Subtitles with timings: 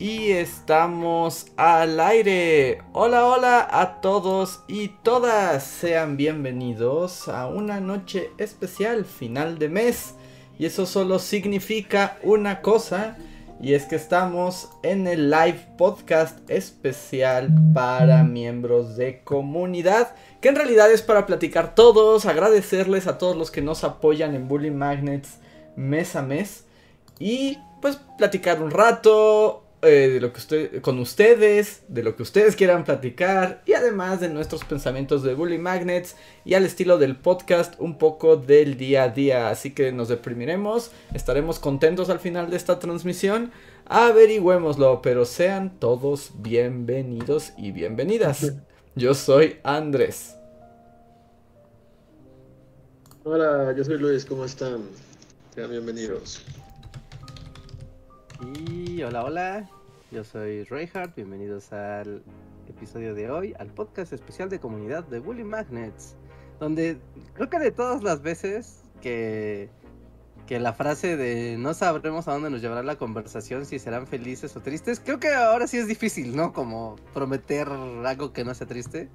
[0.00, 2.78] Y estamos al aire.
[2.94, 5.62] Hola, hola a todos y todas.
[5.62, 10.14] Sean bienvenidos a una noche especial, final de mes.
[10.58, 13.18] Y eso solo significa una cosa.
[13.60, 20.14] Y es que estamos en el live podcast especial para miembros de comunidad.
[20.40, 24.48] Que en realidad es para platicar todos, agradecerles a todos los que nos apoyan en
[24.48, 25.40] Bully Magnets
[25.76, 26.64] mes a mes.
[27.18, 32.22] Y pues platicar un rato, eh, de lo que usted, con ustedes, de lo que
[32.22, 37.16] ustedes quieran platicar y además de nuestros pensamientos de Bully Magnets y al estilo del
[37.16, 39.48] podcast un poco del día a día.
[39.48, 43.52] Así que nos deprimiremos, estaremos contentos al final de esta transmisión.
[43.86, 48.52] Averigüémoslo, pero sean todos bienvenidos y bienvenidas.
[48.94, 50.36] Yo soy Andrés.
[53.24, 54.82] Hola, yo soy Luis, ¿cómo están?
[55.54, 56.42] Sean bienvenidos.
[58.42, 59.70] Y hola, hola,
[60.10, 62.22] yo soy Reinhardt, bienvenidos al
[62.68, 66.16] episodio de hoy, al podcast especial de comunidad de Bully Magnets,
[66.58, 66.98] donde
[67.34, 69.68] creo que de todas las veces que,
[70.46, 74.56] que la frase de no sabremos a dónde nos llevará la conversación, si serán felices
[74.56, 76.54] o tristes, creo que ahora sí es difícil, ¿no?
[76.54, 79.10] Como prometer algo que no sea triste.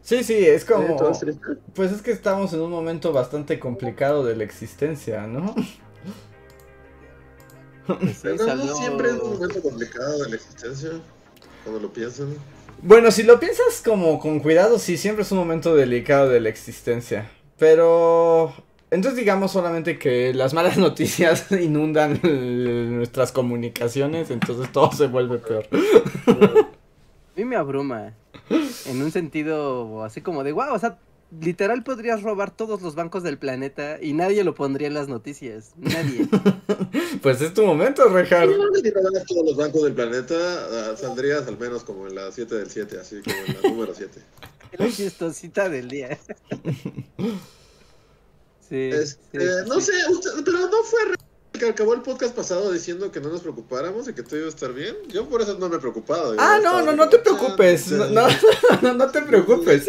[0.00, 0.96] Sí, sí, es como...
[1.74, 5.54] Pues es que estamos en un momento bastante complicado de la existencia, ¿no?
[8.22, 10.90] Pero no siempre es un momento complicado de la existencia,
[11.62, 12.34] cuando lo piensan.
[12.82, 16.48] Bueno, si lo piensas como con cuidado, sí, siempre es un momento delicado de la
[16.48, 17.30] existencia.
[17.58, 18.52] Pero
[18.90, 25.66] entonces digamos solamente que las malas noticias inundan nuestras comunicaciones, entonces todo se vuelve peor.
[26.26, 28.14] A mí me abruma.
[28.86, 30.98] En un sentido así como de, wow, o sea,
[31.40, 35.72] literal podrías robar todos los bancos del planeta y nadie lo pondría en las noticias.
[35.76, 36.28] Nadie.
[37.22, 38.48] pues es tu momento, Rejar.
[38.48, 42.54] Si robaras todos los bancos del planeta, ah, saldrías al menos como en la 7
[42.54, 44.20] del 7, así como en la número 7.
[44.76, 46.18] La chistosita del día.
[48.68, 49.38] sí, este,
[49.68, 49.92] No sé,
[50.44, 51.00] pero no fue
[51.64, 54.50] que acabó el podcast pasado diciendo que no nos preocupáramos y que todo iba a
[54.50, 54.94] estar bien.
[55.08, 56.36] Yo por eso no me he preocupado.
[56.38, 57.90] Ah, no, no, no te preocupes.
[57.90, 58.06] No,
[58.82, 59.86] no, no, te preocupes.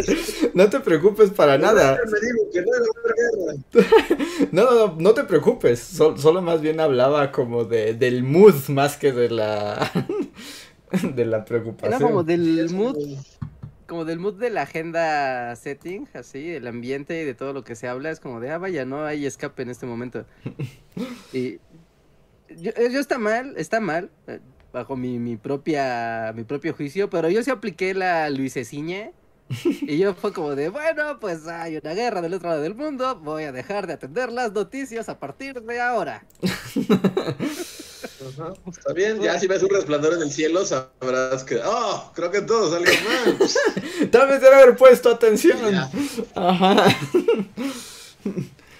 [0.53, 1.99] No te preocupes para nada.
[4.51, 5.79] No, no, no te preocupes.
[5.79, 9.91] solo más bien hablaba como de, del mood más que de la
[11.15, 11.93] de la preocupación.
[11.93, 12.97] Era como del mood
[13.87, 17.75] como del mood de la agenda setting, así, el ambiente y de todo lo que
[17.75, 20.25] se habla, es como de, ah, vaya, no hay escape en este momento.
[21.33, 21.59] y
[22.49, 24.39] yo, yo, está mal, está mal, eh,
[24.73, 29.11] bajo mi, mi, propia, mi propio juicio, pero yo sí apliqué la Luiseciña.
[29.63, 33.15] y yo fue como de, bueno, pues hay una guerra del otro lado del mundo,
[33.19, 36.25] voy a dejar de atender las noticias a partir de ahora.
[38.69, 42.41] está bien, ya si ves un resplandor en el cielo sabrás que, oh, creo que
[42.41, 43.37] todo salió mal.
[44.11, 45.57] Tal vez debe haber puesto atención.
[46.35, 46.85] Ajá.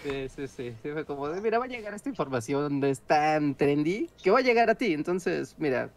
[0.04, 4.10] Sí, sí, sí, fue como de, mira, va a llegar esta información, es tan trendy,
[4.22, 5.90] que va a llegar a ti, entonces, mira,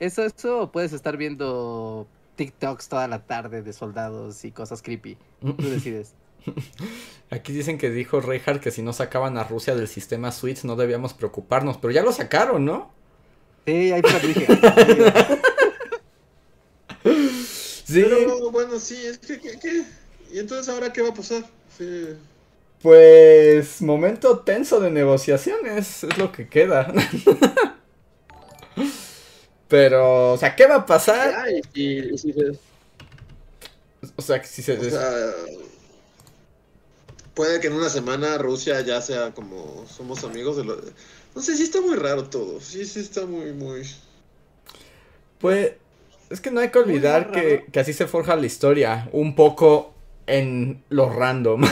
[0.00, 5.54] eso, eso puedes estar viendo TikToks toda la tarde de soldados y cosas creepy, tú
[5.58, 6.14] decides.
[7.30, 10.76] Aquí dicen que dijo Reinhardt que si no sacaban a Rusia del sistema SWIFT no
[10.76, 12.92] debíamos preocuparnos, pero ya lo sacaron, ¿no?
[13.66, 14.46] Sí, hay dije.
[17.84, 18.04] sí.
[18.04, 19.40] Pero bueno, sí, es que.
[20.32, 21.44] ¿Y entonces ahora qué va a pasar?
[22.82, 26.92] Pues momento tenso de negociaciones, es lo que queda.
[29.68, 31.46] Pero, o sea, ¿qué va a pasar?
[34.16, 34.78] O sea, si se...
[37.34, 40.78] puede que en una semana Rusia ya sea como somos amigos de los...
[41.34, 42.60] No sé, sí está muy raro todo.
[42.60, 43.82] Sí, sí está muy, muy...
[45.38, 45.72] Pues
[46.30, 49.08] es que no hay que olvidar que, que, así se forja la historia.
[49.12, 49.92] Un poco
[50.26, 51.62] en lo random.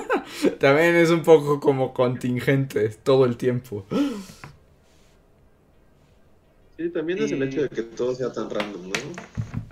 [0.58, 3.86] También es un poco como contingente todo el tiempo.
[6.76, 9.65] Sí, también es el hecho de que todo sea tan random, ¿no?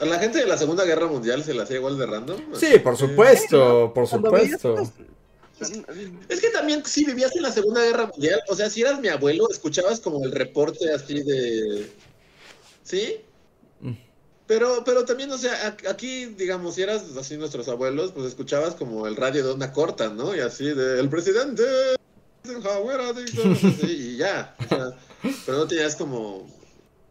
[0.00, 2.40] A la gente de la Segunda Guerra Mundial se la hacía igual de random.
[2.54, 4.76] Sí, por supuesto, por supuesto.
[6.28, 9.08] Es que también si vivías en la Segunda Guerra Mundial, o sea, si eras mi
[9.08, 11.90] abuelo, escuchabas como el reporte así de...
[12.84, 13.16] ¿Sí?
[13.80, 13.92] Mm.
[14.46, 19.06] Pero, pero también, o sea, aquí, digamos, si eras así nuestros abuelos, pues escuchabas como
[19.06, 20.34] el radio de onda corta, ¿no?
[20.34, 21.64] Y así de el presidente
[23.82, 24.54] y ya.
[25.44, 26.46] pero no tenías como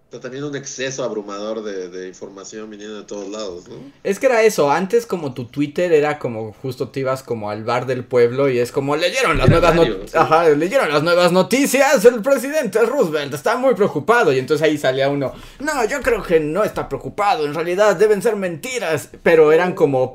[0.10, 3.76] Pero también un exceso abrumador de, información viniendo de todos lados, ¿no?
[4.06, 7.66] Es que era eso, antes como tu Twitter era como justo te ibas como al
[7.66, 10.58] bar del pueblo y es como leyeron las nuevas noticias.
[10.58, 15.34] leyeron las nuevas noticias, el presidente Roosevelt está muy preocupado y entonces ahí salía uno,
[15.60, 20.14] no, yo creo que no está preocupado, en realidad deben ser mentiras, pero eran como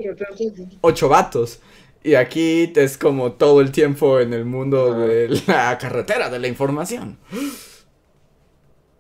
[0.81, 1.59] ocho vatos.
[2.05, 6.49] Y aquí es como todo el tiempo en el mundo de la carretera de la
[6.49, 7.19] información.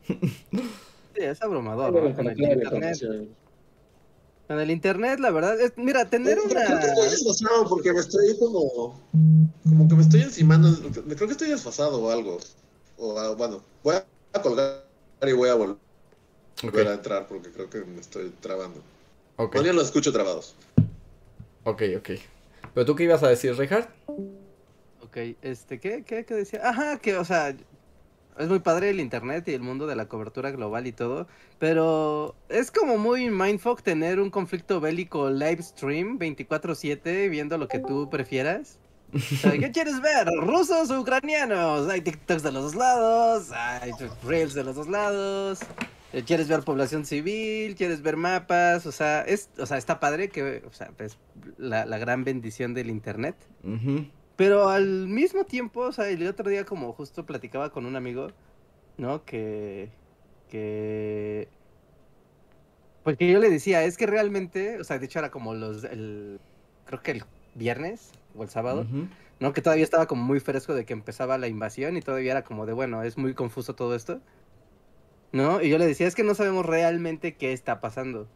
[1.22, 2.16] Sí, es abrumador, ¿no?
[2.16, 3.08] Con el internet.
[4.48, 6.64] Con el internet, la verdad, es, mira, tener una...
[6.64, 9.00] Creo que estoy desfasado porque me estoy como...
[9.62, 12.38] Como que me estoy encimando, creo que estoy desfasado o algo.
[12.98, 13.94] O, ah, bueno, voy
[14.32, 14.84] a colgar
[15.24, 18.82] y voy a volver a entrar porque creo que me estoy trabando.
[19.62, 20.56] Ya los escucho trabados.
[21.62, 22.10] Ok, ok.
[22.74, 23.88] ¿Pero tú qué ibas a decir, Richard?
[25.02, 26.68] Ok, este, ¿qué, qué, qué decía?
[26.68, 27.54] Ajá, que, o sea,
[28.38, 31.26] es muy padre el internet y el mundo de la cobertura global y todo,
[31.58, 37.78] pero es como muy mindfuck tener un conflicto bélico live stream 24/7 viendo lo que
[37.78, 38.78] tú prefieras.
[39.42, 40.26] ¿Qué quieres ver?
[40.38, 41.88] ¿Rusos o ucranianos?
[41.88, 43.92] Hay TikToks de los dos lados, hay
[44.24, 45.60] Reels de los dos lados.
[46.26, 47.74] ¿Quieres ver población civil?
[47.74, 48.84] ¿Quieres ver mapas?
[48.86, 51.18] O sea, es, o sea está padre que, o sea, pues,
[51.56, 53.34] la, la gran bendición del internet.
[54.36, 58.28] Pero al mismo tiempo, o sea, el otro día como justo platicaba con un amigo,
[58.96, 59.24] ¿no?
[59.24, 59.90] Que...
[60.50, 61.48] que...
[63.04, 65.82] Pues que yo le decía, es que realmente, o sea, de hecho era como los,
[65.84, 66.38] el,
[66.86, 67.24] creo que el
[67.54, 68.86] viernes o el sábado,
[69.40, 69.52] ¿no?
[69.52, 72.64] Que todavía estaba como muy fresco de que empezaba la invasión y todavía era como
[72.64, 74.20] de, bueno, es muy confuso todo esto,
[75.32, 75.60] ¿no?
[75.60, 78.28] Y yo le decía, es que no sabemos realmente qué está pasando.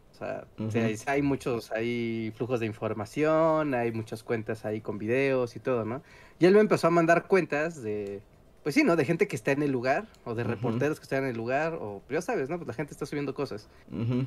[0.59, 5.59] O sea, hay muchos, hay flujos de información, hay muchas cuentas ahí con videos y
[5.59, 6.01] todo, ¿no?
[6.39, 8.21] Y él me empezó a mandar cuentas de,
[8.67, 8.95] pues sí, ¿no?
[8.95, 11.75] De gente que está en el lugar, o de reporteros que están en el lugar,
[11.75, 12.57] o pues ya sabes, ¿no?
[12.57, 13.69] Pues la gente está subiendo cosas,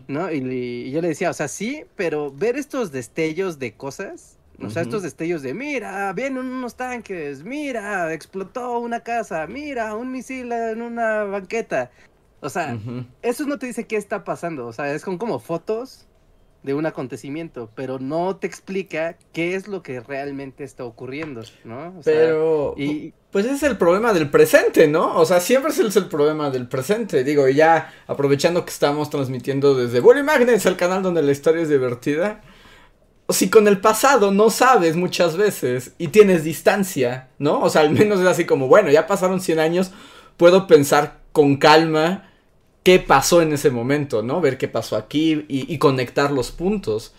[0.08, 0.32] ¿no?
[0.32, 4.81] Y, yo le decía, o sea, sí, pero ver estos destellos de cosas, o sea,
[4.81, 10.82] estos destellos de, mira, vienen unos tanques, mira, explotó una casa, mira, un misil en
[10.82, 11.90] una banqueta.
[12.40, 12.78] O sea,
[13.22, 14.66] eso no te dice qué está pasando.
[14.66, 16.06] O sea, es con como fotos
[16.62, 21.94] de un acontecimiento, pero no te explica qué es lo que realmente está ocurriendo, ¿no?
[22.04, 23.14] pero, y...
[23.31, 25.16] pues ese es el problema del presente, ¿no?
[25.16, 27.25] O sea, siempre es el problema del presente.
[27.25, 31.70] Digo, ya aprovechando que estamos transmitiendo desde Bully Magnets, el canal donde la historia es
[31.70, 32.43] divertida.
[33.26, 37.60] O si con el pasado no sabes muchas veces y tienes distancia, ¿no?
[37.60, 39.93] O sea, al menos es así como, bueno, ya pasaron 100 años,
[40.36, 42.30] puedo pensar con calma
[42.82, 44.41] qué pasó en ese momento, ¿no?
[44.41, 47.15] Ver qué pasó aquí y, conectar los puntos.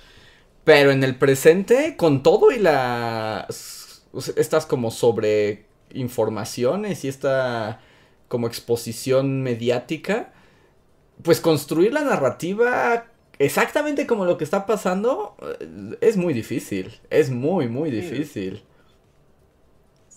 [0.64, 4.04] Pero en el presente, con todo y las...
[4.36, 7.82] Estas como sobre informaciones y esta
[8.28, 10.34] como exposición mediática,
[11.22, 13.08] pues construir la narrativa
[13.40, 18.64] exactamente como lo que está pasando eh, es muy difícil, es muy, muy difícil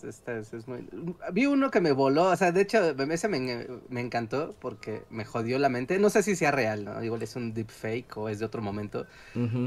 [0.07, 0.87] es muy...
[1.33, 5.25] Vi uno que me voló, o sea, de hecho, ese me, me, encantó porque me
[5.25, 5.99] jodió la mente.
[5.99, 7.03] No sé si sea real, ¿no?
[7.03, 9.05] Igual es un deepfake o es de otro momento.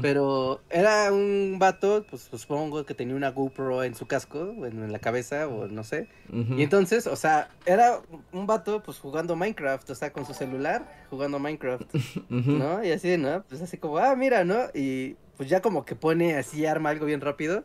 [0.01, 4.99] Pero era un vato, pues supongo que tenía una GoPro en su casco, en, la
[4.99, 6.07] cabeza, o no sé.
[6.31, 8.01] Y entonces, o sea, era
[8.31, 11.93] un vato, pues jugando Minecraft, o sea, con su celular, jugando Minecraft,
[12.29, 12.83] ¿no?
[12.83, 13.43] Y así, ¿no?
[13.47, 14.69] Pues así como, ah, mira, ¿no?
[14.73, 17.63] Y pues ya como que pone así, arma algo bien rápido.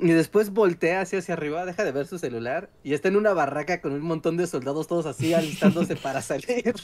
[0.00, 3.32] Y después voltea hacia, hacia arriba, deja de ver su celular y está en una
[3.34, 6.74] barraca con un montón de soldados todos así alistándose para salir.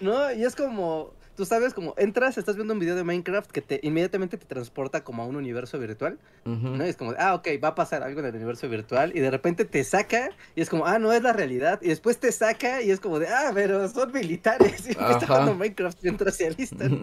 [0.00, 0.32] ¿No?
[0.32, 3.80] Y es como, tú sabes, como entras, estás viendo un video de Minecraft que te
[3.82, 6.18] inmediatamente te transporta como a un universo virtual.
[6.44, 6.84] ¿No?
[6.84, 9.30] Y es como, ah, ok, va a pasar algo en el universo virtual y de
[9.30, 11.80] repente te saca y es como, ah, no es la realidad.
[11.82, 15.54] Y después te saca y es como de, ah, pero son militares y está jugando
[15.54, 17.00] Minecraft mientras se alistan.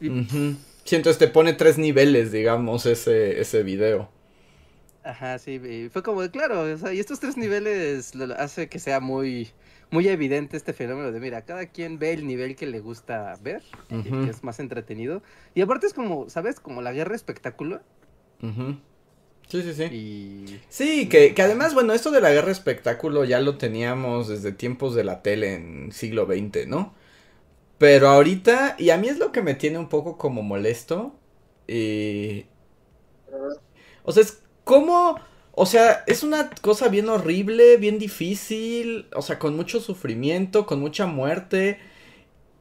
[0.84, 4.10] Siento te pone tres niveles, digamos, ese, ese video.
[5.02, 9.50] Ajá, sí, fue como, claro, o sea, y estos tres niveles hace que sea muy,
[9.90, 13.62] muy evidente este fenómeno de, mira, cada quien ve el nivel que le gusta ver,
[14.24, 15.22] que es más entretenido.
[15.54, 16.58] Y aparte es como, ¿sabes?
[16.58, 17.82] Como la guerra espectáculo.
[19.48, 20.60] Sí, sí, sí.
[20.68, 24.94] Sí, que, que, además, bueno, esto de la guerra espectáculo ya lo teníamos desde tiempos
[24.94, 26.94] de la tele en siglo XX, ¿no?
[27.78, 31.14] Pero ahorita, y a mí es lo que me tiene un poco como molesto.
[31.68, 32.46] Y...
[34.04, 35.20] O sea, es como...
[35.56, 40.80] O sea, es una cosa bien horrible, bien difícil, o sea, con mucho sufrimiento, con
[40.80, 41.78] mucha muerte.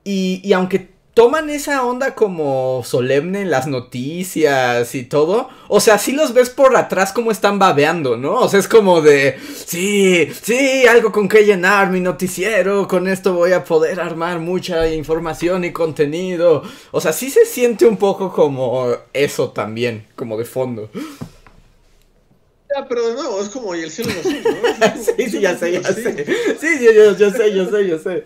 [0.03, 5.49] Y, y aunque toman esa onda como solemne en las noticias y todo.
[5.67, 8.39] O sea, sí los ves por atrás como están babeando, ¿no?
[8.39, 13.33] O sea, es como de, sí, sí, algo con que llenar mi noticiero, con esto
[13.33, 16.63] voy a poder armar mucha información y contenido.
[16.91, 20.89] O sea, sí se siente un poco como eso también, como de fondo.
[22.75, 25.03] Ya, pero de nuevo, es como y el cielo azul, ¿no?
[25.17, 26.25] sí, sí, ya sé, ya sé.
[26.59, 28.23] Sí, yo, yo, yo sé, yo sé, yo sé.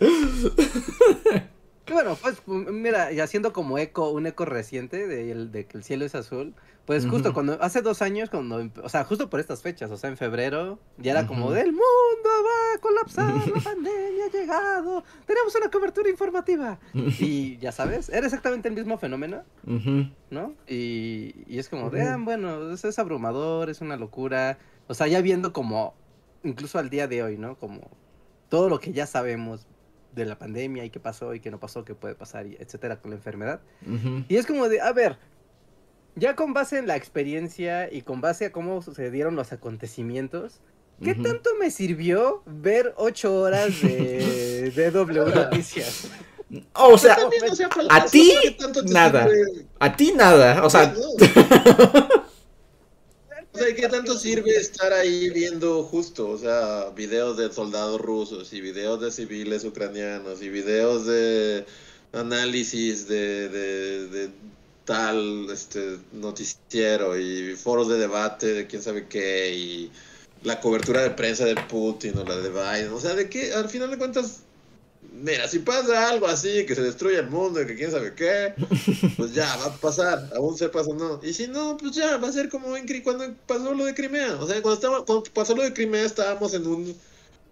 [1.90, 6.04] Bueno, pues mira, y haciendo como eco, un eco reciente de, de que el cielo
[6.04, 6.54] es azul,
[6.88, 10.08] pues justo cuando, hace dos años, cuando, o sea, justo por estas fechas, o sea,
[10.08, 11.82] en febrero, ya era como, del mundo
[12.24, 16.78] va a colapsar, la pandemia ha llegado, tenemos una cobertura informativa.
[16.94, 19.42] y ya sabes, era exactamente el mismo fenómeno,
[20.30, 20.54] ¿no?
[20.66, 25.20] Y, y, es como, vean, bueno, es, es abrumador, es una locura, o sea, ya
[25.20, 25.92] viendo como,
[26.42, 27.56] incluso al día de hoy, ¿no?
[27.56, 27.82] Como
[28.48, 29.66] todo lo que ya sabemos,
[30.18, 33.00] de la pandemia y qué pasó y qué no pasó, qué puede pasar, y etcétera,
[33.00, 33.60] con la enfermedad.
[34.28, 35.16] Y es como de, a ver,
[36.16, 40.60] ya con base en la experiencia y con base a cómo sucedieron los acontecimientos,
[41.02, 46.10] ¿qué tanto me sirvió ver ocho horas de, de W Noticias?
[46.74, 47.18] o sea,
[47.90, 48.32] a ti
[48.86, 49.28] nada.
[49.78, 50.64] A ti nada.
[50.64, 50.94] O sea,
[53.68, 58.60] sea, ¿qué tanto sirve estar ahí viendo justo, o sea, videos de soldados rusos y
[58.60, 61.64] videos de civiles ucranianos y videos de
[62.12, 64.30] análisis de, de,
[64.84, 69.92] tal este noticiero y foros de debate de quién sabe qué y
[70.42, 73.68] la cobertura de prensa de Putin o la de Biden, o sea, de qué, al
[73.68, 74.44] final de cuentas
[75.20, 78.54] Mira, si pasa algo así, que se destruye el mundo y que quién sabe qué,
[79.16, 81.20] pues ya va a pasar, aún se pasa no.
[81.24, 84.36] Y si no, pues ya va a ser como en, cuando pasó lo de Crimea.
[84.36, 86.96] O sea, cuando, estaba, cuando pasó lo de Crimea estábamos en un,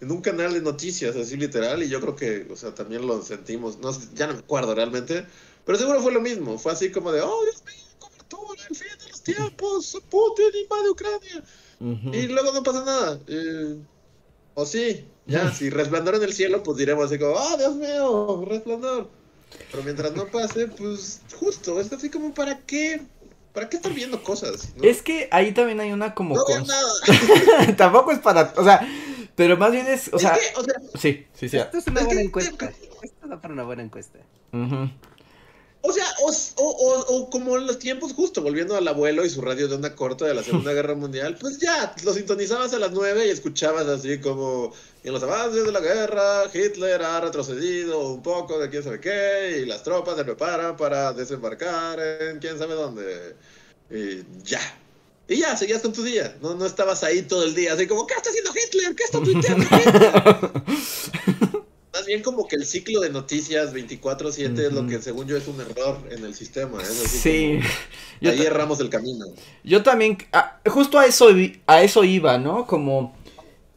[0.01, 3.21] en un canal de noticias, así literal, y yo creo que, o sea, también lo
[3.23, 5.27] sentimos, no, ya no me acuerdo realmente,
[5.65, 6.59] pero seguro fue lo mismo.
[6.59, 10.91] Fue así como de, oh, Dios mío, cobertura, el fin de los tiempos, Putin invade
[10.91, 11.45] Ucrania.
[12.13, 13.21] Y luego no pasa nada.
[13.27, 13.77] Eh,
[14.55, 18.45] o sí, ya, si resplandor en el cielo, pues diremos así como, ¡oh, Dios mío!
[18.47, 19.09] ¡Resplandor!
[19.71, 23.01] Pero mientras no pase, pues justo, es así como, ¿para qué?
[23.53, 24.75] ¿Para qué estar viendo cosas?
[24.83, 26.35] Es que ahí también hay una como...
[26.35, 26.93] No nada.
[27.77, 28.53] Tampoco es para...
[28.57, 28.87] O sea,
[29.35, 30.13] pero más bien es...
[30.13, 31.57] O, sea, o sea, sí, sí, sí.
[31.57, 32.71] Esto es una buena encuesta.
[33.03, 34.19] Esto da para una buena encuesta.
[35.83, 39.41] O sea, o, o, o, como en los tiempos justo, volviendo al abuelo y su
[39.41, 42.93] radio de onda corta de la Segunda Guerra Mundial, pues ya, lo sintonizabas a las
[42.93, 44.73] nueve y escuchabas así como
[45.05, 49.61] en los avances de la guerra, Hitler ha retrocedido un poco de quién sabe qué,
[49.63, 53.37] y las tropas se preparan para desembarcar en quién sabe dónde.
[53.89, 54.61] Y ya.
[55.29, 56.37] Y ya, seguías con tu día.
[56.41, 58.95] No, no estabas ahí todo el día, así como, ¿qué está haciendo Hitler?
[58.97, 61.11] ¿Qué está tuiteando Más
[62.07, 65.61] bien como que el ciclo de noticias 24-7 es lo que según yo es un
[65.61, 66.83] error en el sistema.
[66.85, 67.61] sí.
[68.23, 69.27] ahí erramos el camino.
[69.63, 71.29] Yo también, ah, justo a eso,
[71.67, 72.67] a eso iba, ¿no?
[72.67, 73.15] Como...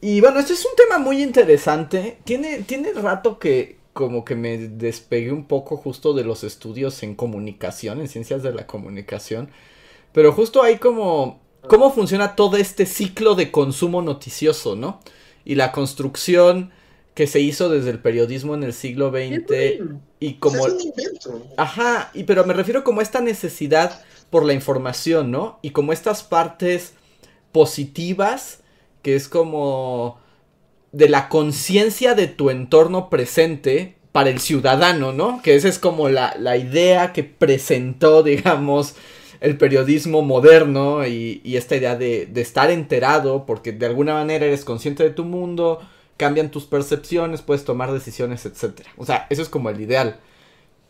[0.02, 2.20] Y bueno, este es un tema muy interesante.
[2.24, 7.16] Tiene, tiene rato que como que me despegué un poco justo de los estudios en
[7.16, 9.50] comunicación, en ciencias de la comunicación.
[10.14, 11.42] Pero justo ahí como...
[11.68, 15.02] ¿Cómo funciona todo este ciclo de consumo noticioso, ¿no?
[15.44, 16.72] Y la construcción
[17.14, 19.84] que se hizo desde el periodismo en el siglo XX
[20.20, 20.68] y como...
[20.68, 21.46] Es un invento.
[21.58, 25.60] Ajá, y, pero me refiero como esta necesidad por la información, ¿no?
[25.62, 26.94] Y como estas partes
[27.52, 28.60] positivas,
[29.02, 30.20] que es como
[30.92, 35.42] de la conciencia de tu entorno presente para el ciudadano, ¿no?
[35.42, 38.96] Que esa es como la, la idea que presentó, digamos,
[39.40, 44.46] el periodismo moderno y, y esta idea de, de, estar enterado, porque de alguna manera
[44.46, 45.80] eres consciente de tu mundo,
[46.20, 48.92] cambian tus percepciones, puedes tomar decisiones, etcétera.
[48.98, 50.20] O sea, eso es como el ideal.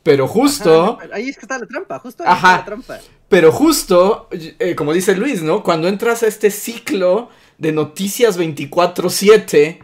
[0.01, 0.97] Pero justo.
[1.13, 2.99] ahí es que está la trampa, justo ahí está la trampa.
[3.29, 5.61] Pero justo, eh, como dice Luis, ¿no?
[5.61, 9.77] Cuando entras a este ciclo de noticias 24-7,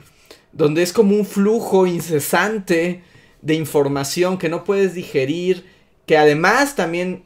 [0.51, 3.03] donde es como un flujo incesante
[3.43, 5.69] de información que no puedes digerir,
[6.07, 7.23] que además también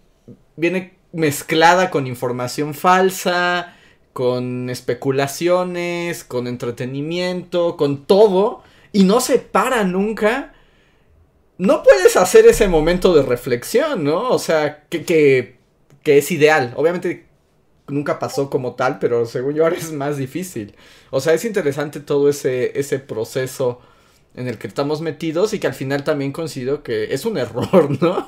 [0.58, 3.78] viene mezclada con información falsa,
[4.20, 10.54] con especulaciones, con entretenimiento, con todo, y no se para nunca,
[11.58, 14.30] no puedes hacer ese momento de reflexión, ¿no?
[14.30, 15.58] O sea, que, que,
[16.04, 16.74] es ideal.
[16.76, 17.28] Obviamente
[17.88, 20.76] nunca pasó como tal, pero según yo ahora es más difícil.
[21.12, 23.80] O sea, es interesante todo ese, ese proceso
[24.36, 27.90] en el que estamos metidos y que al final también considero que es un error,
[28.02, 28.28] ¿no?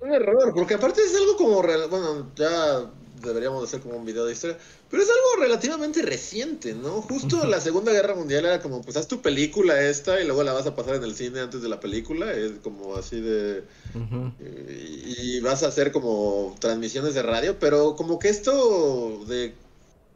[0.00, 2.88] un error, porque aparte es algo como, bueno, ya
[3.20, 4.58] deberíamos hacer como un video de historia.
[4.90, 7.02] Pero es algo relativamente reciente, ¿no?
[7.02, 10.52] Justo la Segunda Guerra Mundial era como, pues haz tu película esta y luego la
[10.52, 12.32] vas a pasar en el cine antes de la película.
[12.32, 13.64] Es como así de...
[14.40, 19.54] y, vas a hacer como transmisiones de radio, pero como que esto de...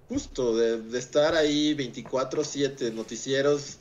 [0.08, 3.78] Justo, de, estar ahí 24/7, noticieros,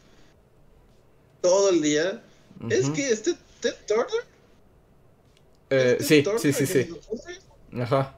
[1.41, 2.23] todo el día.
[2.69, 4.33] Es que este Ted Turner
[5.73, 6.89] eh, sí, sí, sí, sí.
[7.79, 8.15] Ajá.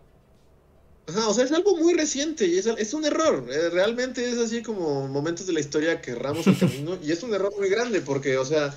[1.07, 3.45] Ajá, o sea, es algo muy reciente y es, es un error.
[3.51, 7.21] Eh, realmente es así como momentos de la historia que erramos el camino y es
[7.24, 8.75] un error muy grande porque, o sea,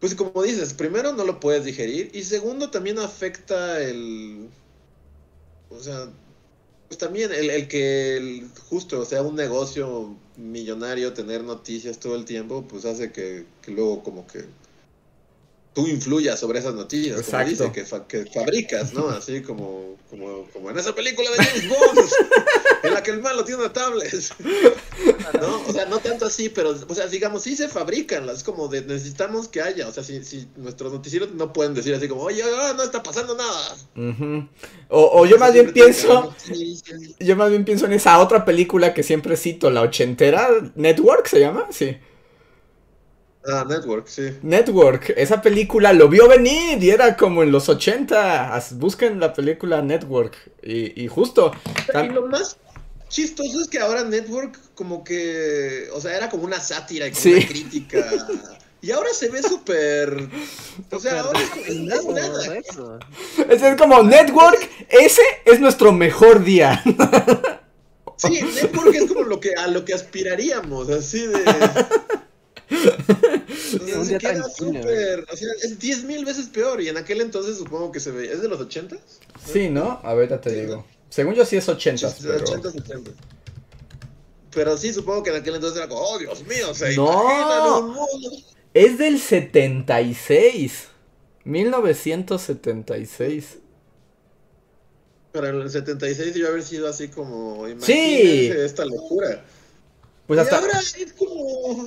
[0.00, 4.48] pues como dices, primero no lo puedes digerir y segundo también afecta el...
[5.68, 6.08] O sea,
[6.88, 12.66] pues también el, el que justo sea un negocio millonario, tener noticias todo el tiempo,
[12.68, 14.44] pues hace que luego como que
[15.74, 19.08] tú influyas sobre esas noticias, como dice, que, que, fabricas, ¿no?
[19.08, 22.08] Así como, como, como en esa película de James Bond,
[22.84, 24.14] en la que el malo tiene una tablet.
[25.40, 25.62] ¿No?
[25.66, 28.82] O sea, no tanto así, pero, o sea, digamos, sí se fabrican, es como de
[28.82, 32.44] necesitamos que haya, o sea, si, si nuestros noticieros no pueden decir así como, oye,
[32.76, 33.76] no está pasando nada.
[34.88, 36.32] o, o, yo más bien pienso,
[37.18, 41.40] yo más bien pienso en esa otra película que siempre cito, la ochentera, Network se
[41.40, 41.96] llama, sí.
[43.46, 44.38] Ah, Network, sí.
[44.42, 48.62] Network, esa película lo vio venir y era como en los 80.
[48.72, 50.36] Busquen la película Network.
[50.62, 51.52] Y, justo.
[51.92, 52.56] Y lo más
[53.08, 55.88] chistoso es que ahora Network, como que.
[55.92, 58.06] O sea, era como una sátira y como una crítica.
[58.80, 60.28] Y ahora se ve súper.
[60.90, 62.58] O sea, ahora es, nada.
[63.48, 66.82] Es como Network, ese es nuestro mejor día.
[68.16, 71.44] Sí, Network es como lo que, a lo que aspiraríamos, así de.
[74.04, 75.26] o sea, queda súper.
[75.30, 76.80] O sea, es 10 mil veces peor.
[76.80, 78.32] Y en aquel entonces supongo que se ve.
[78.32, 78.96] ¿Es de los 80?
[79.44, 80.00] Sí, ¿no?
[80.02, 80.84] A ver, te digo.
[81.08, 82.10] Según yo sí es 80.
[82.10, 82.44] Sí, pero...
[82.44, 83.10] 80, 70.
[84.54, 88.06] Pero sí, supongo que en aquel entonces era como, oh Dios mío, se no,
[88.72, 90.88] Es del 76.
[91.44, 93.58] 1976.
[95.32, 97.66] Pero en el 76 iba a haber sido así como.
[97.80, 98.52] Sí.
[98.54, 99.44] esta locura.
[100.26, 100.56] Pues hasta...
[100.56, 101.86] Y ahora es como.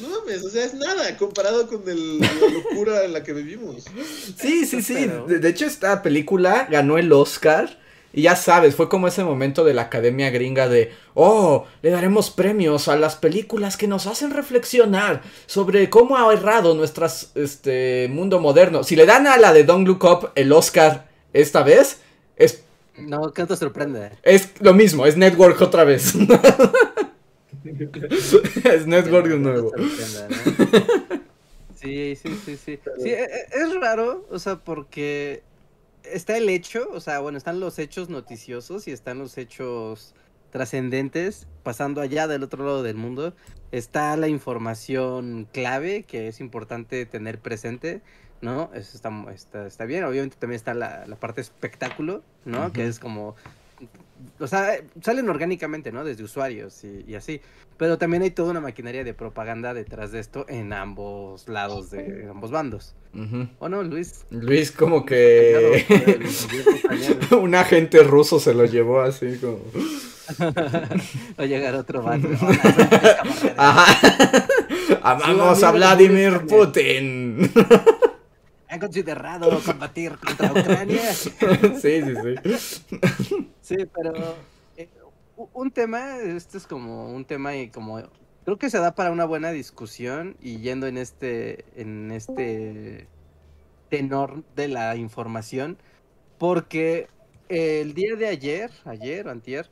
[0.00, 3.84] no mames, o sea, es nada comparado con el, la locura en la que vivimos.
[4.36, 5.08] Sí, sí, sí.
[5.28, 7.78] De, hecho, esta película ganó el Oscar.
[8.14, 12.30] Y ya sabes, fue como ese momento de la academia gringa de, oh, le daremos
[12.30, 17.06] premios a las películas que nos hacen reflexionar sobre cómo ha errado nuestro
[17.36, 18.84] este, mundo moderno.
[18.84, 22.00] Si le dan a la de Don't Look Up el Oscar esta vez,
[22.36, 22.64] es...
[22.98, 24.10] No, que te sorprende.
[24.22, 26.12] Es lo mismo, es Network otra vez.
[28.64, 29.72] es Network de nuevo.
[31.74, 32.78] Sí, sí, sí, sí.
[33.00, 35.42] Sí, e, e, es raro, o sea, porque
[36.04, 40.14] está el hecho, o sea, bueno, están los hechos noticiosos y están los hechos
[40.50, 43.34] trascendentes pasando allá del otro lado del mundo.
[43.72, 48.00] Está la información clave que es importante tener presente,
[48.42, 48.70] ¿no?
[48.74, 50.04] Eso está, está, bien.
[50.04, 52.72] Obviamente también está la, parte espectáculo, ¿no?
[52.72, 53.34] Que es como
[54.38, 56.04] o sea, salen orgánicamente, ¿no?
[56.04, 57.40] Desde usuarios y, así.
[57.76, 62.28] Pero también hay toda una maquinaria de propaganda detrás de esto en ambos lados de
[62.30, 62.94] ambos bandos.
[63.58, 64.24] ¿O no, Luis?
[64.30, 65.84] Luis como que
[67.40, 69.58] un agente ruso se lo llevó así como...
[70.40, 72.28] Va a llegar otro bando.
[73.56, 74.46] Ajá.
[75.02, 77.50] Amamos a Vladimir Putin
[78.82, 81.12] considerado combatir contra Ucrania.
[81.14, 82.14] sí, sí,
[82.58, 83.50] sí.
[83.60, 84.12] Sí, pero
[84.76, 84.88] eh,
[85.52, 88.02] un tema, este es como un tema y como
[88.44, 93.06] creo que se da para una buena discusión y yendo en este en este
[93.88, 95.78] tenor de la información
[96.38, 97.08] porque
[97.48, 99.70] el día de ayer, ayer o antier,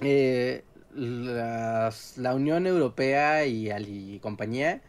[0.00, 4.82] eh, la Unión Europea y, y compañía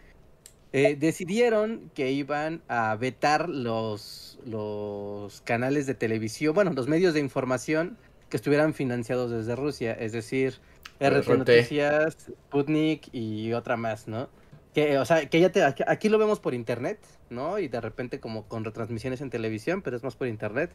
[0.74, 7.20] eh, decidieron que iban a vetar los, los canales de televisión, bueno, los medios de
[7.20, 7.96] información
[8.30, 10.56] que estuvieran financiados desde Rusia, es decir,
[11.00, 14.30] RT, Noticias, Sputnik y otra más, ¿no?
[14.74, 16.98] Que, o sea, que ya te, aquí lo vemos por internet,
[17.30, 17.60] ¿no?
[17.60, 20.72] Y de repente como con retransmisiones en televisión, pero es más por internet.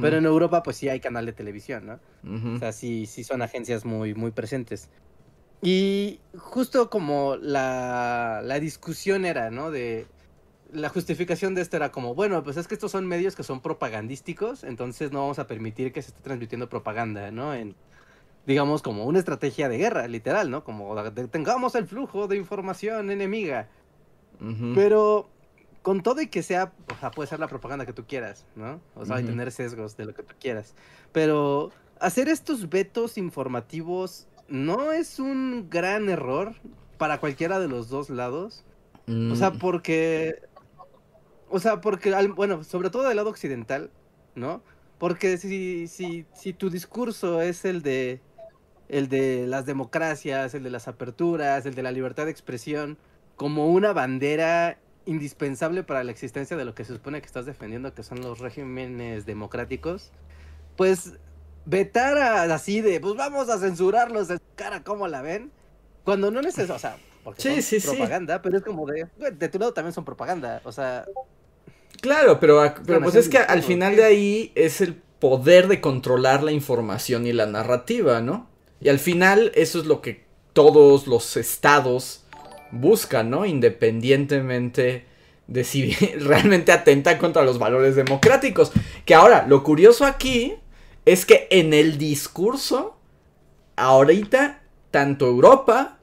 [0.00, 2.00] Pero en Europa pues sí hay canal de televisión, ¿no?
[2.54, 4.88] O sea, sí, sí son agencias muy, muy presentes.
[5.64, 9.70] Y justo como la, la discusión era, ¿no?
[9.70, 10.06] De
[10.70, 13.62] la justificación de esto era como, bueno, pues es que estos son medios que son
[13.62, 17.54] propagandísticos, entonces no vamos a permitir que se esté transmitiendo propaganda, ¿no?
[17.54, 17.74] En,
[18.46, 20.64] digamos, como una estrategia de guerra, literal, ¿no?
[20.64, 20.94] Como
[21.30, 23.68] tengamos el flujo de información enemiga.
[24.74, 25.30] Pero
[25.80, 28.82] con todo y que sea, o sea, puede ser la propaganda que tú quieras, ¿no?
[28.94, 30.74] O sea, tener sesgos de lo que tú quieras.
[31.12, 36.54] Pero hacer estos vetos informativos no es un gran error
[36.98, 38.64] para cualquiera de los dos lados.
[39.06, 39.58] O sea, mm.
[39.58, 40.36] porque.
[41.50, 43.90] O sea, porque, bueno, sobre todo del lado occidental,
[44.34, 44.62] ¿no?
[44.98, 48.20] Porque si, si, si tu discurso es el de.
[48.88, 52.98] El de las democracias, el de las aperturas, el de la libertad de expresión,
[53.34, 57.94] como una bandera indispensable para la existencia de lo que se supone que estás defendiendo,
[57.94, 60.12] que son los regímenes democráticos,
[60.76, 61.14] pues
[61.66, 62.18] vetar
[62.50, 65.50] así de, pues vamos a censurarlos de cara, ¿cómo la ven?
[66.04, 69.72] Cuando no necesito, o sea, porque sí, propaganda, pero es como de, de tu lado
[69.72, 71.04] también son propaganda, o sea...
[72.00, 76.42] Claro, pero, pero pues es que al final de ahí es el poder de controlar
[76.42, 78.46] la información y la narrativa, ¿no?
[78.80, 82.24] Y al final eso es lo que todos los estados
[82.70, 83.46] buscan, ¿no?
[83.46, 85.06] Independientemente
[85.46, 88.72] de si realmente atenta contra los valores democráticos.
[89.06, 90.56] Que ahora, lo curioso aquí
[91.04, 92.96] es que en el discurso,
[93.76, 95.98] ahorita, tanto Europa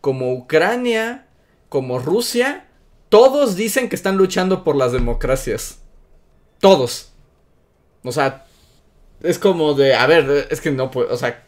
[0.00, 1.26] como Ucrania,
[1.68, 2.66] como Rusia,
[3.08, 5.80] todos dicen que están luchando por las democracias.
[6.60, 7.12] Todos.
[8.04, 8.46] O sea,
[9.22, 11.44] es como de, a ver, es que no puedo, o sea,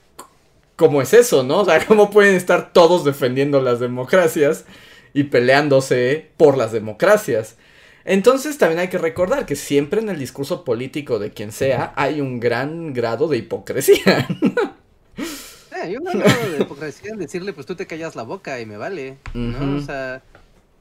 [0.77, 1.61] ¿cómo es eso, no?
[1.61, 4.65] O sea, ¿cómo pueden estar todos defendiendo las democracias
[5.13, 7.57] y peleándose por las democracias?
[8.05, 12.21] Entonces también hay que recordar que siempre en el discurso político de quien sea hay
[12.21, 14.27] un gran grado de hipocresía.
[15.83, 18.67] hay un gran grado de hipocresía en decirle, pues tú te callas la boca y
[18.67, 19.77] me vale, ¿no?
[19.77, 20.23] O sea,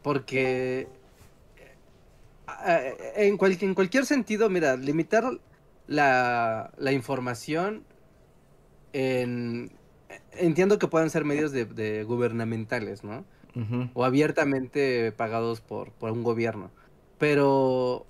[0.01, 0.87] porque
[2.65, 5.25] eh, en, en cualquier sentido, mira, limitar
[5.87, 7.83] la, la información
[8.93, 9.71] en...
[10.31, 13.25] Entiendo que puedan ser medios de, gubernamentales, ¿no?
[13.93, 16.71] O abiertamente pagados por, por un gobierno.
[17.19, 18.07] Pero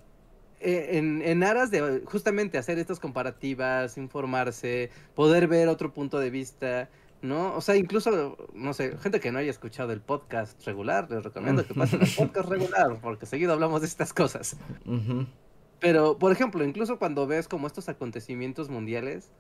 [0.62, 6.30] eh, en, en, aras de justamente hacer estas comparativas, informarse, poder ver otro punto de
[6.30, 6.90] vista,
[7.22, 7.56] ¿no?
[7.56, 11.66] O sea, incluso, no sé, gente que no haya escuchado el podcast regular, les recomiendo
[11.66, 14.58] que pasen al podcast regular, porque seguido hablamos de estas cosas.
[15.80, 19.32] Pero, por ejemplo, incluso cuando ves como estos acontecimientos mundiales,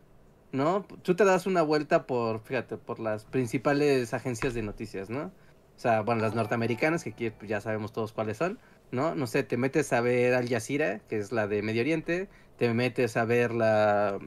[0.51, 0.86] ¿no?
[1.03, 5.23] Tú te das una vuelta por, fíjate, por las principales agencias de noticias, ¿no?
[5.23, 8.60] O sea, bueno, las norteamericanas, que aquí ya sabemos todos cuáles son,
[8.91, 9.15] ¿no?
[9.15, 12.73] No sé, te metes a ver Al Jazeera, que es la de Medio Oriente, te
[12.73, 14.19] metes a ver la,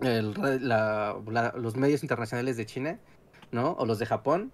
[0.00, 2.98] los medios internacionales de China,
[3.52, 3.72] ¿no?
[3.72, 4.52] O los de Japón,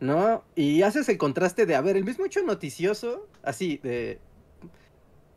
[0.00, 0.44] ¿no?
[0.54, 4.20] Y haces el contraste de, a ver, el mismo hecho noticioso, así, de,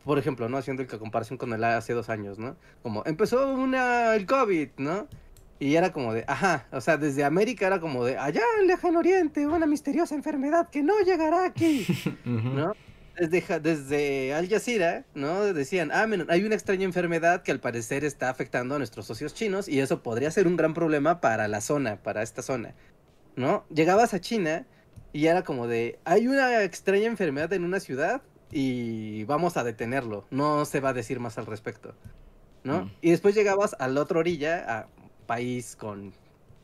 [0.04, 0.58] por ejemplo, ¿no?
[0.58, 2.56] Haciendo la comparación con el hace dos años, ¿no?
[2.82, 5.08] Como empezó una, el COVID, ¿no?
[5.58, 8.98] Y era como de, ajá, o sea, desde América era como de, allá en Lejano
[8.98, 11.86] Oriente, una misteriosa enfermedad que no llegará aquí,
[12.24, 12.74] ¿no?
[13.18, 15.52] Desde, desde Al Jazeera, ¿no?
[15.52, 19.68] Decían, ah, hay una extraña enfermedad que al parecer está afectando a nuestros socios chinos
[19.68, 22.74] y eso podría ser un gran problema para la zona, para esta zona,
[23.36, 23.64] ¿no?
[23.72, 24.66] Llegabas a China
[25.12, 30.26] y era como de, hay una extraña enfermedad en una ciudad y vamos a detenerlo,
[30.30, 31.94] no se va a decir más al respecto,
[32.64, 32.84] ¿no?
[32.84, 32.90] Mm.
[33.00, 34.88] Y después llegabas a la otra orilla, a
[35.26, 36.12] país con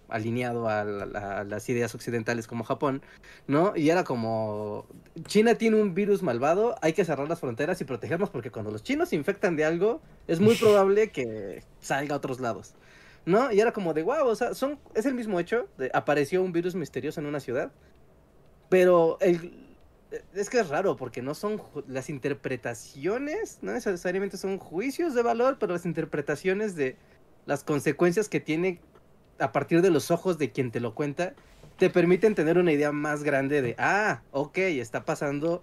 [0.08, 3.02] alineado a, las ideas occidentales como Japón,
[3.46, 3.76] ¿no?
[3.76, 4.86] Y era como,
[5.24, 8.82] China tiene un virus malvado, hay que cerrar las fronteras y protegernos porque cuando los
[8.82, 12.74] chinos se infectan de algo, es muy probable que salga a otros lados,
[13.26, 13.52] ¿no?
[13.52, 16.52] Y era como de, wow, o sea, son, es el mismo hecho, de, apareció un
[16.52, 17.70] virus misterioso en una ciudad,
[18.68, 19.68] pero el,
[20.34, 25.58] es que es raro porque no son las interpretaciones, no necesariamente son juicios de valor,
[25.60, 26.96] pero las interpretaciones de
[27.46, 28.80] las consecuencias que tiene
[29.38, 31.34] a partir de los ojos de quien te lo cuenta,
[31.78, 35.62] te permiten tener una idea más grande de, ah, ok, está pasando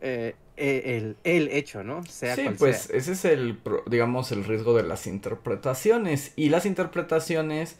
[0.00, 2.04] eh, e, el, hecho, ¿no?
[2.06, 6.32] Sea sí, pues ese es el, digamos, el riesgo de las interpretaciones.
[6.36, 7.76] Y las interpretaciones,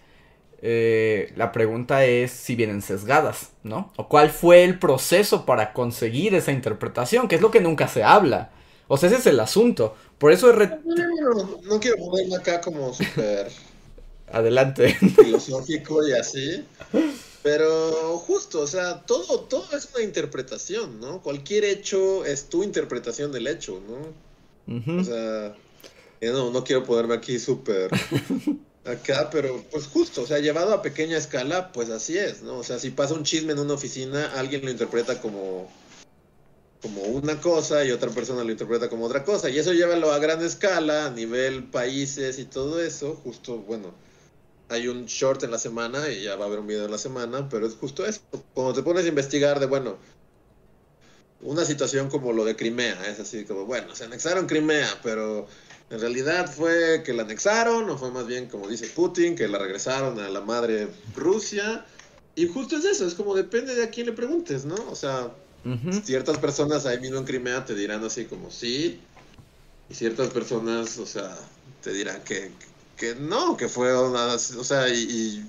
[0.63, 3.93] eh, la pregunta es si vienen sesgadas, ¿no?
[3.97, 8.03] O cuál fue el proceso para conseguir esa interpretación, que es lo que nunca se
[8.05, 8.51] habla.
[8.89, 9.95] O sea, ese es el asunto.
[10.19, 10.71] Por eso es...
[10.85, 13.49] No, no, quiero ponerme acá como súper
[14.33, 14.95] Adelante.
[14.95, 16.65] Filosófico y así.
[17.43, 21.23] Pero justo, o sea, todo, todo es una interpretación, ¿no?
[21.23, 25.01] Cualquier hecho es tu interpretación del hecho, ¿no?
[25.01, 25.55] O sea,
[26.21, 27.91] no, no quiero ponerme aquí súper
[28.85, 32.59] acá, pero pues justo, o sea, llevado a pequeña escala, pues así es, ¿no?
[32.59, 35.69] O sea, si pasa un chisme en una oficina, alguien lo interpreta como,
[36.83, 39.49] como una cosa y otra persona lo interpreta como otra cosa.
[39.49, 44.10] Y eso llévalo a gran escala, a nivel países y todo eso, justo, bueno
[44.71, 46.99] hay un short en la semana y ya va a haber un video en la
[46.99, 48.21] semana, pero es justo eso.
[48.55, 49.99] Cuando te pones a investigar de, bueno,
[51.43, 55.49] una situación como lo de Crimea, es así como, bueno, se anexaron Crimea, pero
[55.91, 59.59] en realidad fue que la anexaron, o fue más bien como dice Putin, que la
[59.59, 61.85] regresaron a la madre Rusia.
[62.37, 64.77] Y justo es eso, es como depende de a quién le preguntes, ¿no?
[64.89, 65.33] O sea,
[66.05, 69.01] ciertas personas ahí mismo en Crimea te dirán así como sí,
[69.89, 71.37] y ciertas personas, o sea,
[71.83, 72.53] te dirán que,
[73.01, 75.43] que no, que fue una, o sea, y,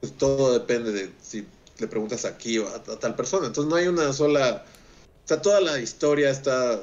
[0.00, 1.46] pues todo depende de si
[1.78, 3.46] le preguntas aquí o a, tal persona.
[3.46, 4.64] Entonces no hay una sola,
[5.24, 6.82] o sea, toda la historia está,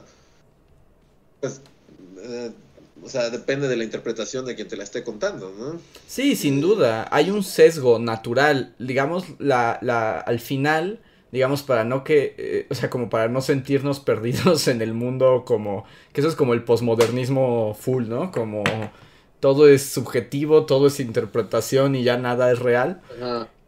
[1.42, 1.60] pues,
[2.22, 2.52] eh,
[3.04, 5.82] o sea, depende de la interpretación de quien te la esté contando, ¿no?
[6.08, 7.06] Sí, sin duda.
[7.12, 8.76] Hay un sesgo natural.
[8.80, 11.02] Digamos, la, la, al final,
[11.34, 15.44] digamos, para no que, eh, o sea, como para no sentirnos perdidos en el mundo,
[15.46, 15.84] como,
[16.14, 18.32] que eso es como el posmodernismo full, ¿no?
[18.32, 18.64] Como
[19.40, 23.02] todo es subjetivo, todo es interpretación y ya nada es real.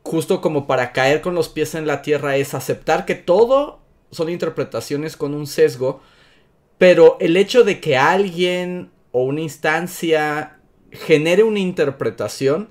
[0.04, 3.80] Justo como para caer con los pies en la tierra es aceptar que todo
[4.12, 6.02] son interpretaciones con un sesgo,
[6.78, 10.58] pero el hecho de que alguien o una instancia
[10.92, 12.70] genere una interpretación,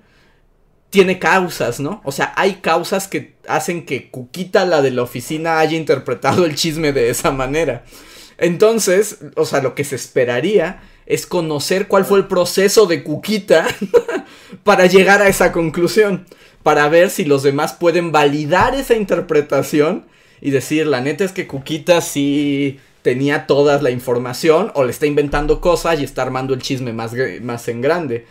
[0.90, 2.02] tiene causas, ¿no?
[2.04, 6.56] O sea, hay causas que hacen que Cuquita, la de la oficina, haya interpretado el
[6.56, 7.84] chisme de esa manera.
[8.38, 13.66] Entonces, o sea, lo que se esperaría es conocer cuál fue el proceso de Cuquita
[14.62, 16.24] para llegar a esa conclusión,
[16.62, 20.04] para ver si los demás pueden validar esa interpretación
[20.40, 25.06] y decir, la neta es que Cuquita sí tenía toda la información o le está
[25.06, 28.26] inventando cosas y está armando el chisme más, más en grande.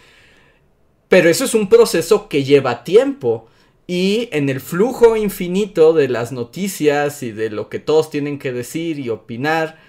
[1.10, 3.48] Pero eso es un proceso que lleva tiempo.
[3.88, 8.54] Y en el flujo infinito de las noticias y de lo que todos tienen que
[8.54, 9.80] decir y opinar,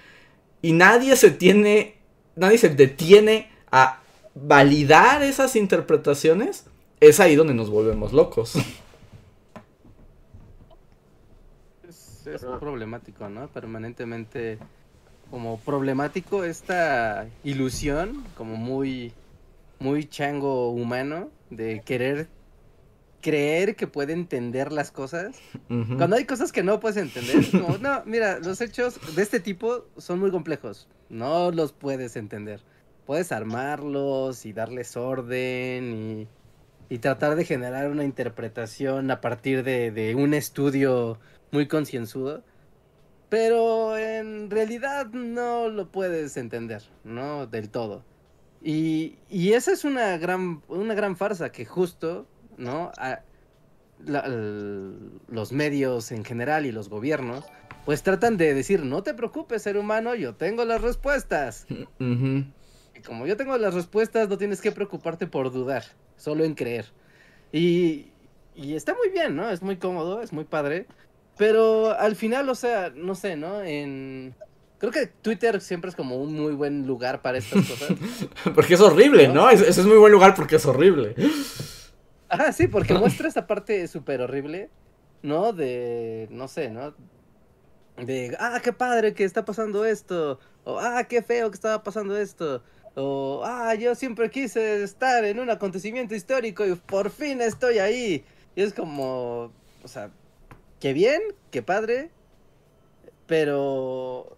[0.63, 2.00] y nadie se tiene,
[2.35, 4.01] nadie se detiene a
[4.35, 6.65] validar esas interpretaciones,
[6.99, 8.53] es ahí donde nos volvemos locos.
[12.25, 13.47] es problemático, ¿no?
[13.47, 14.57] Permanentemente
[15.29, 19.13] como problemático esta ilusión, como muy,
[19.79, 22.27] muy chango humano, de querer
[23.21, 25.35] creer que puede entender las cosas.
[25.67, 29.85] Cuando hay cosas que no puedes entender, como, no, mira, los hechos de este tipo
[29.97, 32.61] son muy complejos, no los puedes entender.
[33.05, 36.27] Puedes armarlos y darles orden y,
[36.93, 41.19] y tratar de generar una interpretación a partir de, de un estudio
[41.51, 42.43] muy concienzudo.
[43.29, 47.47] Pero en realidad no lo puedes entender, ¿no?
[47.47, 48.03] Del todo.
[48.61, 52.27] Y, y esa es una gran, una gran farsa que justo,
[52.61, 52.91] ¿no?
[54.03, 57.45] los medios en general y los gobiernos,
[57.85, 61.65] pues tratan de decir, no te preocupes, ser humano, yo tengo las respuestas.
[62.93, 65.83] Y como yo tengo las respuestas, no tienes que preocuparte por dudar,
[66.17, 66.87] solo en creer.
[67.53, 68.11] Y,
[68.53, 69.49] y está muy bien, ¿no?
[69.49, 70.87] Es muy cómodo, es muy padre.
[71.37, 73.63] Pero al final, o sea, no sé, ¿no?
[73.63, 74.35] En...
[74.77, 77.91] Creo que Twitter siempre es como un muy buen lugar para estas cosas.
[78.55, 79.49] porque es horrible, ¿no?
[79.49, 81.15] Ese es, muy buen lugar porque es horrible.
[82.31, 84.69] Ah, sí, porque muestra esa parte súper horrible,
[85.21, 85.53] ¿no?
[85.53, 86.95] De, no sé, ¿no?
[87.97, 90.39] De, ah, qué padre que está pasando esto.
[90.63, 92.63] O, ah, qué feo que estaba pasando esto.
[92.95, 98.25] O, ah, yo siempre quise estar en un acontecimiento histórico y por fin estoy ahí.
[98.55, 99.51] Y es como,
[99.83, 100.11] o sea,
[100.81, 102.09] Qué bien, qué padre,
[103.27, 104.35] pero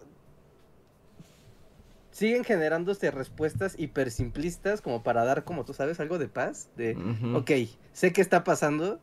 [2.14, 6.68] siguen generándose respuestas hiper simplistas como para dar, como tú sabes, algo de paz.
[6.76, 6.96] De,
[7.34, 7.50] ok,
[7.92, 9.00] sé qué está pasando,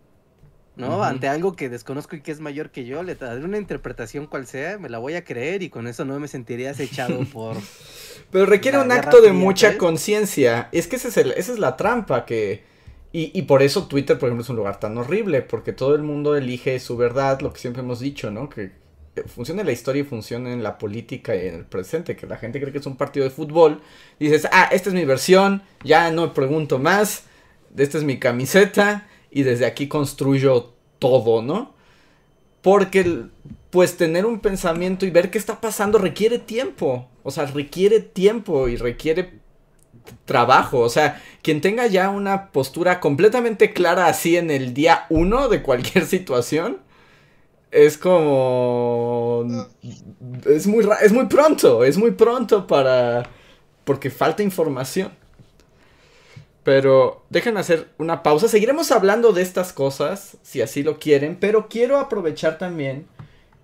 [0.77, 1.03] ¿no?
[1.03, 4.47] Ante algo que desconozco y que es mayor que yo, le daré una interpretación cual
[4.47, 7.57] sea, me la voy a creer y con eso no me sentiría acechado por...
[8.31, 10.69] Pero requiere un acto de mucha conciencia.
[10.71, 12.63] Es que esa es la trampa que
[13.13, 16.01] y, y, por eso Twitter, por ejemplo, es un lugar tan horrible, porque todo el
[16.01, 18.47] mundo elige su verdad, lo que siempre hemos dicho, ¿no?
[18.47, 18.71] Que
[19.23, 22.59] funciona la historia y funciona en la política y en el presente, que la gente
[22.59, 23.81] cree que es un partido de fútbol,
[24.19, 27.23] dices, ah, esta es mi versión, ya no me pregunto más,
[27.77, 31.73] esta es mi camiseta, y desde aquí construyo todo, ¿no?
[32.61, 33.23] Porque,
[33.69, 38.67] pues, tener un pensamiento y ver qué está pasando requiere tiempo, o sea, requiere tiempo
[38.67, 39.41] y requiere
[40.25, 40.79] trabajo.
[40.79, 45.61] O sea, quien tenga ya una postura completamente clara así en el día uno de
[45.61, 46.77] cualquier situación,
[47.71, 49.45] es como...
[50.45, 53.29] Es muy, es muy pronto, es muy pronto para...
[53.83, 55.11] porque falta información.
[56.63, 58.47] Pero dejen hacer una pausa.
[58.47, 63.07] Seguiremos hablando de estas cosas, si así lo quieren, pero quiero aprovechar también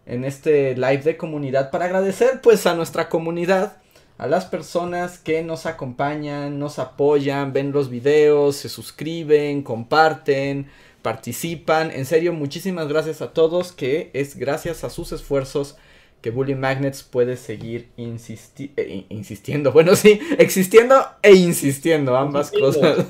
[0.07, 3.77] en este live de comunidad para agradecer pues a nuestra comunidad
[4.17, 10.67] a las personas que nos acompañan, nos apoyan, ven los videos, se suscriben, comparten,
[11.07, 11.89] participan.
[11.91, 15.77] En serio, muchísimas gracias a todos, que es gracias a sus esfuerzos
[16.19, 19.71] que Bully Magnets puede seguir eh, insistiendo.
[19.77, 23.05] Bueno, sí, existiendo e insistiendo, ambas cosas.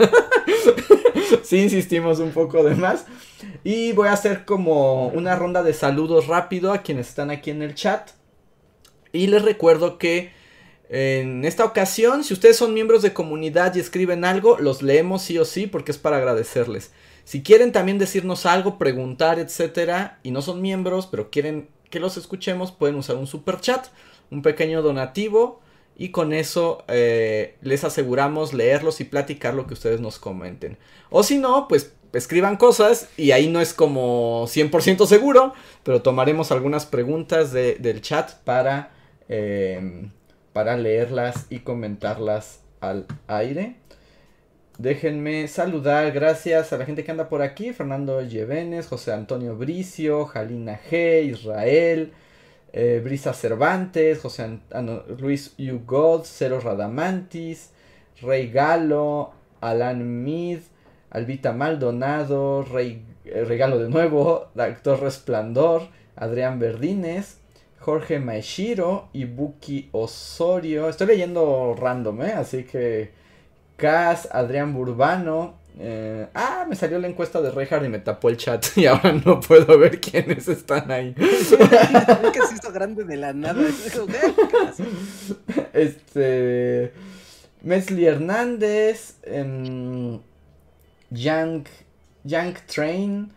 [1.44, 3.06] sí, insistimos un poco de más.
[3.64, 7.64] Y voy a hacer como una ronda de saludos rápido a quienes están aquí en
[7.64, 8.12] el chat.
[9.12, 10.30] Y les recuerdo que
[10.90, 15.40] en esta ocasión, si ustedes son miembros de comunidad y escriben algo, los leemos sí
[15.40, 16.92] o sí porque es para agradecerles.
[17.28, 22.16] Si quieren también decirnos algo, preguntar, etcétera, y no son miembros, pero quieren que los
[22.16, 23.88] escuchemos, pueden usar un super chat,
[24.32, 25.60] un pequeño donativo,
[25.98, 30.78] y con eso eh, les aseguramos leerlos y platicar lo que ustedes nos comenten.
[31.10, 36.54] O si no, pues escriban cosas y ahí no es como 100% seguro, pero tomaremos
[36.54, 38.92] algunas preguntas del chat para,
[39.28, 40.08] eh,
[40.54, 43.76] para leerlas y comentarlas al aire.
[44.78, 50.26] Déjenme saludar, gracias a la gente que anda por aquí, Fernando Llevenes, José Antonio Bricio,
[50.26, 52.14] Jalina G, Israel,
[52.74, 54.60] eh, Brisa Cervantes, José
[55.18, 57.72] Luis Ugod, Cero Radamantis,
[58.22, 60.60] Rey Galo, Alan Mid,
[61.10, 67.40] Albita Maldonado, Rey, eh, Regalo de nuevo, Actor Resplandor, Adrián Verdines,
[67.80, 70.88] Jorge Maeshiro, Ibuki Osorio.
[70.88, 72.34] Estoy leyendo random, ¿eh?
[72.34, 73.17] Así que
[73.78, 75.56] Cas, Adrián Burbano.
[75.80, 79.14] Eh, ah, me salió la encuesta de Reinhardt y me tapó el chat y ahora
[79.14, 81.14] no puedo ver quiénes están ahí.
[81.16, 83.64] que se hizo grande de la nada.
[85.74, 86.92] este.
[87.62, 89.18] Mesli Hernández.
[89.24, 90.20] Eh,
[91.12, 91.66] Young,
[92.66, 93.32] Train.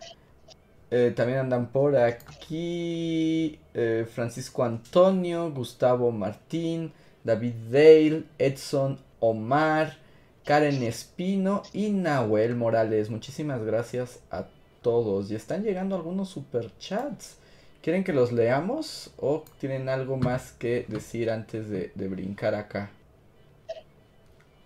[0.90, 3.58] Eh, también andan por aquí.
[3.74, 5.50] Eh, Francisco Antonio.
[5.50, 6.92] Gustavo Martín.
[7.22, 8.24] David Dale.
[8.38, 9.98] Edson Omar.
[10.44, 13.10] Karen Espino y Nahuel Morales.
[13.10, 14.46] Muchísimas gracias a
[14.82, 15.30] todos.
[15.30, 17.36] Y están llegando algunos superchats.
[17.82, 22.90] ¿Quieren que los leamos o tienen algo más que decir antes de, brincar acá?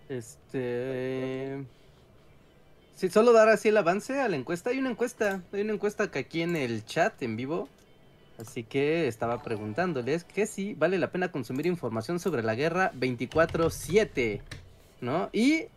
[0.09, 1.63] Este...
[2.95, 4.69] Si solo dar así el avance a la encuesta.
[4.69, 5.41] Hay una encuesta.
[5.51, 7.69] Hay una encuesta que aquí en el chat en vivo.
[8.37, 14.41] Así que estaba preguntándoles que si vale la pena consumir información sobre la guerra 24-7.
[15.05, 15.29] ¿No?
[15.31, 15.67] Y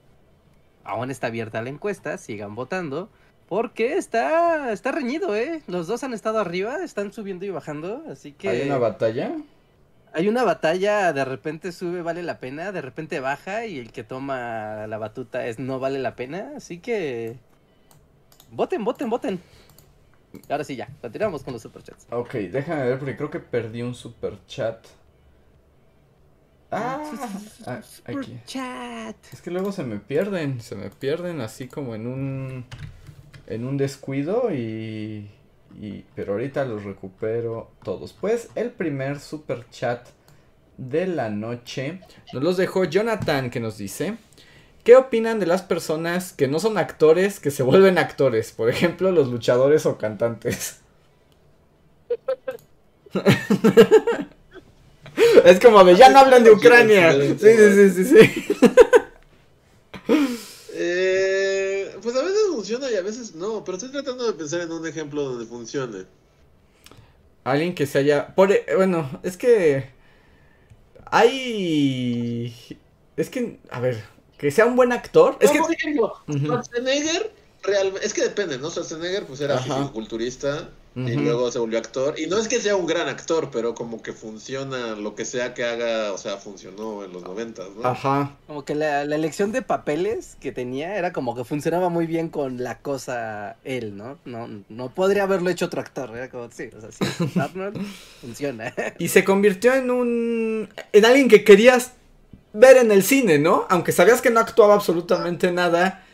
[0.83, 3.09] aún está abierta la encuesta, sigan votando.
[3.49, 5.63] Porque está, está reñido, ¿eh?
[5.69, 8.49] Los dos han estado arriba, están subiendo y bajando, así que...
[8.51, 9.37] ¿Hay una batalla?
[10.13, 14.05] Hay una batalla, de repente sube, vale la pena, de repente baja y el que
[14.05, 17.37] toma la batuta es no vale la pena, así que...
[18.51, 19.41] Voten, voten, voten.
[20.51, 22.07] Ahora sí ya, continuamos con los superchats.
[22.11, 24.87] Ok, déjame ver porque creo que perdí un superchat.
[26.71, 27.03] Ah,
[27.67, 28.39] ah aquí.
[28.47, 29.17] Chat.
[29.33, 32.65] Es que luego se me pierden, se me pierden así como en un
[33.47, 35.31] en un descuido y,
[35.81, 38.13] y pero ahorita los recupero todos.
[38.13, 40.09] Pues el primer super chat
[40.77, 42.01] de la noche
[42.33, 44.17] nos los dejó Jonathan que nos dice
[44.89, 48.53] ¿Qué opinan de las personas que no son actores que se vuelven actores?
[48.53, 50.81] Por ejemplo, los luchadores o cantantes.
[55.45, 57.13] Es como de, ya no hablan de Ucrania.
[57.13, 58.47] Sí, sí, sí, sí,
[60.73, 64.73] eh, pues a veces funciona y a veces no, pero estoy tratando de pensar en
[64.73, 66.05] un ejemplo donde funcione.
[67.45, 68.35] Alguien que se haya...
[68.35, 69.91] Por, e, bueno, es que...
[71.07, 72.79] Hay...
[73.17, 74.03] Es que, a ver,
[74.37, 75.37] que sea un buen actor.
[75.41, 75.59] es que...
[75.59, 77.95] por ejemplo, Schwarzenegger, real...
[78.03, 78.71] es que depende, ¿no?
[78.71, 79.59] Schwarzenegger pues era
[79.93, 80.71] culturista
[81.07, 82.19] y luego se volvió actor.
[82.19, 85.55] Y no es que sea un gran actor, pero como que funciona, lo que sea
[85.55, 87.87] que haga, o sea, funcionó en los noventas, ¿no?
[87.87, 88.37] Ajá.
[88.47, 92.63] Como que la, elección de papeles que tenía era como que funcionaba muy bien con
[92.63, 94.19] la cosa él, ¿no?
[94.25, 97.81] No, no podría haberlo hecho otro actor, era como, sí, o sea, sí, Arnold
[98.21, 98.73] funciona.
[98.99, 100.69] Y se convirtió en un...
[100.93, 101.93] en alguien que querías
[102.53, 103.67] ver en el cine, ¿no?
[103.69, 106.05] Aunque sabías que no actuaba absolutamente nada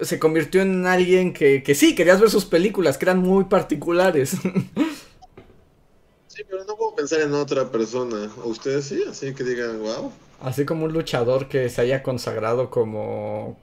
[0.00, 4.36] se convirtió en alguien que, que sí, querías ver sus películas, que eran muy particulares.
[6.34, 8.30] Sí, pero no puedo pensar en otra persona.
[8.42, 9.04] ¿O ustedes sí?
[9.06, 10.10] Así que digan, wow.
[10.40, 13.58] Así como un luchador que se haya consagrado como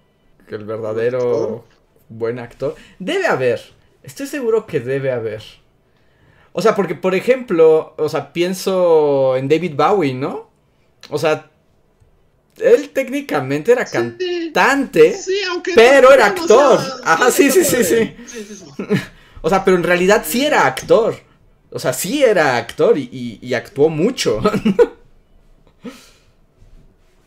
[0.47, 1.65] el verdadero
[2.09, 2.75] buen actor.
[2.99, 3.59] Debe haber.
[4.03, 5.41] Estoy seguro que debe haber.
[6.51, 10.51] O sea, porque por ejemplo, o sea, pienso en David Bowie, ¿no?
[11.09, 11.49] O sea,
[12.61, 15.15] él técnicamente era cantante,
[15.75, 16.79] pero era actor.
[17.03, 18.15] Ajá, sí, sí, sí, sí.
[19.41, 21.15] o sea, pero en realidad sí era actor.
[21.71, 24.41] O sea, sí era actor y, actuó mucho.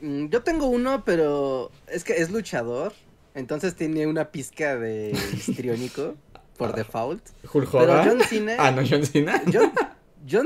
[0.04, 2.92] Mm, yo tengo uno, pero es que es luchador.
[3.36, 6.16] Entonces tiene una pizca de histriónico
[6.56, 7.22] por ah, default.
[7.52, 8.56] Pero John Cena.
[8.58, 9.40] Ah, no, John Cena.
[9.52, 9.72] John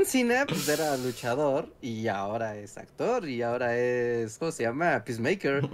[0.05, 5.03] Cena pues era luchador y ahora es actor y ahora es, ¿cómo se llama?
[5.05, 5.67] Peacemaker.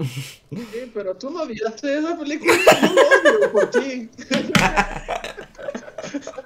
[0.52, 4.10] Sí, pero tú no odiaste esa película, yo lo odio por ti.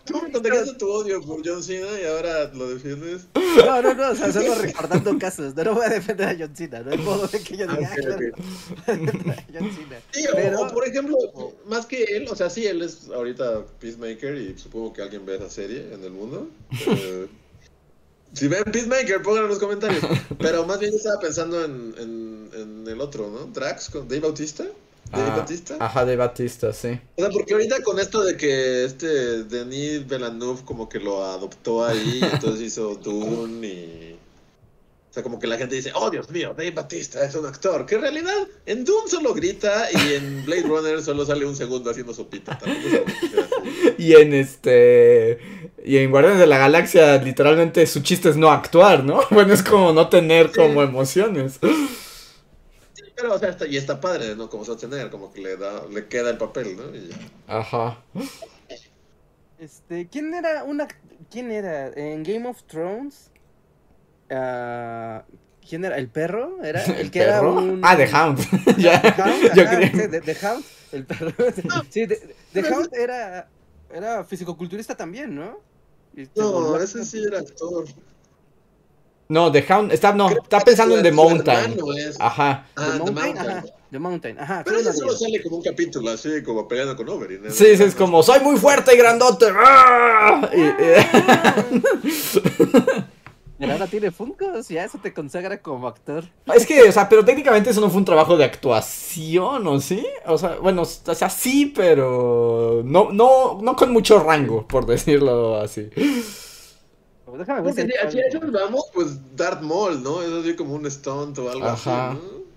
[0.05, 3.25] Tú contagiaste tu odio por John Cena y ahora lo defiendes.
[3.35, 5.55] No, no, no, o sea, solo recordando casos.
[5.55, 7.89] No, no voy a defender a John Cena, no hay modo de que yo diga,
[7.91, 8.93] Ah.
[8.95, 9.99] John Cena.
[10.11, 11.17] Sí, Pero- o, por ejemplo,
[11.65, 15.35] más que él, o sea, sí, él es ahorita Peacemaker y supongo que alguien ve
[15.35, 16.49] esa serie en el mundo.
[16.87, 17.27] Eh,
[18.33, 20.03] si ven Peacemaker, pónganlo en los comentarios.
[20.39, 23.45] Pero más bien yo estaba pensando en, en, en el otro, ¿no?
[23.45, 24.65] Drax con Dave Bautista.
[25.11, 25.77] Dave Ah, Bautista.
[25.79, 26.99] Ajá, de Batista, sí.
[27.15, 31.85] O sea, porque ahorita con esto de que este Denis Villeneuve como que lo adoptó
[31.85, 34.19] ahí, entonces hizo Dune y...
[35.17, 37.87] O sea, como que la gente dice, oh Dios mío, Dave Batista es un actor,
[37.87, 38.35] que en realidad
[38.67, 42.59] en Dune solo grita y en Blade Runner solo sale un segundo haciendo sopita.
[43.97, 45.39] Y en este.
[45.83, 49.21] Y en Guardianes de la Galaxia, literalmente su chiste es no actuar, ¿no?
[49.31, 51.59] Bueno, es como no tener como emociones.
[52.93, 54.51] Sí, Pero, o sea, está, y está padre, ¿no?
[54.51, 56.95] Como sostener, como que le da, le queda el papel, ¿no?
[56.95, 57.17] Y ya.
[57.47, 58.03] Ajá.
[59.57, 60.87] Este, ¿quién era una
[61.31, 63.31] quién era en Game of Thrones?
[64.29, 65.23] Ah,
[65.67, 65.97] ¿Quién era?
[65.97, 66.63] ¿El perro?
[66.63, 66.83] ¿Era?
[66.85, 67.53] El ¿El que era perro?
[67.55, 68.77] un Ah, The Hound.
[68.77, 69.89] ya, The Hound, yo ajá, creí.
[69.89, 71.31] sí, The, The Hound, el perro.
[71.89, 73.47] Sí, The, The Hound era
[73.93, 75.59] era fisicoculturista también, ¿no?
[76.35, 77.85] No, volvió- ese sí era actor.
[79.29, 79.91] No, The Hound.
[79.91, 81.71] Está, no, Creo está pensando en The su Mountain.
[81.73, 82.65] hermano es- Ajá.
[82.75, 83.49] Ah, The The Mountain, Mountain.
[83.57, 83.65] ajá.
[83.91, 84.63] The Mountain, ajá.
[84.65, 87.43] Pero una solo sale como un capítulo, así como peleando con Oberyn.
[87.43, 87.51] ¿no?
[87.51, 89.45] Sí, sí, es como, soy muy fuerte y grandote.
[89.55, 90.49] ¡Ah!
[90.53, 90.71] Y-
[93.59, 96.31] Pero ahora tiene Funkos, ya eso te consagra como actor.
[96.55, 100.07] Es que, o sea, pero técnicamente eso no fue un trabajo de actuación, ¿o sí?
[100.25, 105.57] O sea, bueno, o sea, sí, pero no, no, no con mucho rango, por decirlo
[105.59, 105.89] así.
[107.25, 110.21] Pues déjame ver Porque si a eso nos vamos, pues Darth Maul, ¿no?
[110.21, 111.69] Es así como un stunt o algo Ajá.
[111.71, 112.47] así, ¿no?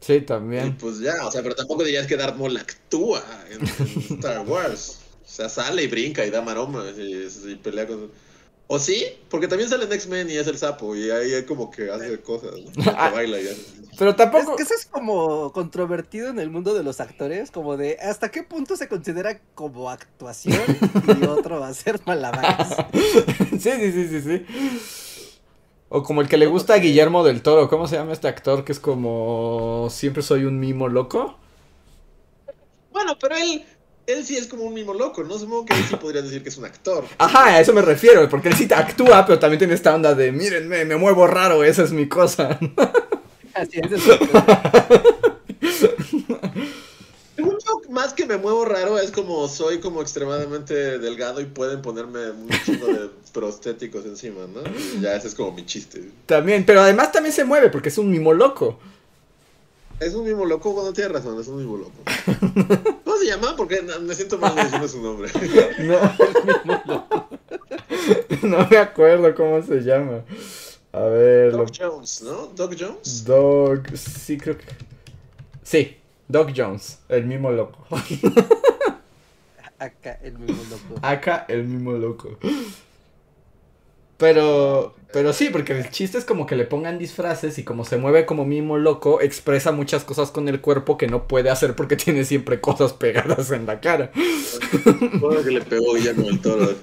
[0.00, 0.20] Sí,
[0.58, 0.76] Y también.
[0.76, 5.02] pues ya, o sea, pero tampoco dirías que Darth Maul actúa en, en Star Wars.
[5.24, 8.12] O sea, sale y brinca y da maromas y, y pelea con...
[8.68, 9.06] ¿O sí?
[9.30, 12.52] Porque también sale en X-Men y es el sapo y ahí como que hace cosas,
[12.58, 12.72] ¿no?
[12.74, 13.62] Como que baila y hace...
[13.98, 14.56] Pero Es tampoco.
[14.56, 18.42] que eso es como controvertido en el mundo de los actores, como de hasta qué
[18.42, 22.68] punto se considera como actuación y otro hacer malabares.
[23.52, 24.46] sí, sí, sí, sí, sí.
[25.88, 27.68] O como el que le gusta a Guillermo del Toro.
[27.68, 31.36] ¿Cómo se llama este actor que es como siempre soy un mimo loco?
[32.90, 33.64] Bueno, pero él,
[34.06, 35.38] él sí es como un mismo loco, ¿no?
[35.38, 37.04] Supongo que él sí podrías decir que es un actor.
[37.18, 40.32] Ajá, a eso me refiero, porque él sí actúa, pero también tiene esta onda de,
[40.32, 42.58] mírenme, me muevo raro, esa es mi cosa.
[43.54, 43.90] Así es.
[47.34, 51.82] Según yo, más que me muevo raro, es como soy como extremadamente delgado y pueden
[51.82, 54.60] ponerme un chingo de prostéticos encima, ¿no?
[54.94, 56.10] Y ya ese es como mi chiste.
[56.26, 58.78] También, pero además también se mueve, porque es un mimo loco.
[59.98, 62.95] Es un mismo loco, bueno, tienes razón, es un mismo loco.
[63.16, 63.56] ¿Cómo se llama?
[63.56, 65.30] Porque no- me siento mal diciendo su nombre.
[65.78, 67.06] No.
[68.42, 70.22] no me acuerdo cómo se llama.
[70.92, 71.64] A ver, lo...
[71.64, 72.46] Doc Jones, ¿no?
[72.48, 73.24] Doc Jones.
[73.24, 74.66] Dog, sí creo que...
[75.62, 75.96] Sí,
[76.28, 77.86] Doc Jones, el mimo loco.
[79.78, 81.00] Acá el mismo loco.
[81.00, 82.38] Acá el mimo loco.
[84.18, 87.98] Pero, pero sí, porque el chiste es como que le pongan disfraces y como se
[87.98, 91.96] mueve como mimo loco, expresa muchas cosas con el cuerpo que no puede hacer porque
[91.96, 94.10] tiene siempre cosas pegadas en la cara.
[95.20, 96.66] Todo que le pegó Guillermo del Toro.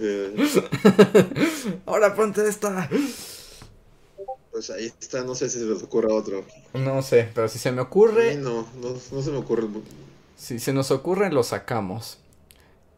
[1.86, 2.89] Ahora ponte esta.
[4.51, 6.45] Pues ahí está, no sé si se les ocurra otro.
[6.73, 9.67] No sé, pero si se me ocurre, no, no, no se me ocurre.
[10.36, 12.22] si se nos ocurre, lo sacamos.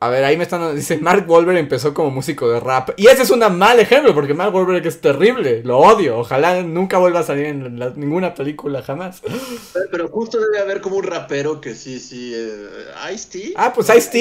[0.02, 0.76] A ver, ahí me están.
[0.76, 2.90] Dice Mark Wahlberg empezó como músico de rap.
[2.98, 5.62] Y ese es un mal ejemplo, porque Mark Wahlberg es terrible.
[5.64, 6.20] Lo odio.
[6.20, 9.22] Ojalá nunca vuelva a salir en la- ninguna película jamás.
[9.92, 12.34] Pero justo debe haber como un rapero que sí, sí.
[12.36, 12.68] Eh,
[13.14, 13.54] Ice-T.
[13.56, 14.20] Ah, pues Ice-T,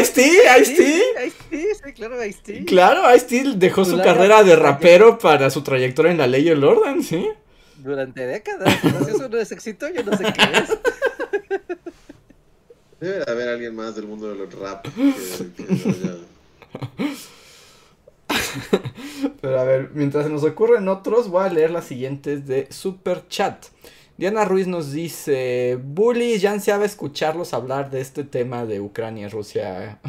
[0.00, 0.22] Ice-T,
[0.60, 1.02] Ice-T.
[1.26, 2.64] Ice-T, sí, claro, Ice-T.
[2.64, 6.62] Claro, Ice-T dejó su carrera de rapero para su trayectoria en la ley y el
[6.62, 7.28] orden, ¿sí?
[7.76, 8.72] Durante décadas.
[8.80, 10.78] Si eso no es éxito, yo no sé qué es.
[13.00, 15.64] Debe de haber alguien más del mundo del rap que,
[19.40, 23.26] Pero a ver, mientras se nos ocurren otros, voy a leer las siguientes de Super
[23.28, 23.66] Chat.
[24.16, 29.30] Diana Ruiz nos dice, Bully, ya ansiaba escucharlos hablar de este tema de Ucrania y
[29.30, 30.00] Rusia.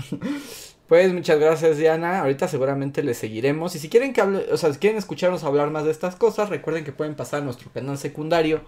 [0.90, 3.76] Pues muchas gracias Diana, ahorita seguramente le seguiremos.
[3.76, 6.50] Y si quieren que hable, o sea, si quieren escucharnos hablar más de estas cosas,
[6.50, 8.62] recuerden que pueden pasar a nuestro canal secundario,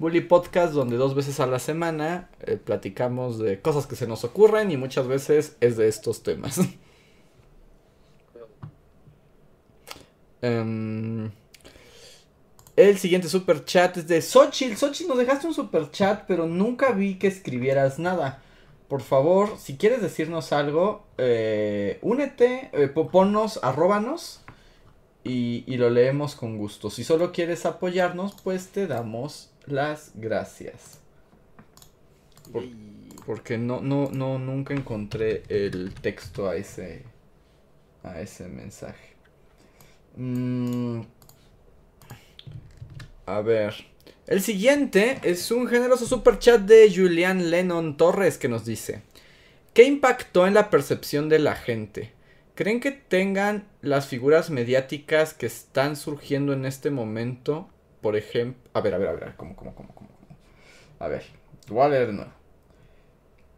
[0.00, 4.24] Bully Podcast, donde dos veces a la semana eh, platicamos de cosas que se nos
[4.24, 6.58] ocurren y muchas veces es de estos temas.
[10.42, 11.30] Em,
[12.76, 14.74] el siguiente super chat es de Xochitl.
[14.74, 18.42] Xochitl, nos dejaste un super chat, pero nunca vi que escribieras nada.
[18.88, 24.40] Por favor, si quieres decirnos algo, eh, únete, eh, ponnos, arróbanos
[25.24, 26.88] y, y, lo leemos con gusto.
[26.88, 30.98] Si solo quieres apoyarnos, pues te damos las gracias.
[33.26, 37.04] porque no, no, no, nunca encontré el texto a ese,
[38.02, 39.14] a ese mensaje.
[40.16, 41.02] Mm,
[43.26, 43.74] a ver.
[44.26, 49.02] El siguiente es un generoso super chat de Julian Lennon Torres que nos dice:
[49.74, 52.12] ¿Qué impactó en la percepción de la gente?
[52.54, 57.68] ¿Creen que tengan las figuras mediáticas que están surgiendo en este momento?
[58.00, 58.70] Por ejemplo.
[58.72, 59.34] A ver, a ver, a ver.
[59.36, 60.08] ¿Cómo, cómo, cómo, cómo?
[60.98, 61.24] A ver.
[61.68, 62.32] Voy a.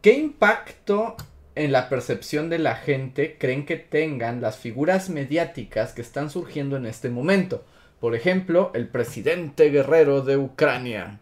[0.01, 1.15] ¿Qué impacto
[1.55, 6.75] en la percepción de la gente creen que tengan las figuras mediáticas que están surgiendo
[6.75, 7.63] en este momento?
[7.99, 11.21] Por ejemplo, el presidente guerrero de Ucrania.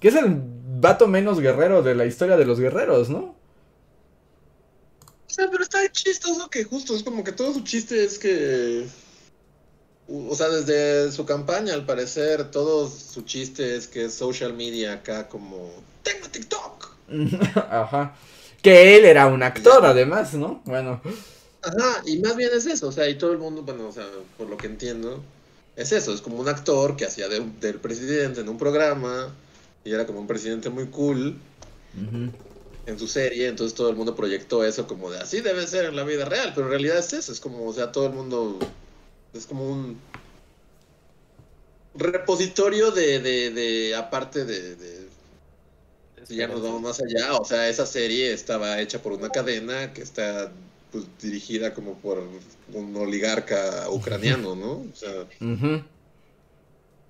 [0.00, 3.36] Que es el vato menos guerrero de la historia de los guerreros, ¿no?
[5.26, 8.86] O sea, pero está chistoso que justo es como que todo su chiste es que.
[10.08, 14.94] O sea, desde su campaña, al parecer, todo su chiste es que es social media
[14.94, 15.70] acá como.
[16.02, 16.90] ¡Tengo TikTok!
[17.70, 18.14] Ajá.
[18.60, 20.62] Que él era un actor, además, ¿no?
[20.64, 21.00] Bueno.
[21.62, 24.06] Ajá, y más bien es eso, o sea, y todo el mundo, bueno, o sea,
[24.36, 25.22] por lo que entiendo,
[25.76, 29.34] es eso, es como un actor que hacía del presidente en un programa
[29.82, 31.36] y era como un presidente muy cool
[32.86, 35.96] en su serie, entonces todo el mundo proyectó eso como de así debe ser en
[35.96, 38.58] la vida real, pero en realidad es eso, es como, o sea, todo el mundo
[39.34, 39.98] es como un
[41.94, 45.04] repositorio de, de, de aparte de, de
[46.28, 50.00] ya nos vamos más allá, o sea, esa serie estaba hecha por una cadena que
[50.02, 50.50] está
[50.90, 52.22] pues, dirigida como por
[52.72, 54.72] un oligarca ucraniano, ¿no?
[54.72, 55.26] O sea,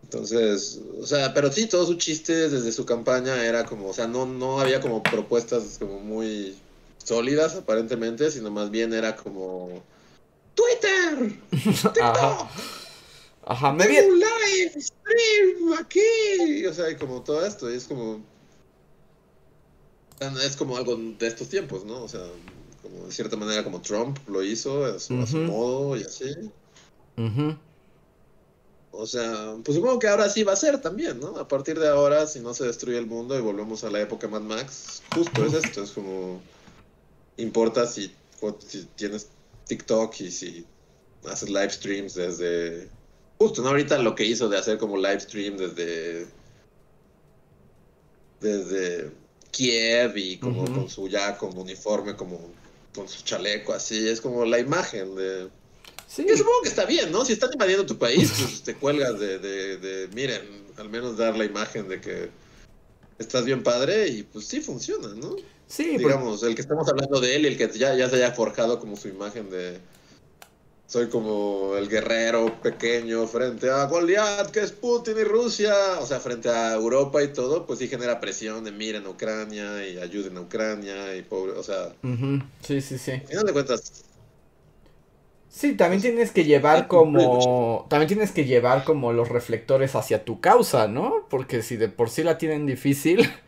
[0.03, 4.09] entonces, o sea, pero sí, todo su chiste desde su campaña era como, o sea,
[4.09, 6.57] no, no había como propuestas como muy
[6.99, 9.83] sólidas aparentemente, sino más bien era como
[10.55, 12.51] Twitter, TikTok, Ajá,
[13.47, 18.23] Ajá me un live stream aquí, o sea, y como todo esto, y es como
[20.21, 22.03] es como algo de estos tiempos, ¿no?
[22.03, 22.23] O sea,
[22.83, 26.51] como de cierta manera como Trump lo hizo a su, modo y así.
[28.93, 31.37] O sea, pues supongo que ahora sí va a ser también, ¿no?
[31.37, 34.29] A partir de ahora, si no se destruye el mundo y volvemos a la época
[34.29, 36.41] Mad Max, justo es esto, es como
[37.37, 38.15] importa si,
[38.69, 39.29] si tienes
[39.67, 40.67] TikTok y si
[41.27, 42.89] haces live streams desde
[43.39, 43.69] justo, ¿no?
[43.69, 46.27] Ahorita lo que hizo de hacer como live stream desde
[48.41, 49.11] desde
[49.51, 52.41] Kiev y como con su ya como uniforme como
[52.95, 55.49] con su chaleco así, es como la imagen de...
[56.07, 56.25] Sí.
[56.25, 57.25] Que supongo que está bien, ¿no?
[57.25, 60.43] Si están invadiendo tu país, pues te cuelgas de, de, de, miren,
[60.77, 62.31] al menos dar la imagen de que
[63.19, 65.35] estás bien padre y pues sí funciona, ¿no?
[65.67, 65.97] Sí.
[65.99, 68.79] Digamos, el que estamos hablando de él y el que ya, ya se haya forjado
[68.79, 69.81] como su imagen de
[70.87, 76.21] soy como el guerrero pequeño frente a Goliath, que es Putin y Rusia, o sea,
[76.21, 80.37] frente a Europa y todo, pues sí genera presión de miren a Ucrania y ayuden
[80.37, 81.95] a Ucrania y pobre, o sea.
[82.63, 83.13] Sí, sí, sí.
[83.31, 84.05] Y no te cuentas.
[85.49, 87.87] Sí, también pues, tienes que llevar como.
[87.89, 91.27] También tienes que llevar como los reflectores hacia tu causa, ¿no?
[91.31, 93.19] Porque si de por sí la tienen difícil,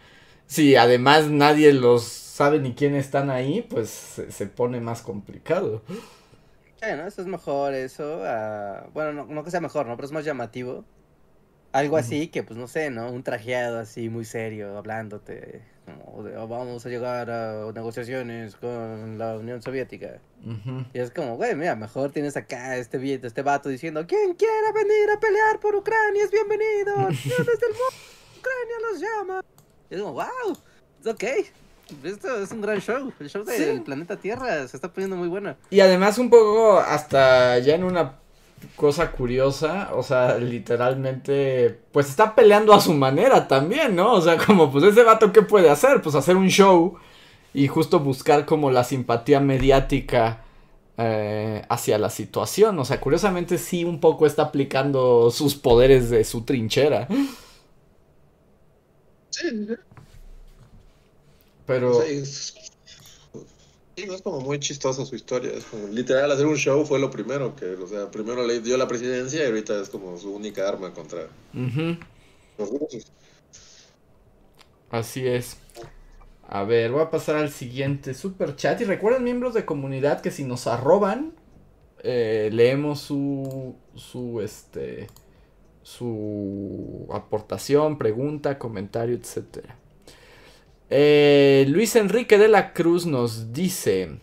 [0.47, 5.83] si además nadie los sabe ni quién están ahí, pues se, se pone más complicado.
[6.81, 8.19] Bueno, eso es mejor, eso.
[8.93, 9.97] bueno, no, que sea mejor, ¿no?
[9.97, 10.85] Pero es más llamativo.
[11.73, 13.11] Algo así que, pues no sé, ¿no?
[13.11, 15.63] Un trajeado así muy serio, hablándote.
[15.85, 20.21] Como de, oh, vamos a llegar a negociaciones con la Unión Soviética.
[20.95, 25.11] Y es como, güey, mira, mejor tienes acá este, este vato diciendo: Quien quiera venir
[25.15, 27.09] a pelear por Ucrania es bienvenido.
[27.09, 29.56] Desde el mundo, Ucrania los llama.
[29.91, 30.57] Y es como, wow,
[31.07, 31.25] ok.
[32.03, 33.13] Esto es un gran show.
[33.21, 35.55] El show del planeta Tierra se está poniendo muy bueno.
[35.71, 38.17] Y además un poco hasta ya en una
[38.75, 44.15] cosa curiosa, o sea, literalmente, pues está peleando a su manera también, ¿no?
[44.15, 46.03] O sea, como pues ese vato, ¿qué puede hacer?
[46.03, 46.97] Pues hacer un show
[47.55, 50.43] y justo buscar como la simpatía mediática
[50.99, 52.79] eh, hacia la situación.
[52.79, 57.07] O sea, curiosamente sí un poco está aplicando sus poderes de su trinchera.
[59.37, 59.69] Sí,
[61.67, 62.01] pero.
[62.03, 62.23] Sí,
[64.07, 65.53] no es como muy chistosa su historia.
[65.53, 67.55] Es como, literal, hacer un show fue lo primero.
[67.55, 70.93] que O sea, primero le dio la presidencia y ahorita es como su única arma
[70.95, 71.29] contra
[72.59, 73.13] los rusos.
[74.91, 75.57] Así es.
[76.49, 78.81] A ver, voy a pasar al siguiente super chat.
[78.81, 81.35] Y recuerden, miembros de comunidad, que si nos arroban,
[82.03, 85.09] eh, leemos su, su, este,
[85.87, 89.67] su aportación, pregunta, comentario, etc.
[90.91, 94.19] Eh, Luis Enrique de la Cruz nos dice,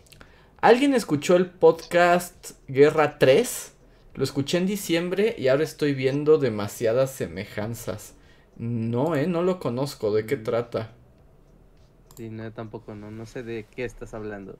[0.59, 3.75] ¿alguien escuchó el podcast Guerra 3?
[4.15, 8.15] Lo escuché en diciembre y ahora estoy viendo demasiadas semejanzas.
[8.57, 10.13] No, eh, no lo conozco.
[10.13, 10.43] ¿De qué mm.
[10.43, 10.91] trata?
[12.17, 14.57] Sí, no, tampoco, no, no sé de qué estás hablando.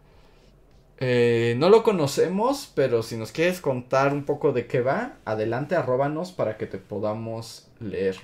[1.00, 5.76] Eh, no lo conocemos, pero si nos quieres contar un poco de qué va, adelante,
[5.76, 8.18] arróbanos para que te podamos leer.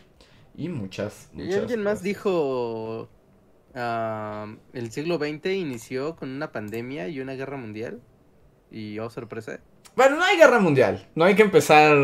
[0.56, 1.50] Y muchas, muchas.
[1.50, 3.10] ¿Y alguien más dijo
[3.74, 8.02] el siglo XX inició con una pandemia y una guerra mundial?
[8.72, 9.60] Y oh, sorpresa.
[9.96, 11.08] Bueno, no hay guerra mundial.
[11.16, 11.98] No hay que empezar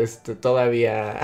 [0.00, 1.20] este, todavía.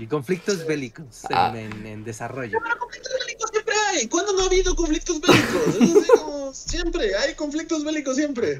[0.00, 1.52] y conflictos bélicos ah.
[1.56, 2.58] en, desarrollo.
[2.62, 3.52] Pero conflictos bélicos
[3.90, 4.06] hay.
[4.08, 6.08] ¿Cuándo no ha habido conflictos bélicos?
[6.18, 8.58] como siempre, hay conflictos bélicos siempre.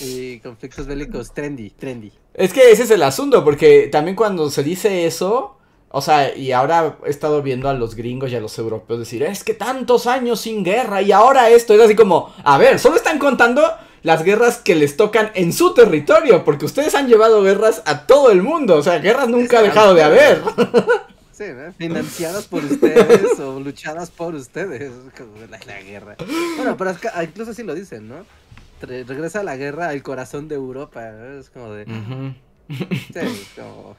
[0.00, 2.12] Y conflictos bélicos trendy, trendy.
[2.34, 5.56] Es que ese es el asunto, porque también cuando se dice eso,
[5.90, 9.22] o sea, y ahora he estado viendo a los gringos y a los europeos decir,
[9.22, 12.96] es que tantos años sin guerra y ahora esto es así como, a ver, solo
[12.96, 13.62] están contando
[14.02, 18.30] las guerras que les tocan en su territorio, porque ustedes han llevado guerras a todo
[18.30, 20.42] el mundo, o sea, guerras nunca ha dejado de haber.
[21.40, 21.46] Sí,
[21.78, 24.92] Financiadas por ustedes o luchadas por ustedes,
[25.50, 26.16] la, la guerra.
[26.58, 28.26] Bueno, pero incluso así lo dicen, ¿no?
[28.82, 31.86] regresa la guerra al corazón de Europa, es como de...
[32.68, 33.96] Sí, como...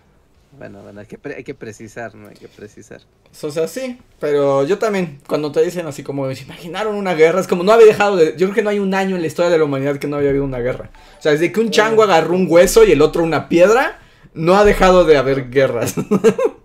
[0.56, 2.28] Bueno, bueno, hay que, hay que precisar, ¿no?
[2.28, 3.02] Hay que precisar.
[3.42, 7.40] O sea, sí, pero yo también, cuando te dicen así como, se imaginaron una guerra,
[7.40, 8.34] es como no había dejado de...
[8.38, 10.18] Yo creo que no hay un año en la historia de la humanidad que no
[10.18, 10.92] había habido una guerra.
[11.18, 14.00] O sea, desde que un chango agarró un hueso y el otro una piedra,
[14.36, 15.96] no ha dejado de haber guerras.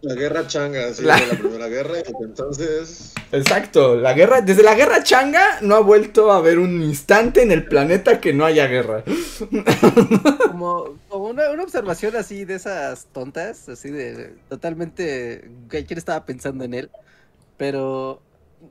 [0.00, 1.18] La guerra changa, sí, la...
[1.18, 3.14] la primera guerra, entonces...
[3.32, 7.50] Exacto, la guerra, desde la guerra changa no ha vuelto a haber un instante en
[7.50, 9.02] el planeta que no haya guerra.
[10.48, 16.90] Como, una, observación así de esas tontas, así de totalmente, ¿quién estaba pensando en él?
[17.56, 18.22] Pero,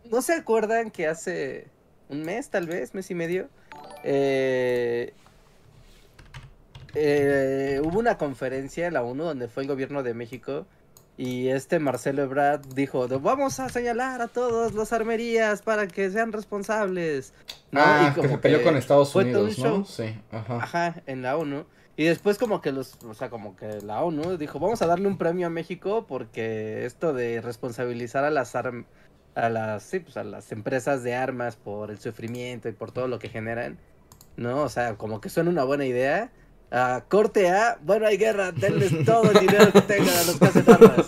[0.06, 1.68] ¿no se acuerdan que hace
[2.08, 3.50] un mes, tal vez, mes y medio,
[4.06, 5.14] eh,
[6.96, 10.66] eh, hubo una conferencia en la ONU donde fue el gobierno de México
[11.18, 16.32] y este Marcelo Ebrard dijo, vamos a señalar a todos las armerías para que sean
[16.32, 17.34] responsables.
[17.74, 19.84] Ah, que se peleó con Estados Unidos, ¿no?
[19.84, 20.58] Sí, ajá.
[20.58, 21.66] Ajá, en la ONU.
[21.96, 25.08] Y después como que los, o sea, como que la ONU dijo, vamos a darle
[25.08, 30.24] un premio a México porque esto de responsabilizar a las a las, sí, pues a
[30.24, 33.80] las empresas de armas por el sufrimiento y por todo lo que generan,
[34.36, 34.62] ¿no?
[34.62, 36.30] O sea, como que suena una buena idea
[36.72, 40.46] a corte A, bueno, hay guerra, denles todo el dinero que tengan a los que
[40.46, 41.06] hacen armas.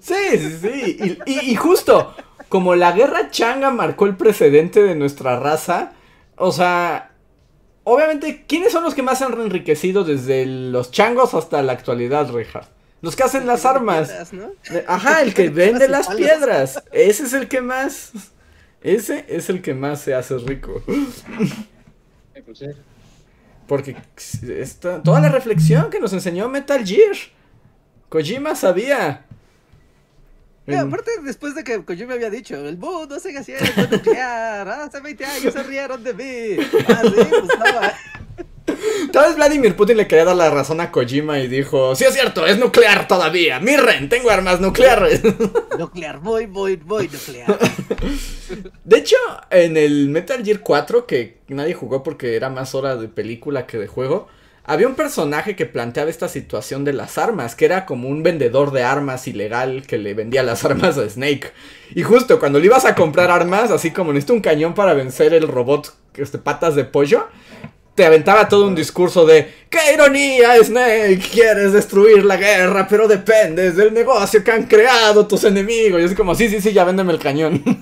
[0.00, 1.18] Sí, sí, sí.
[1.26, 2.14] Y, justo,
[2.48, 5.92] como la guerra changa marcó el precedente de nuestra raza,
[6.36, 7.12] o sea,
[7.84, 12.30] obviamente, ¿quiénes son los que más se han enriquecido desde los changos hasta la actualidad,
[12.30, 12.68] Reja?
[13.02, 14.12] Los que hacen las armas.
[14.86, 16.82] Ajá, el que vende las piedras.
[16.92, 18.12] Ese es el que más.
[18.82, 20.82] Ese es el que más se hace rico.
[22.44, 22.64] Pues
[23.70, 23.94] porque
[24.42, 27.14] esta, toda la reflexión que nos enseñó Metal Gear.
[28.08, 29.24] Kojima sabía.
[30.76, 35.52] aparte, después de que Kojima había dicho, el mundo sigue siendo nuclear, hace 20 años
[35.54, 36.66] se rieron de mí.
[36.88, 37.48] Ah, sí, pues
[39.12, 42.14] Tal vez Vladimir Putin le quería dar la razón a Kojima y dijo, sí es
[42.14, 43.58] cierto, es nuclear todavía.
[43.60, 45.22] Mirren, tengo armas nucleares.
[45.78, 47.58] Nuclear, voy, voy, voy, nuclear.
[48.84, 49.16] De hecho,
[49.50, 53.78] en el Metal Gear 4, que nadie jugó porque era más hora de película que
[53.78, 54.28] de juego,
[54.64, 58.70] había un personaje que planteaba esta situación de las armas, que era como un vendedor
[58.70, 61.52] de armas ilegal que le vendía las armas a Snake.
[61.94, 65.34] Y justo cuando le ibas a comprar armas, así como necesito un cañón para vencer
[65.34, 67.26] el robot este, patas de pollo,
[68.00, 71.20] te aventaba todo un discurso de ¡Qué ironía, Snake!
[71.30, 76.00] Quieres destruir la guerra, pero dependes del negocio que han creado tus enemigos.
[76.00, 77.62] Y es como, sí, sí, sí, ya véndeme el cañón.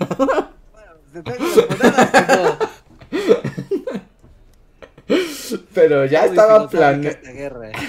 [5.72, 7.16] pero ya estaba planeado.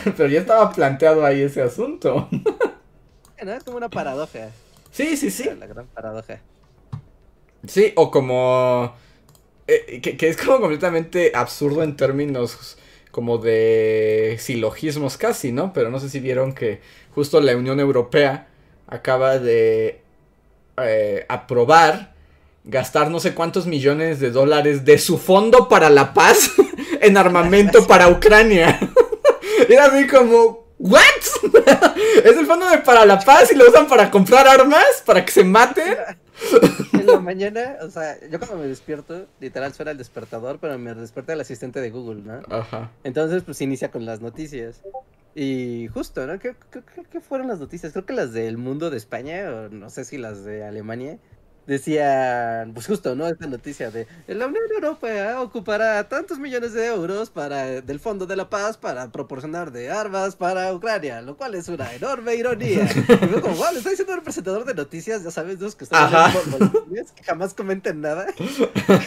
[0.15, 2.29] Pero ya estaba planteado ahí ese asunto.
[3.37, 4.49] es como una paradoja.
[4.91, 5.49] Sí, sí, sí.
[5.59, 6.39] La gran paradoja.
[7.65, 8.93] Sí, o como
[9.69, 12.77] eh, que, es como completamente absurdo en términos
[13.11, 15.73] como de silogismos casi, ¿no?
[15.73, 16.81] Pero no sé si vieron que
[17.13, 18.47] justo la Unión Europea
[18.87, 20.01] acaba de
[20.77, 22.13] eh, aprobar
[22.63, 26.51] gastar no sé cuántos millones de dólares de su fondo para la paz
[27.01, 28.79] en armamento para Ucrania.
[29.69, 31.01] Era así como, ¿what?
[32.23, 35.31] es el fondo de para la paz y lo usan para comprar armas, para que
[35.31, 35.97] se maten.
[37.11, 41.33] La mañana, o sea, yo cuando me despierto, literal suena el despertador, pero me despierta
[41.33, 42.41] el asistente de Google, ¿no?
[42.55, 42.91] Ajá.
[43.03, 44.81] Entonces, pues inicia con las noticias.
[45.35, 46.39] Y justo, ¿no?
[46.39, 46.55] ¿Qué,
[47.11, 47.93] qué, fueron las noticias?
[47.93, 51.19] Creo que las del mundo de España, o no sé si las de Alemania
[51.69, 53.27] decían, pues justo, ¿no?
[53.27, 58.35] Esta noticia de la Unión Europea ocupará tantos millones de euros para del Fondo de
[58.35, 62.89] la Paz para proporcionar de armas para Ucrania, lo cual es una enorme ironía.
[63.07, 66.09] Y me como, wow, estoy siendo un presentador de noticias, ya sabes, los que están
[67.15, 68.25] que jamás comenten nada.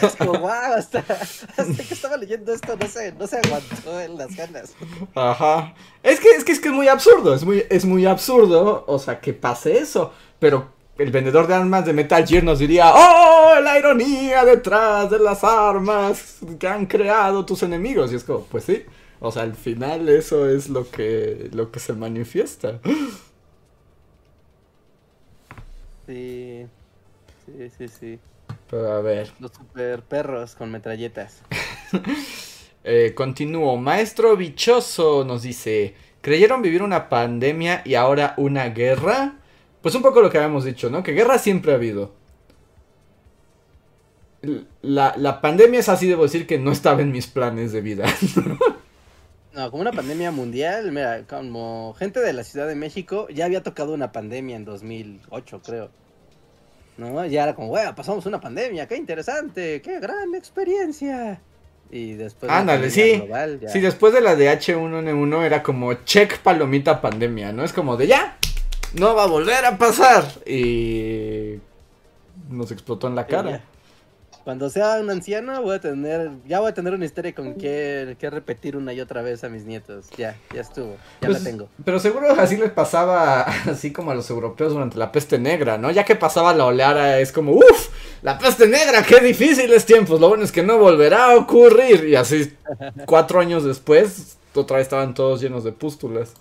[0.01, 4.17] Es como, wow, hasta, hasta que estaba leyendo esto no se, no se aguantó en
[4.17, 4.73] las ganas.
[5.15, 5.73] Ajá.
[6.01, 8.99] Es que, es que es que es muy absurdo, es muy, es muy absurdo, o
[8.99, 13.59] sea, que pase eso, pero el vendedor de armas de Metal Gear nos diría, ¡Oh,
[13.61, 18.11] la ironía detrás de las armas que han creado tus enemigos!
[18.11, 18.83] Y es como, pues sí,
[19.19, 22.79] o sea, al final eso es lo que, lo que se manifiesta.
[26.05, 26.67] Sí,
[27.45, 28.19] sí, sí, sí.
[28.69, 29.31] Pero a ver.
[29.39, 31.41] Los super perros con metralletas.
[32.83, 33.77] eh, continúo.
[33.77, 39.35] Maestro Bichoso nos dice, ¿creyeron vivir una pandemia y ahora una guerra?
[39.83, 41.03] Pues un poco lo que habíamos dicho, ¿no?
[41.03, 42.13] Que guerra siempre ha habido.
[44.81, 48.05] La, pandemia es así, debo decir que no estaba en mis planes de vida.
[49.55, 53.61] No, como una pandemia mundial, mira, como gente de la Ciudad de México, ya había
[53.61, 55.91] tocado una pandemia en 2008, creo.
[56.97, 57.23] ¿No?
[57.27, 61.39] Ya era como, bueno, pasamos una pandemia, qué interesante, qué gran experiencia.
[61.91, 62.51] Y después...
[62.51, 63.23] Ándale, sí.
[63.67, 67.63] Sí, después de la de H1N1 era como check palomita pandemia, ¿no?
[67.63, 68.39] Es como de ya,
[68.93, 70.25] no va a volver a pasar.
[70.45, 71.59] Y
[72.49, 73.63] nos explotó en la cara.
[74.43, 78.17] Cuando sea un anciano voy a tener, ya voy a tener una historia con que,
[78.19, 80.07] que repetir una y otra vez a mis nietos.
[80.17, 81.69] Ya, ya estuvo, ya la pues, tengo.
[81.85, 83.41] Pero seguro así les pasaba,
[83.71, 85.91] así como a los europeos durante la peste negra, ¿no?
[85.91, 87.89] Ya que pasaba la oleada es como, uff,
[88.21, 90.19] la peste negra, qué difíciles tiempos.
[90.19, 92.03] Lo bueno es que no volverá a ocurrir.
[92.09, 92.53] Y así,
[93.05, 96.33] cuatro años después, otra vez estaban todos llenos de pústulas.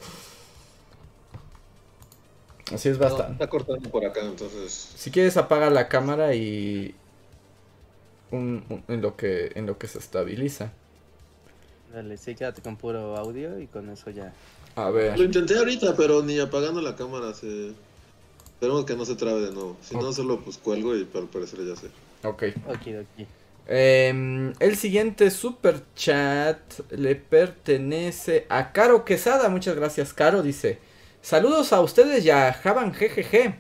[2.73, 3.33] Así es bastante.
[3.33, 4.93] está cortando por acá, entonces.
[4.97, 6.95] Si quieres apaga la cámara y
[8.31, 10.73] en lo que en lo que se estabiliza.
[11.93, 14.33] Dale, sí, quédate con puro audio y con eso ya.
[14.77, 15.19] A ver.
[15.19, 17.73] Lo intenté ahorita, pero ni apagando la cámara se.
[18.55, 19.77] Esperemos que no se trabe de nuevo.
[19.83, 21.89] Si no, solo pues cuelgo y al parecer ya sé.
[22.23, 22.45] Ok.
[22.69, 23.27] Ok, ok.
[23.69, 26.59] Em, el siguiente super chat
[26.91, 29.49] le pertenece a Caro Quesada.
[29.49, 30.43] Muchas gracias, Caro.
[30.43, 30.79] Dice.
[31.23, 33.55] Saludos a ustedes y a Javan GGG.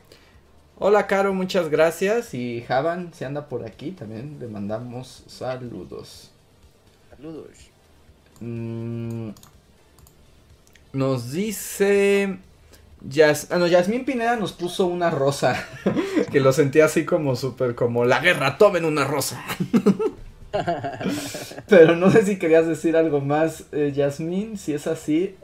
[0.80, 2.34] Hola Caro, muchas gracias.
[2.34, 6.32] Y Javan, si anda por aquí, también le mandamos saludos.
[7.08, 7.50] Saludos.
[8.40, 9.30] Mm,
[10.92, 12.38] nos dice...
[13.08, 15.64] Yas, ah, no, Yasmín Pineda nos puso una rosa.
[16.32, 19.40] que lo sentía así como súper como la guerra, tomen una rosa.
[21.68, 24.58] Pero no sé si querías decir algo más, eh, Yasmín.
[24.58, 25.36] Si es así,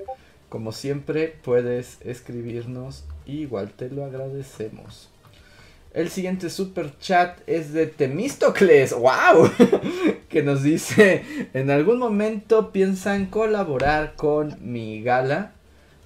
[0.49, 5.11] como siempre, puedes escribirnos igual te lo agradecemos.
[5.93, 9.51] El siguiente super chat es de Temístocles, wow,
[10.29, 11.25] que nos dice,
[11.55, 15.53] en algún momento piensan colaborar con mi gala.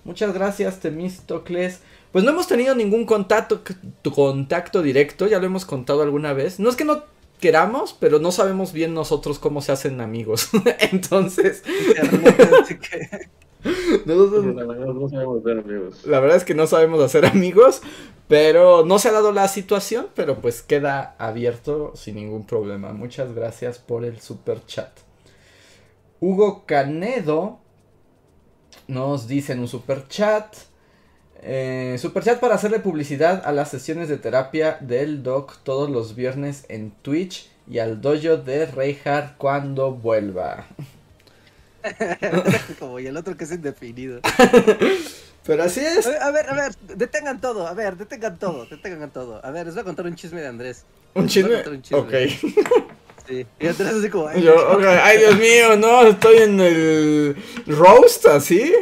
[0.04, 1.80] Muchas gracias Temístocles.
[2.12, 3.62] Pues no hemos tenido ningún contacto,
[4.14, 6.60] contacto directo, ya lo hemos contado alguna vez.
[6.60, 7.04] No es que no
[7.40, 10.50] queramos, pero no sabemos bien nosotros cómo se hacen amigos.
[10.92, 11.62] Entonces...
[16.06, 17.82] La verdad es que no sabemos hacer amigos,
[18.28, 22.92] pero no se ha dado la situación, pero pues queda abierto sin ningún problema.
[22.92, 24.90] Muchas gracias por el super chat.
[26.20, 27.58] Hugo Canedo
[28.88, 30.54] nos dice en un super chat.
[31.42, 36.14] Eh, super chat para hacerle publicidad a las sesiones de terapia del doc todos los
[36.14, 40.66] viernes en Twitch y al dojo de Reinhardt cuando vuelva.
[42.78, 44.20] Como y el otro que es indefinido.
[45.44, 46.06] Pero así es.
[46.06, 49.44] A ver, a ver, detengan todo, a ver, detengan todo, detengan todo.
[49.44, 50.84] A ver, les voy a contar un chisme de Andrés.
[51.14, 51.62] ¿Un chisme?
[51.92, 52.12] Ok.
[53.24, 54.26] Sí, y Andrés así como...
[54.26, 54.44] Ay,
[55.00, 57.36] ay, Dios mío, no, estoy en el
[57.68, 58.74] roast, así.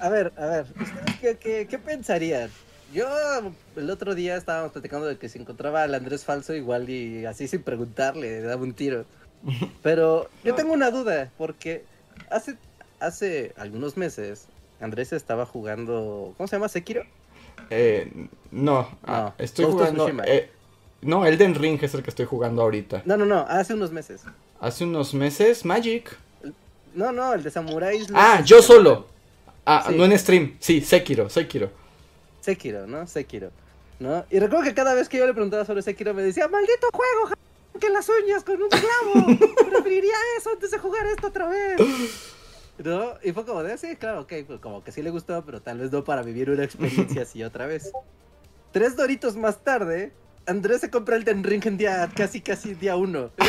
[0.00, 0.66] a ver, a ver,
[1.20, 2.50] qué, qué, qué pensarían?
[2.92, 3.06] Yo
[3.76, 7.48] el otro día estábamos platicando de que se encontraba al Andrés falso igual y así
[7.48, 9.04] sin preguntarle, le daba un tiro.
[9.82, 11.84] Pero yo tengo una duda, porque
[12.30, 12.56] hace,
[13.00, 14.46] hace algunos meses
[14.80, 16.34] Andrés estaba jugando.
[16.36, 16.68] ¿Cómo se llama?
[16.68, 17.04] ¿Sekiro?
[17.70, 20.08] Eh, no, ah, estoy jugando.
[20.26, 20.50] Eh,
[21.02, 23.02] no, Elden Ring es el que estoy jugando ahorita.
[23.04, 24.22] No, no, no, hace unos meses.
[24.60, 26.16] Hace unos meses, Magic.
[26.94, 28.06] No, no, el de Samurai.
[28.14, 29.06] Ah, yo solo.
[29.66, 30.56] Ah, no en stream.
[30.60, 31.70] Sí, Sekiro, Sekiro.
[32.40, 33.06] Sekiro, ¿no?
[33.06, 33.50] Sekiro.
[33.98, 34.24] ¿no?
[34.30, 37.34] Y recuerdo que cada vez que yo le preguntaba sobre Sekiro me decía, maldito juego,
[37.80, 39.26] que las uñas con un clavo.
[39.70, 41.80] Preferiría eso antes de jugar esto otra vez.
[42.78, 43.14] ¿No?
[43.22, 45.78] Y fue como de, sí, claro, ok, pues como que sí le gustó, pero tal
[45.78, 47.92] vez no para vivir una experiencia así otra vez.
[48.72, 50.12] Tres doritos más tarde,
[50.46, 53.30] Andrés se compra el Den Ring en día, casi, casi día uno.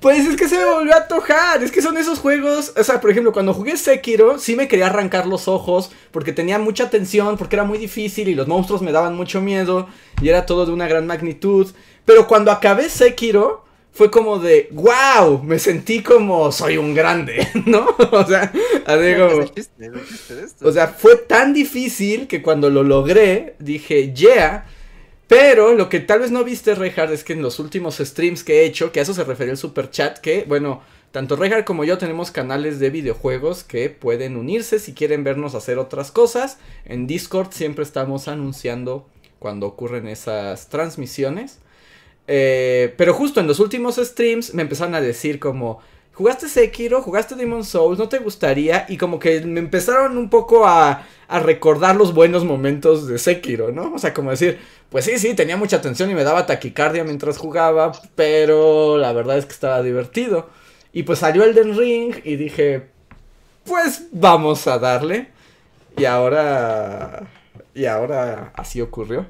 [0.00, 1.62] Pues es que se me volvió a tojar.
[1.62, 2.72] Es que son esos juegos.
[2.76, 5.90] O sea, por ejemplo, cuando jugué Sekiro, sí me quería arrancar los ojos.
[6.10, 9.88] Porque tenía mucha tensión, porque era muy difícil y los monstruos me daban mucho miedo.
[10.22, 11.68] Y era todo de una gran magnitud.
[12.06, 17.94] Pero cuando acabé Sekiro, fue como de, wow, me sentí como soy un grande, ¿no?
[18.12, 18.52] o sea,
[18.86, 19.44] así como...
[20.62, 24.66] O sea, fue tan difícil que cuando lo logré, dije, yeah.
[25.30, 28.62] Pero lo que tal vez no viste, Reinhardt, es que en los últimos streams que
[28.62, 31.84] he hecho, que a eso se refería el super chat, que, bueno, tanto Reinhardt como
[31.84, 36.58] yo tenemos canales de videojuegos que pueden unirse si quieren vernos hacer otras cosas.
[36.84, 39.06] En Discord siempre estamos anunciando
[39.38, 41.60] cuando ocurren esas transmisiones.
[42.26, 45.80] Eh, pero justo en los últimos streams me empezaron a decir como,
[46.20, 47.00] ¿jugaste Sekiro?
[47.00, 47.98] ¿Jugaste Demon Souls?
[47.98, 48.84] ¿No te gustaría?
[48.90, 53.94] Y como que me empezaron un poco a, recordar los buenos momentos de Sekiro, ¿no?
[53.94, 54.58] O sea, como decir,
[54.90, 59.38] pues sí, sí, tenía mucha tensión y me daba taquicardia mientras jugaba, pero la verdad
[59.38, 60.50] es que estaba divertido.
[60.92, 62.88] Y pues salió el Den Ring y dije,
[63.64, 65.28] pues vamos a darle.
[65.96, 67.28] Y ahora...
[67.74, 69.26] Y ahora así ocurrió.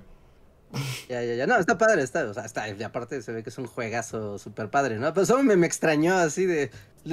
[1.09, 1.47] Ya, ya, ya.
[1.47, 4.39] No, está padre, está, o sea, está, y aparte se ve que es un juegazo
[4.39, 5.13] súper padre, ¿no?
[5.13, 6.71] Pero solo me, me, extrañó así de.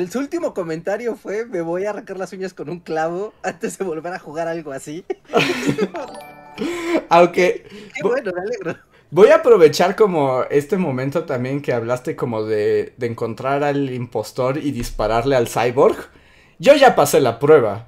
[0.10, 3.86] Su último comentario fue: Me voy a arrancar las uñas con un clavo antes de
[3.86, 5.05] volver a jugar algo así.
[7.10, 7.66] Aunque.
[7.95, 8.76] Qué bueno, me alegro.
[9.10, 14.58] Voy a aprovechar como este momento también que hablaste como de, de encontrar al impostor
[14.58, 16.10] y dispararle al cyborg.
[16.60, 17.88] Yo ya pasé la prueba.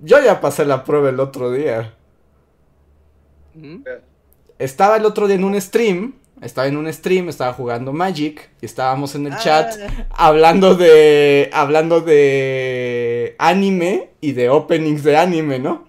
[0.00, 1.94] Yo ya pasé la prueba el otro día.
[3.54, 3.82] ¿Mm?
[4.58, 6.14] Estaba el otro día en un stream.
[6.40, 8.50] Estaba en un stream, estaba jugando Magic.
[8.60, 9.74] Y estábamos en el ah, chat
[10.10, 11.50] hablando de.
[11.52, 15.86] hablando de anime y de openings de anime, ¿no?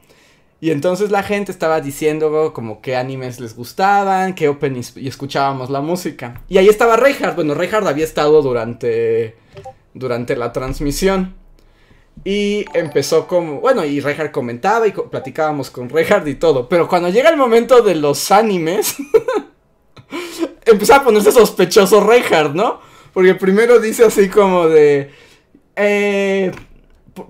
[0.61, 5.69] Y entonces la gente estaba diciendo como qué animes les gustaban, qué openings, y escuchábamos
[5.69, 6.41] la música.
[6.49, 7.35] Y ahí estaba Reinhardt.
[7.35, 9.37] Bueno, Reinhardt había estado durante,
[9.93, 11.35] durante la transmisión.
[12.23, 16.67] Y empezó como, bueno, y Reinhardt comentaba y platicábamos con Reinhardt y todo.
[16.67, 18.97] Pero cuando llega el momento de los animes,
[20.65, 22.81] empezó a ponerse sospechoso Reinhardt, ¿no?
[23.13, 25.11] Porque primero dice así como de...
[25.75, 26.51] Eh,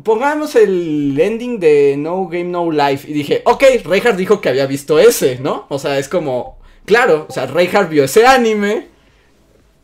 [0.03, 3.09] pongamos el ending de No Game No Life.
[3.09, 5.65] Y dije, ok, Reinhardt dijo que había visto ese, ¿no?
[5.69, 8.87] O sea, es como, claro, o sea, Reinhardt vio ese anime.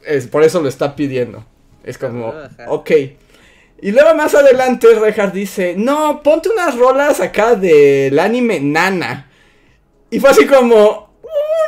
[0.06, 1.45] Es, por eso lo está pidiendo.
[1.84, 2.34] Es como,
[2.68, 2.91] ok.
[3.82, 9.30] Y luego más adelante Reinhardt dice, no, ponte unas rolas acá del anime Nana.
[10.09, 11.09] Y fue así como,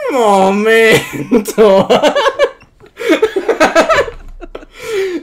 [0.09, 1.87] un momento.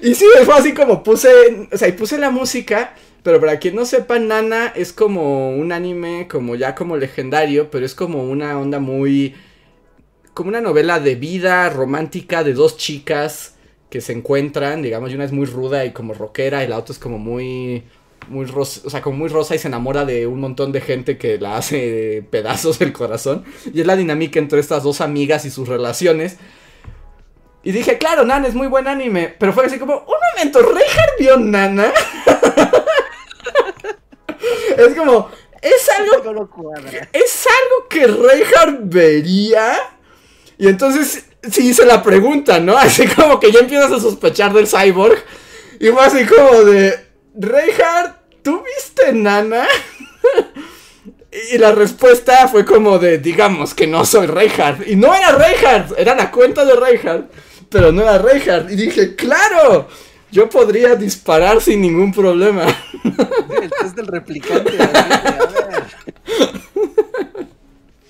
[0.02, 3.74] y sí, fue así como puse, o sea, y puse la música pero para quien
[3.74, 8.60] no sepa, Nana es como un anime como ya como legendario, pero es como una
[8.60, 9.34] onda muy...
[10.34, 13.53] como una novela de vida romántica de dos chicas
[13.94, 16.92] que se encuentran, digamos, y una es muy ruda y como rockera y la otra
[16.92, 17.84] es como muy
[18.26, 21.16] muy rosa, o sea, como muy rosa y se enamora de un montón de gente
[21.16, 23.44] que la hace pedazos el corazón.
[23.72, 26.38] Y es la dinámica entre estas dos amigas y sus relaciones.
[27.62, 29.32] Y dije, claro, Nana es muy buen anime.
[29.38, 31.92] Pero fue así como, un momento, ¿Reinhardt vio Nana?
[34.76, 35.30] es como,
[35.62, 36.48] es algo.
[37.12, 39.76] Es algo que Reinhardt vería.
[40.58, 42.76] Y entonces sí hice la pregunta, ¿no?
[42.76, 45.18] Así como que ya empiezas a sospechar del cyborg.
[45.80, 46.94] Y fue así como de.
[47.36, 49.66] Reinhardt, ¿tú viste Nana?
[51.52, 54.86] y la respuesta fue como de, digamos que no soy Reinhardt.
[54.86, 57.30] Y no era Reinhardt, era la cuenta de Reinhardt.
[57.68, 58.70] Pero no era Reinhardt.
[58.70, 59.88] Y dije, ¡claro!
[60.30, 62.66] Yo podría disparar sin ningún problema.
[63.04, 64.72] El test del replicante.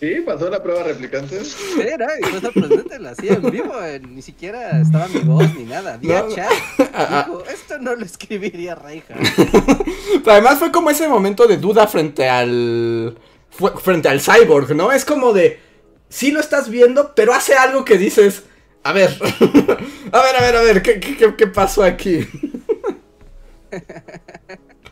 [0.05, 1.41] Sí, pasó la prueba replicante.
[1.83, 5.65] Era, y fue sorprendente, la hacía en vivo, eh, ni siquiera estaba mi voz ni
[5.65, 6.53] nada, vía chat.
[6.79, 7.25] Ah, ah.
[7.27, 9.15] Dijo, esto no lo escribiría Reija.
[10.27, 13.17] Además fue como ese momento de duda frente al
[13.83, 14.93] frente al cyborg, ¿no?
[14.93, 15.59] Es como de
[16.11, 18.43] sí lo estás viendo, pero hace algo que dices,
[18.83, 19.09] a ver,
[20.13, 22.29] a ver, a ver, a ver, ¿qué, qué, qué pasó aquí?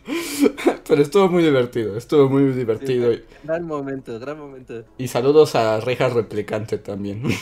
[0.89, 3.13] Pero estuvo muy divertido, estuvo muy divertido.
[3.45, 4.85] gran momento, gran momento.
[4.99, 7.23] Y saludos a Reja Replicante también.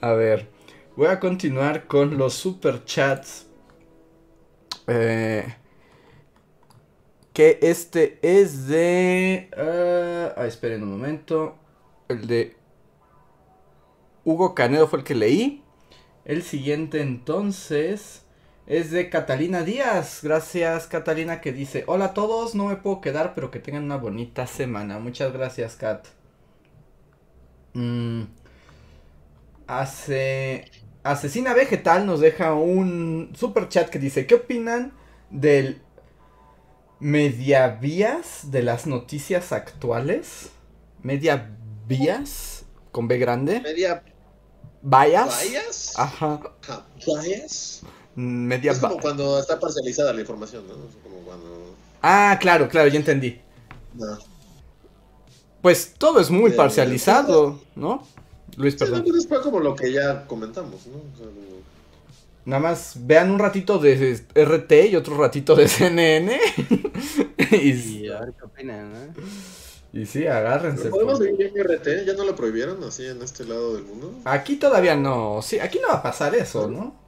[0.00, 0.48] a ver,
[0.96, 3.46] voy a continuar con los super chats.
[4.86, 5.54] Eh,
[7.32, 9.48] que este es de...
[9.56, 11.56] ah, esperen un momento.
[12.08, 12.56] El de
[14.24, 15.62] Hugo Canedo fue el que leí.
[16.24, 18.24] El siguiente entonces
[18.70, 20.20] es de Catalina Díaz.
[20.22, 23.96] Gracias Catalina que dice, hola a todos, no me puedo quedar, pero que tengan una
[23.96, 25.00] bonita semana.
[25.00, 26.06] Muchas gracias Kat.
[27.74, 28.22] Mm.
[29.66, 30.70] Hace...
[31.02, 34.92] Asesina Vegetal nos deja un super chat que dice, ¿qué opinan
[35.30, 35.82] del
[37.00, 40.50] mediavías de las noticias actuales?
[41.02, 42.66] ¿Mediavías?
[42.92, 43.60] Con B grande.
[43.62, 44.04] Media
[44.82, 45.44] ¿Vallas?
[45.48, 45.98] bias.
[45.98, 46.40] Ajá.
[47.04, 47.82] Bias.
[48.20, 50.74] Media Es como cuando está parcializada la información, ¿no?
[50.74, 51.74] Es como cuando.
[52.02, 53.40] Ah, claro, claro, ya entendí.
[53.94, 54.18] No.
[55.62, 58.06] Pues todo es muy Bien, parcializado, ¿no?
[58.56, 59.22] Luis, Sí, no, perdón.
[59.28, 60.96] fue como lo que ya comentamos, ¿no?
[60.96, 61.60] O sea, como-
[62.46, 66.40] Nada más vean un ratito de RT y otro ratito de CNN.
[67.52, 69.14] y, Y a ver qué opinan, ¿no?
[69.92, 70.84] y sí, agárrense.
[70.84, 72.06] ¿Pero ¿Podemos vivir en RT?
[72.06, 74.14] ¿Ya no lo prohibieron así en este lado del mundo?
[74.24, 75.42] Aquí todavía no.
[75.42, 76.99] Sí, aquí no va a pasar eso, ¿no?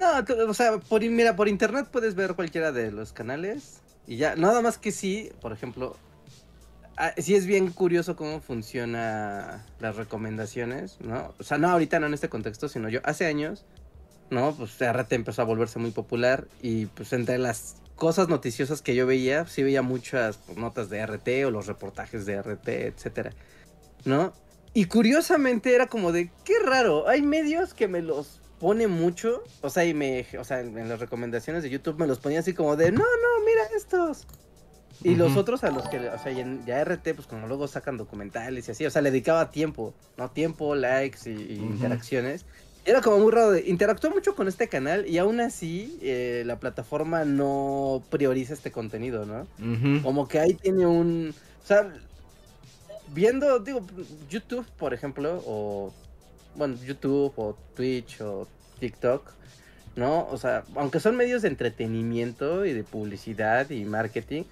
[0.00, 4.36] No, o sea, por, mira, por internet puedes ver cualquiera de los canales y ya,
[4.36, 5.96] nada más que sí, por ejemplo,
[6.96, 11.34] ah, sí es bien curioso cómo funciona las recomendaciones, ¿no?
[11.38, 13.64] O sea, no ahorita, no en este contexto, sino yo hace años,
[14.30, 14.54] ¿no?
[14.54, 19.06] Pues RT empezó a volverse muy popular y pues entre las cosas noticiosas que yo
[19.06, 23.32] veía, sí veía muchas notas de RT o los reportajes de RT, etcétera,
[24.04, 24.34] ¿no?
[24.74, 29.70] Y curiosamente era como de, qué raro, hay medios que me los pone mucho, o
[29.70, 32.76] sea, y me, o sea, en, las recomendaciones de YouTube me los ponía así como
[32.76, 34.26] de, no, no, mira estos.
[35.02, 38.66] Y los otros a los que, o sea, ya RT, pues como luego sacan documentales
[38.68, 40.30] y así, o sea, le dedicaba tiempo, ¿no?
[40.30, 42.46] Tiempo, likes y, interacciones.
[42.86, 46.44] Y era como muy raro, de, interactuó mucho con este canal y aún así eh,
[46.46, 49.46] la plataforma no prioriza este contenido, ¿no?
[50.02, 51.34] Como que ahí tiene un.
[51.62, 51.92] O sea,
[53.12, 53.82] viendo, digo,
[54.30, 55.92] YouTube, por ejemplo, o.
[56.56, 58.46] Bueno, YouTube, o Twitch, o
[58.80, 59.30] TikTok,
[59.96, 60.26] ¿no?
[60.28, 64.44] O sea, aunque son medios de entretenimiento y de publicidad y marketing,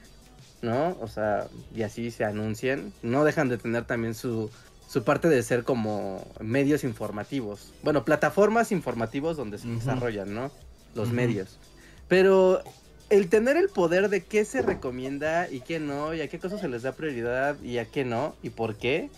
[0.63, 0.97] ¿no?
[1.01, 4.51] O sea, y así se anuncian, no dejan de tener también su.
[4.87, 7.73] Su parte de ser como medios informativos.
[7.83, 10.53] Bueno, plataformas informativos donde se desarrollan, ¿no?
[10.95, 11.59] Los medios.
[12.07, 12.63] Pero
[13.11, 16.61] el tener el poder de qué se recomienda y qué no, y a qué cosas
[16.61, 19.11] se les da prioridad y a qué no, y por qué,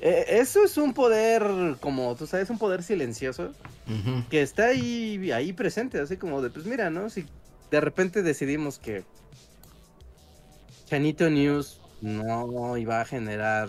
[0.00, 1.42] eh, eso es un poder,
[1.80, 3.52] como tú sabes, un poder silencioso
[4.30, 7.10] que está ahí, ahí presente, así como de, pues mira, ¿no?
[7.10, 7.26] Si
[7.70, 9.04] de repente decidimos que
[10.86, 13.68] Chanito News no iba a generar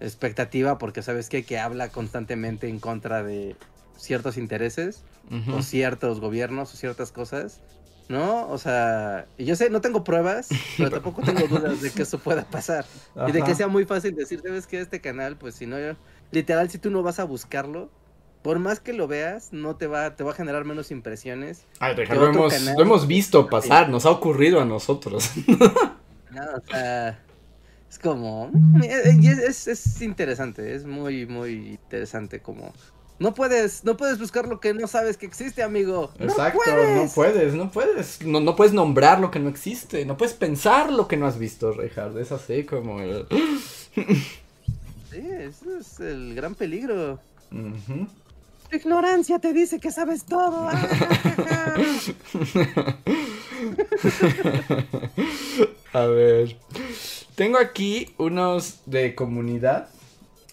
[0.00, 1.44] expectativa porque sabes qué?
[1.44, 3.56] que habla constantemente en contra de
[3.96, 5.02] ciertos intereses,
[5.52, 7.60] o ciertos gobiernos o ciertas cosas,
[8.08, 8.48] ¿no?
[8.48, 12.18] O sea, y yo sé, no tengo pruebas, pero tampoco tengo dudas de que eso
[12.18, 12.84] pueda pasar.
[13.26, 14.80] Y de que sea muy fácil decir, ¿sabes qué?
[14.80, 15.76] Este canal, pues si no,
[16.30, 17.90] literal, si tú no vas a buscarlo,
[18.42, 21.64] por más que lo veas, no te va, te va a generar menos impresiones.
[21.80, 22.74] Ay, ¿Qué lo, hemos, canal?
[22.76, 25.32] lo hemos visto pasar, nos ha ocurrido a nosotros.
[26.30, 26.42] ¿no?
[26.56, 27.18] O sea,
[27.90, 32.72] es como, mm, eh, es, es, es interesante, es muy, muy interesante como...
[33.18, 36.12] No puedes, no puedes buscar lo que no sabes que existe, amigo.
[36.20, 37.12] Exacto, no no puedes.
[37.14, 41.08] puedes, no puedes, no, no puedes nombrar lo que no existe, no puedes pensar lo
[41.08, 43.26] que no has visto, Reinhard, es así como el...
[45.10, 47.18] Sí, ese es el gran peligro.
[47.50, 48.06] Ujú.
[48.70, 50.68] Tu ignorancia te dice que sabes todo.
[50.68, 51.74] Ah,
[55.94, 56.56] A ver,
[57.34, 59.88] tengo aquí unos de comunidad,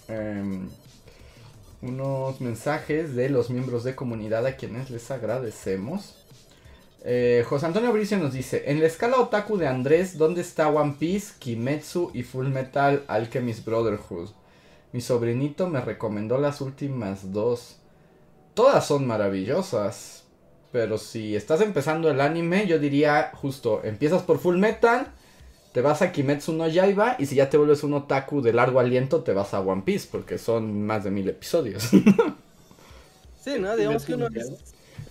[0.07, 0.69] em,
[1.85, 6.15] unos mensajes de los miembros de comunidad a quienes les agradecemos.
[7.03, 10.95] Eh, José Antonio Bricio nos dice, en la escala otaku de Andrés, ¿dónde está One
[10.97, 14.29] Piece, Kimetsu y Full Metal Alchemist Brotherhood?
[14.91, 17.77] Mi sobrinito me recomendó las últimas dos.
[18.53, 20.23] Todas son maravillosas.
[20.71, 25.07] Pero si estás empezando el anime, yo diría justo, empiezas por Full Metal,
[25.75, 28.79] te vas a Kimetsu no Yaiba y si ya te vuelves un otaku de largo
[28.79, 31.89] aliento, te vas a One Piece porque son más de mil episodios.
[33.43, 33.75] Sí, ¿no?
[33.75, 34.47] Digamos que uno es,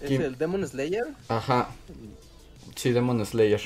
[0.00, 1.68] es Kim- el Demon Slayer, Ajá.
[2.74, 3.60] Sí, Demon Slayer.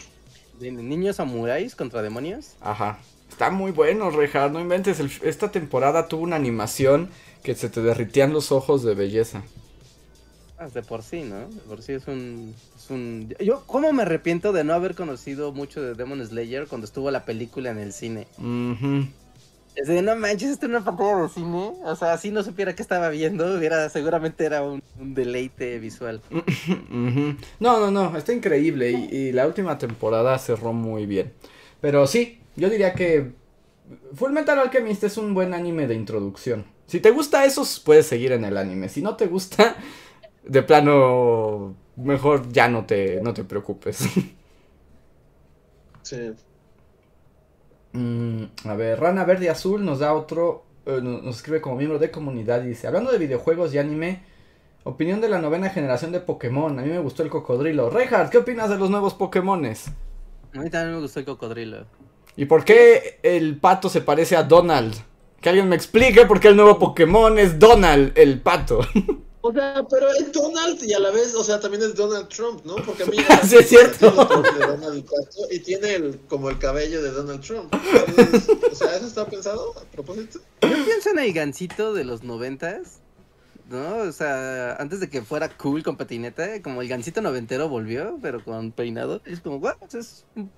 [0.61, 2.49] de niños samuráis contra demonios.
[2.61, 2.99] Ajá.
[3.31, 5.01] Está muy bueno, Rejar, no inventes.
[5.01, 7.09] el- esta temporada tuvo una animación
[7.43, 9.43] que se te derritían los ojos de belleza.
[10.59, 11.49] Ah, de por sí, ¿no?
[11.49, 13.33] De por sí es un, es un...
[13.39, 17.25] Yo, ¿cómo me arrepiento de no haber conocido mucho de Demon Slayer cuando estuvo la
[17.25, 18.27] película en el cine?
[19.87, 21.75] De, no manches, esto es una pantalla de cine.
[21.85, 26.21] O sea, si no supiera qué estaba viendo, hubiera, seguramente era un, deleite visual.
[27.61, 31.33] No, no, no, está increíble y, y, la última temporada cerró muy bien.
[31.81, 33.33] Pero sí, yo diría que
[34.15, 36.65] Full Metal Alchemist es un buen anime de introducción.
[36.87, 38.89] Si te gusta eso, puedes seguir en el anime.
[38.89, 39.77] Si no te gusta,
[40.45, 44.09] de plano, mejor ya no te, no te preocupes.
[46.03, 46.33] Sí.
[47.93, 51.99] Mm, a ver, Rana Verde y Azul nos da otro, eh, nos escribe como miembro
[51.99, 54.23] de comunidad y dice, hablando de videojuegos y anime,
[54.85, 57.91] opinión de la novena generación de Pokémon, a mí me gustó el cocodrilo.
[57.91, 59.89] Reinhardt, ¿qué opinas de los nuevos Pokémones?
[60.55, 61.85] A mí también me gustó el cocodrilo.
[62.37, 64.95] ¿Y por qué el pato se parece a Donald?
[65.41, 68.81] Que alguien me explique por qué el nuevo Pokémon es Donald, el pato.
[69.41, 72.65] O sea, pero es Donald y a la vez, o sea, también es Donald Trump,
[72.65, 72.77] ¿no?
[72.77, 73.17] Porque a mí
[73.49, 74.13] sí, es cierto.
[75.51, 77.73] y tiene el, como el cabello de Donald Trump.
[77.73, 80.41] o sea, ¿eso está pensado a propósito?
[80.63, 83.01] Yo pienso en el gancito de los noventas,
[83.71, 83.99] ¿no?
[83.99, 88.43] O sea, antes de que fuera cool con patineta, como el gancito noventero volvió, pero
[88.43, 89.21] con peinado.
[89.25, 90.51] Es como, guau, es un,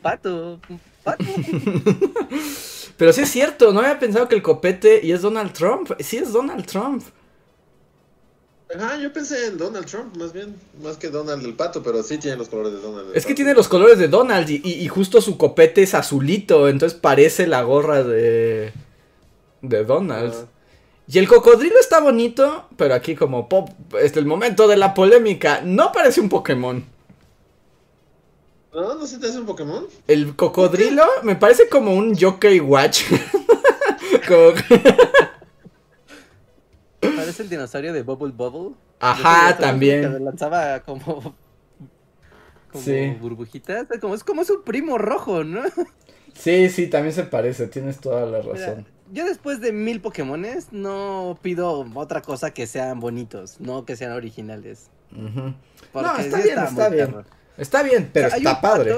[0.00, 1.24] pato, un pato.
[2.96, 5.90] pero sí es cierto, no había pensado que el copete y es Donald Trump.
[6.00, 7.04] Sí es Donald Trump.
[8.74, 12.18] Ajá, yo pensé en Donald Trump, más bien, más que Donald el pato, pero sí
[12.18, 13.10] tiene los colores de Donald.
[13.14, 17.46] Es que tiene los colores de Donald y, justo su copete es azulito, entonces parece
[17.46, 18.72] la gorra de,
[19.62, 20.34] de Donald.
[21.08, 25.60] Y el cocodrilo está bonito, pero aquí como pop, este el momento de la polémica,
[25.62, 26.84] no parece un Pokémon.
[28.74, 28.94] ¿No?
[28.96, 29.86] ¿No se te hace un Pokémon?
[30.08, 33.04] El cocodrilo me parece como un Jockey Watch.
[37.14, 38.74] Parece el dinosaurio de Bubble Bubble.
[39.00, 40.02] Ajá, también.
[40.02, 41.34] Que lanzaba como.
[42.72, 43.86] Como burbujitas.
[44.00, 45.62] Como, es como su primo rojo, ¿no?
[46.34, 47.66] Sí, sí, también se parece.
[47.68, 48.86] Tienes toda la razón.
[49.10, 54.12] yo después de mil Pokémones no pido otra cosa que sean bonitos, no que sean
[54.12, 54.90] originales.
[55.10, 55.54] no,
[56.18, 57.16] está bien, está, bien.
[57.56, 58.96] Está bien, pero está padre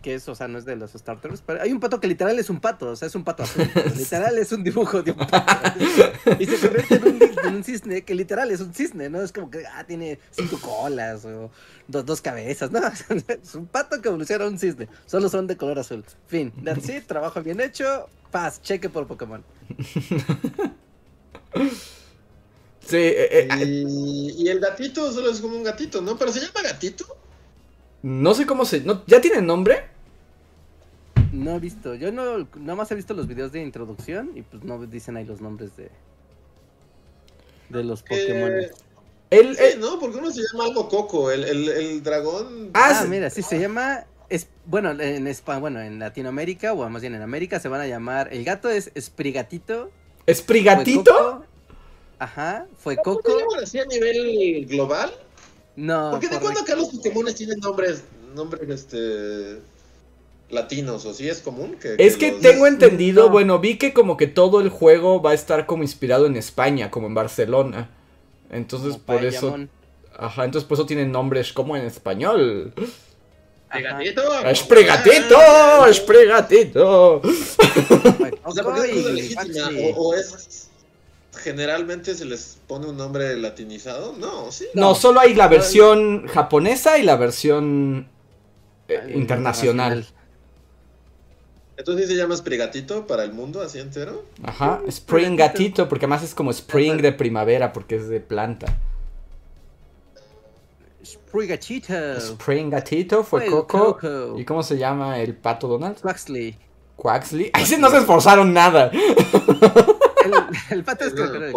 [0.00, 2.38] que es, o sea, no es de los starters, pero hay un pato que literal
[2.38, 5.18] es un pato, o sea, es un pato azul, literal es un dibujo de un
[5.18, 5.78] pato.
[6.38, 9.20] y se convierte en un, cisne que literal es un cisne, ¿no?
[9.20, 11.50] Es como que, ah, tiene cinco colas o
[11.88, 12.80] dos, dos cabezas, ¿no?
[13.28, 16.04] es un pato que evoluciona a un cisne, solo son de color azul.
[16.26, 19.44] Fin, that's it, trabajo bien hecho, paz, cheque por Pokémon.
[22.86, 26.16] Sí, eh, eh, y, y, el gatito solo es como un gatito, ¿no?
[26.16, 27.04] Pero se llama gatito.
[28.02, 28.82] No sé cómo se.
[29.06, 29.84] ¿Ya tiene nombre?
[31.32, 31.94] No he visto.
[31.94, 32.48] Yo no.
[32.56, 35.76] Nada más he visto los videos de introducción y pues no dicen ahí los nombres
[35.76, 35.90] de.
[37.68, 38.52] De los Pokémon.
[39.30, 39.98] el, ¿no?
[40.00, 42.70] Porque uno se llama algo Coco, el, el, dragón.
[42.74, 44.06] Ah, ah mira, sí, se llama.
[44.28, 47.86] Es, bueno, en España, bueno, en Latinoamérica, o más bien en América, se van a
[47.86, 48.32] llamar.
[48.32, 49.90] El gato es Esprigatito.
[50.26, 51.44] ¿Esprigatito?
[52.18, 53.32] Ajá, fue Coco.
[53.62, 55.12] así a nivel global?
[55.80, 56.10] No.
[56.10, 58.02] Porque de cuándo acá los Pokémon tienen nombres,
[58.34, 59.60] nombres este
[60.50, 64.26] latinos o si es común que, es que, tengo entendido bueno vi que como que
[64.26, 67.88] todo el juego va a estar como inspirado en España como en Barcelona
[68.50, 69.56] entonces por eso
[70.18, 72.74] ajá entonces por eso tienen nombres como en español
[73.72, 74.46] Espregatito.
[74.46, 75.86] Espregatito.
[75.86, 77.22] Espregatito.
[78.42, 79.36] O sea, porque es
[79.96, 80.69] o es
[81.34, 84.14] generalmente se les pone un nombre latinizado?
[84.18, 84.66] No, sí.
[84.74, 88.08] No, solo hay la versión japonesa y la versión
[88.88, 90.06] eh, internacional.
[91.76, 94.26] Entonces se llama Sprigatito para el mundo así entero.
[94.42, 98.66] Ajá, Spring Gatito, porque además es como Spring de primavera, porque es de planta.
[101.02, 101.94] Sprigatito.
[102.18, 103.98] Spring Gatito fue Coco.
[104.36, 105.98] ¿Y cómo se llama el pato Donald?
[106.00, 106.58] Quaxley.
[106.96, 107.50] Quaxley.
[107.54, 108.90] Ahí sí no se esforzaron nada.
[110.70, 111.52] El, pato es creo que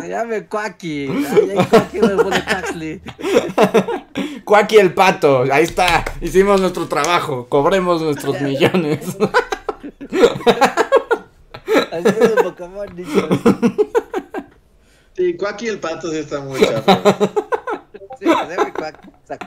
[0.00, 1.08] Se llama Quacky.
[1.70, 3.00] Quacky
[4.44, 5.44] Quacky el pato.
[5.52, 6.04] Ahí está.
[6.20, 7.46] Hicimos nuestro trabajo.
[7.48, 9.16] Cobremos nuestros millones.
[11.92, 12.88] Así es un Pokémon,
[15.16, 17.50] Sí, Quacky el pato sí está muy chato.
[18.24, 19.08] Quacky.
[19.08, 19.38] O sea,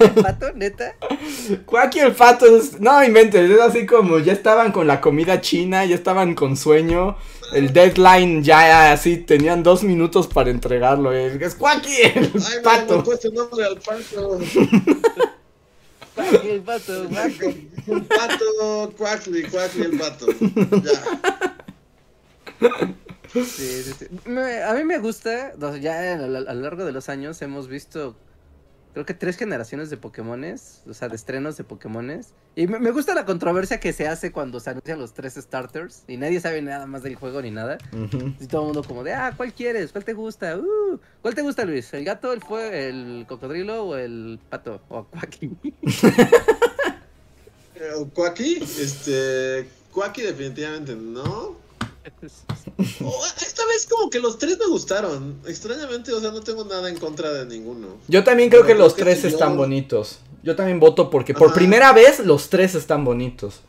[0.00, 0.94] ¿El pato, neta?
[1.66, 2.80] Quacky el pato es...
[2.80, 7.16] No inventes, es así como ya estaban con la comida china, ya estaban con sueño.
[7.52, 11.12] El deadline ya así, tenían dos minutos para entregarlo.
[11.12, 12.96] Es Quacky el Ay, pato.
[12.96, 14.40] No, puesto nombre al pato.
[16.14, 17.70] Quacky el pato, Quacky.
[17.86, 20.26] Un pato, Quacky, Quacky el pato.
[20.82, 21.54] Ya.
[23.34, 24.06] Sí, sí, sí.
[24.64, 28.16] a mí me gusta, ya a, lo largo de los años hemos visto
[28.94, 32.28] creo que tres generaciones de Pokémones, o sea, de estrenos de Pokémones.
[32.54, 36.16] Y me, gusta la controversia que se hace cuando se anuncian los tres starters y
[36.16, 37.76] nadie sabe nada más del juego ni nada.
[38.40, 39.90] Y todo el mundo como de, ah, ¿cuál quieres?
[39.90, 40.56] ¿Cuál te gusta?
[40.56, 41.92] Uh, ¿Cuál te gusta, Luis?
[41.92, 44.80] ¿El gato, el fuego, el cocodrilo o el pato?
[44.88, 45.50] O Quacky.
[48.14, 51.63] Quacky, este, Quacky definitivamente no.
[53.02, 55.40] Oh, esta vez como que los tres me gustaron.
[55.46, 57.98] Extrañamente, o sea, no tengo nada en contra de ninguno.
[58.08, 60.18] Yo también creo que los tres están bonitos.
[60.42, 63.60] Yo también voto porque por primera vez los tres están bonitos.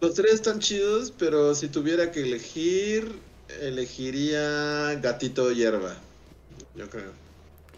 [0.00, 3.18] Los tres están chidos, pero si tuviera que elegir,
[3.60, 5.96] elegiría gatito hierba.
[6.74, 7.12] Yo creo.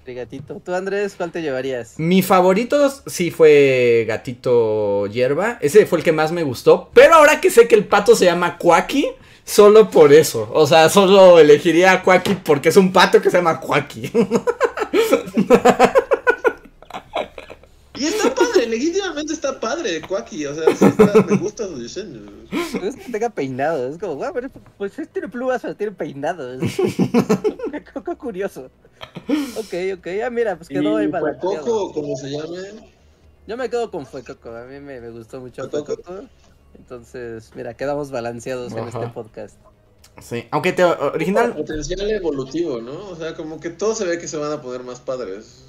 [0.06, 0.60] gatito.
[0.64, 1.94] ¿Tú, Andrés, cuál te llevarías?
[1.98, 5.58] Mi favorito sí fue gatito hierba.
[5.60, 6.90] Ese fue el que más me gustó.
[6.94, 9.06] Pero ahora que sé que el pato se llama Quacky
[9.44, 10.48] Solo por eso.
[10.52, 14.10] O sea, solo elegiría a Quacky porque es un pato que se llama Quacky.
[18.02, 20.46] Y está padre, legítimamente está padre, Quacky.
[20.46, 20.64] O sea,
[21.28, 22.20] me gusta su diseño.
[22.82, 23.88] Es que tenga peinado.
[23.88, 26.58] Es como, pero pues este tiene plumas, pero tiene peinado.
[26.58, 28.70] Qué curioso.
[29.56, 30.06] Ok, ok.
[30.24, 31.38] Ah, mira, pues quedó ahí para.
[31.38, 32.90] Coco, como se llame.
[33.46, 34.50] Yo me quedo con Fuecoco.
[34.50, 36.24] A mí me, me gustó mucho Fuecoco.
[36.76, 39.56] Entonces, mira, quedamos balanceados en este podcast.
[40.20, 41.54] Sí, aunque te original.
[41.54, 43.08] Potencial evolutivo, ¿no?
[43.08, 45.64] O sea, como que todo se ve que se van a poner más padres.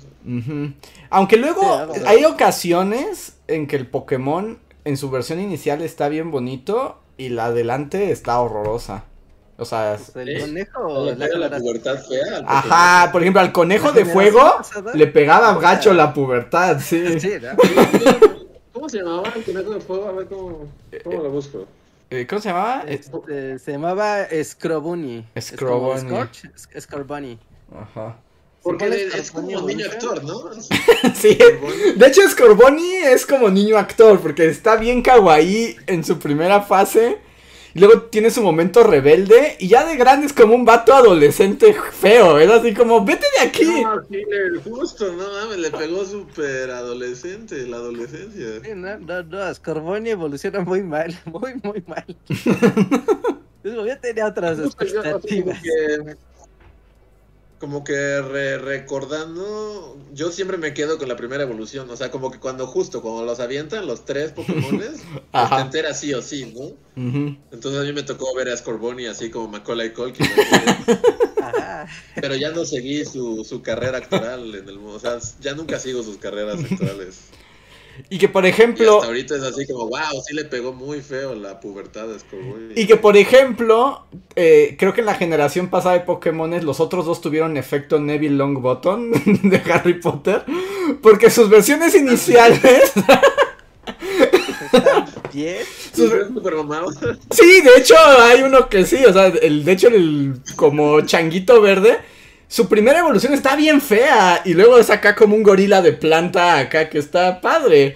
[1.10, 1.62] Aunque luego
[2.06, 7.46] hay ocasiones en que el Pokémon en su versión inicial está bien bonito y la
[7.46, 9.06] adelante está horrorosa.
[9.58, 12.44] O sea, pues el conejo la, pubertad fea.
[12.46, 14.56] Ajá, por ejemplo, al conejo de fuego
[14.94, 17.20] le pegaba gacho la pubertad, sí.
[17.20, 17.30] sí
[18.84, 20.10] ¿Cómo se llamaba el fuego?
[20.10, 20.70] A ver cómo,
[21.06, 21.66] cómo lo busco.
[22.10, 22.84] Eh, ¿Cómo se llamaba?
[22.86, 25.26] Este, se llamaba Scrobunny.
[25.40, 26.28] Scrobunny.
[26.78, 27.40] Scrobunny.
[27.74, 28.20] Ajá.
[28.62, 30.52] Porque es como niño actor, ¿no?
[31.16, 31.38] sí,
[31.96, 37.20] de hecho Scorboni es como niño actor, porque está bien kawaii en su primera fase
[37.74, 41.76] y luego tiene su momento rebelde y ya de grande es como un vato adolescente
[41.92, 43.82] feo, es así como, vete de aquí.
[43.82, 44.24] No, sí,
[44.64, 48.76] justo, no mames, le pegó súper adolescente, la adolescencia.
[48.76, 52.06] no, no, no, Scorboni evoluciona muy mal, muy, muy mal.
[53.64, 55.60] yo tenía otras expectativas
[57.64, 58.22] como que
[58.58, 63.02] recordando, yo siempre me quedo con la primera evolución, o sea, como que cuando justo,
[63.02, 66.74] cuando los avientan los tres Pokémones, pues te enteras sí o sí, ¿no?
[67.54, 70.28] Entonces a mí me tocó ver a Scorboni así como Macaulay Culkin.
[72.16, 76.04] Pero ya no seguí su, su carrera actoral en el o sea, ya nunca sigo
[76.04, 77.30] sus carreras actorales.
[78.10, 78.96] Y que por ejemplo.
[78.96, 82.18] hasta ahorita es así como, wow, sí le pegó muy feo la pubertad de
[82.76, 84.06] Y que por ejemplo,
[84.36, 88.36] eh, creo que en la generación pasada de Pokémon los otros dos tuvieron efecto Neville
[88.36, 89.12] Longbottom
[89.44, 90.44] de Harry Potter.
[91.02, 92.94] Porque sus versiones iniciales.
[95.34, 95.64] ¿Bien?
[97.32, 101.62] Sí, de hecho hay uno que sí, o sea, el, de hecho el como changuito
[101.62, 102.00] verde
[102.54, 104.44] su primera evolución está bien fea.
[104.46, 107.96] Y luego es acá como un gorila de planta acá que está padre.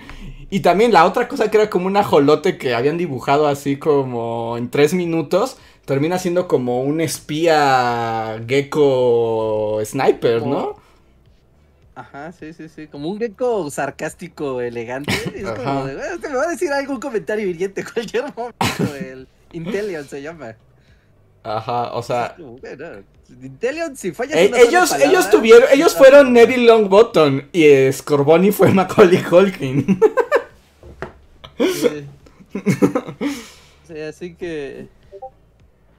[0.49, 4.57] Y también la otra cosa que era como un ajolote que habían dibujado así como
[4.57, 5.57] en tres minutos.
[5.85, 10.75] Termina siendo como un espía gecko sniper, ¿no?
[11.93, 12.87] Ajá, sí, sí, sí.
[12.87, 15.13] Como un gecko sarcástico, elegante.
[15.35, 18.95] Es como de, me va a decir algún comentario hiriente cualquier momento.
[18.99, 20.55] El Intellion se llama.
[21.43, 22.35] Ajá, o sea.
[23.95, 29.99] Si falla eh, ellos, ellos tuvieron, ellos fueron Neville Longbottom y Scorboni fue Macaulay Culkin.
[33.87, 33.99] Sí.
[33.99, 34.87] así que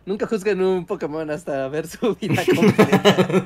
[0.07, 3.45] nunca juzguen un Pokémon hasta ver su vida completa.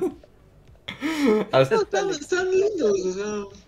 [1.61, 3.61] están, están, lindos, o sea.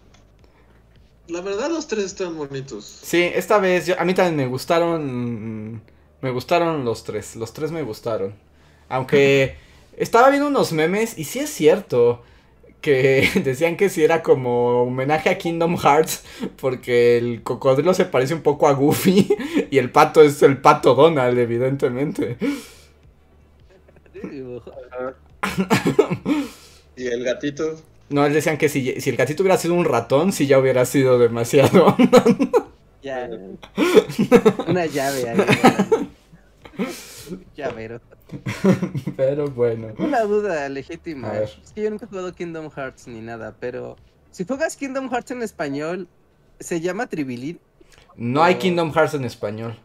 [1.27, 2.85] La verdad los tres están bonitos.
[2.85, 5.83] Sí, esta vez a mí también me gustaron
[6.25, 8.35] me gustaron los tres, los tres me gustaron.
[8.89, 9.57] Aunque
[9.97, 12.23] estaba viendo unos memes y sí es cierto
[12.81, 16.25] que decían que si era como homenaje a Kingdom Hearts
[16.57, 19.29] porque el cocodrilo se parece un poco a Goofy
[19.71, 22.37] y el pato es el pato Donald, evidentemente.
[26.97, 27.77] ¿Y el gatito?
[28.09, 31.19] No, decían que si, si el gatito hubiera sido un ratón, si ya hubiera sido
[31.19, 31.97] demasiado.
[33.05, 33.29] Ya.
[34.67, 35.37] Una llave ahí.
[37.57, 38.01] Llavero.
[39.17, 39.89] Pero bueno.
[39.99, 41.37] Una duda legítima.
[41.39, 43.97] Es que yo nunca he jugado Kingdom Hearts ni nada, pero
[44.31, 46.09] si juegas Kingdom Hearts en español,
[46.59, 47.61] ¿se llama Tribilín?
[48.17, 49.79] No hay Kingdom Hearts en español.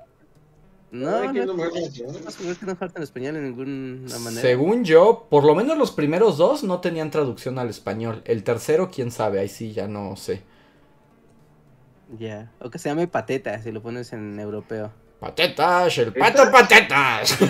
[0.91, 4.41] No, no, no falta en español en ninguna manera.
[4.41, 8.23] Según yo, por lo menos los primeros dos no tenían traducción al español.
[8.25, 10.41] El tercero, quién sabe, ahí sí ya no sé.
[12.17, 14.91] Ya, o que se llame pateta si lo pones en europeo.
[15.19, 17.37] Patetas, el pato patetas.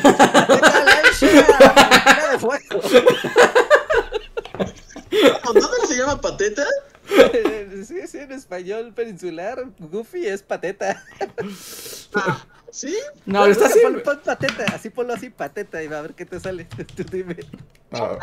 [5.53, 6.65] ¿Dónde se llama pateta?
[7.87, 11.03] Sí, sí, en español peninsular, Goofy es pateta.
[12.13, 12.95] Ah, ¿Sí?
[13.25, 13.69] No, lo está.
[13.81, 16.65] Pon, pateta, así ponlo así, pateta, y va a ver qué te sale.
[16.95, 17.37] Tú dime.
[17.91, 18.17] Ah,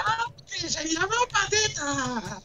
[0.44, 2.42] se llama pateta.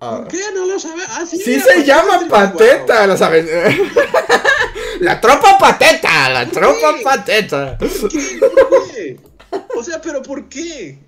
[0.00, 0.18] Ah.
[0.18, 1.06] ¿Por qué no lo sabes?
[1.08, 3.46] Ah, sí, sí se llama pateta, lo sabes.
[5.00, 7.78] la tropa pateta, la tropa pateta.
[7.78, 8.38] ¿Por qué?
[8.40, 9.20] ¿Por qué?
[9.76, 10.98] O sea, pero ¿por qué?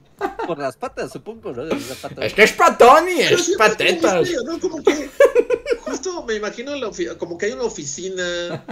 [0.46, 1.64] Por las patas, supongo, ¿no?
[2.20, 4.20] Es que es patoni, es pateta.
[4.44, 4.58] ¿no?
[4.58, 5.10] Como que,
[5.80, 6.72] justo me imagino
[7.18, 8.64] como que hay una oficina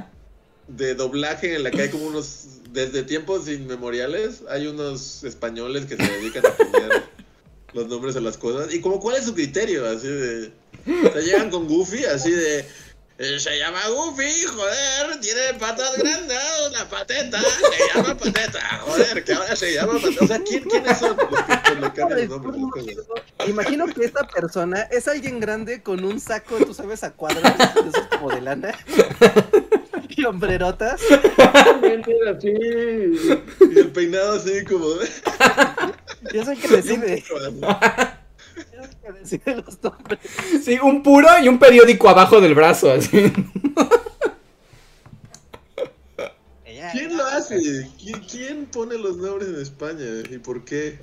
[0.66, 5.96] de doblaje en la que hay como unos, desde tiempos inmemoriales, hay unos españoles que
[5.96, 7.04] se dedican a poner
[7.76, 8.74] los nombres de las cosas.
[8.74, 9.86] Y como, ¿cuál es su criterio?
[9.86, 10.50] Así de...
[11.14, 12.66] O llegan con Goofy, así de...
[13.18, 16.38] Eh, se llama Goofy, joder, tiene patas grandes,
[16.70, 20.24] la pateta, se llama pateta, joder, que ahora se llama pateta.
[20.24, 21.16] O sea, ¿quién, ¿quiénes son?
[23.46, 27.42] Imagino que esta persona es alguien grande con un saco, tú sabes, a cuadros,
[28.10, 28.78] como de lana.
[30.18, 31.00] Y hombrerotas.
[31.02, 32.48] Así.
[32.48, 34.86] Y el peinado así como.
[36.32, 37.24] Yo soy el que decide.
[40.62, 43.32] Sí, un puro y un periódico abajo del brazo, así.
[46.92, 47.90] ¿Quién lo hace?
[48.30, 50.04] ¿Quién, pone los nombres en España?
[50.30, 50.98] ¿Y por qué?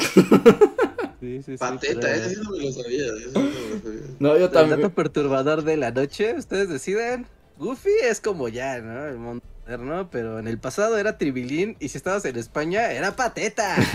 [1.59, 3.05] Pateta, eso no me lo sabía.
[3.05, 4.01] Eso no, me lo sabía.
[4.19, 4.79] no, yo también.
[4.79, 7.27] El dato perturbador de la noche, ustedes deciden.
[7.57, 9.05] Goofy es como ya, ¿no?
[9.07, 13.15] El mundo moderno, pero en el pasado era Tribilín y si estabas en España era
[13.15, 13.75] Pateta.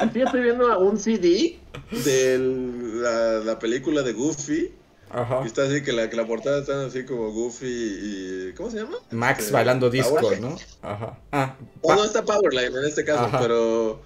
[0.00, 1.58] Aquí estoy viendo un CD
[1.90, 4.72] de la, la, película de Goofy.
[5.10, 5.40] Ajá.
[5.44, 8.52] Y está así que la, que la portada está así como Goofy y.
[8.56, 8.96] ¿Cómo se llama?
[9.10, 10.56] Max bailando disco, ¿no?
[10.82, 11.18] Ajá.
[11.32, 14.02] Ah, o no está Powerline en este caso, pero.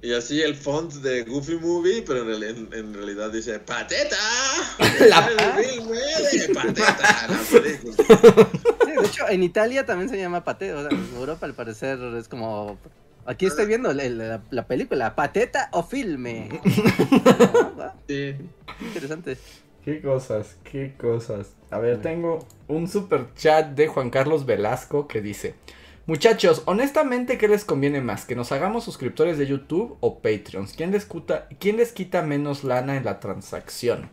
[0.00, 4.16] Y así el font de Goofy Movie, pero en, en, realidad dice ¡Pateta!
[5.08, 5.28] La
[5.60, 8.48] el Pateta, la película.
[8.84, 10.76] Sí, de hecho, en Italia también se llama Pateta.
[10.76, 12.78] O sea, en Europa al parecer es como
[13.28, 16.48] Aquí estoy viendo la, la, película, Pateta o Filme.
[18.08, 18.34] sí.
[18.80, 19.36] Interesante.
[19.84, 21.48] Qué cosas, qué cosas.
[21.70, 22.38] A ver, tengo
[22.68, 25.56] un super chat de Juan Carlos Velasco que dice:
[26.08, 28.24] Muchachos, honestamente, ¿qué les conviene más?
[28.24, 30.72] ¿Que nos hagamos suscriptores de YouTube o Patreons?
[30.72, 31.06] ¿Quién les,
[31.60, 34.08] ¿Quién les quita menos lana en la transacción?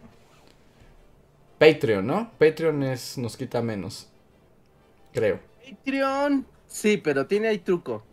[1.58, 2.32] Patreon, ¿no?
[2.38, 4.10] Patreon es, nos quita menos.
[5.14, 5.40] Creo.
[5.64, 8.04] Patreon, sí, pero tiene ahí truco.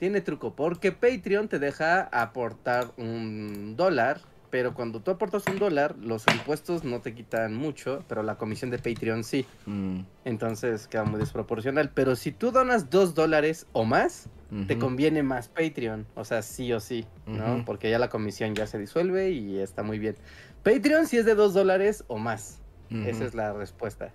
[0.00, 5.96] Tiene truco, porque Patreon te deja aportar un dólar, pero cuando tú aportas un dólar,
[5.98, 9.46] los impuestos no te quitan mucho, pero la comisión de Patreon sí.
[9.66, 10.00] Mm.
[10.24, 11.90] Entonces queda muy desproporcional.
[11.94, 14.28] Pero si tú donas dos dólares o más,
[14.66, 16.06] te conviene más Patreon.
[16.16, 17.64] O sea, sí o sí, ¿no?
[17.64, 20.16] Porque ya la comisión ya se disuelve y está muy bien.
[20.64, 22.60] Patreon si es de dos dólares o más.
[22.90, 24.10] Esa es la respuesta.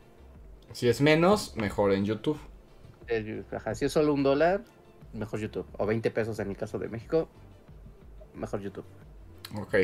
[0.74, 2.38] Si es menos, mejor en YouTube.
[3.52, 4.62] Ajá, si es solo un dólar,
[5.14, 5.66] mejor YouTube.
[5.78, 7.30] O 20 pesos en el caso de México,
[8.34, 8.86] mejor YouTube.
[9.58, 9.76] Ok.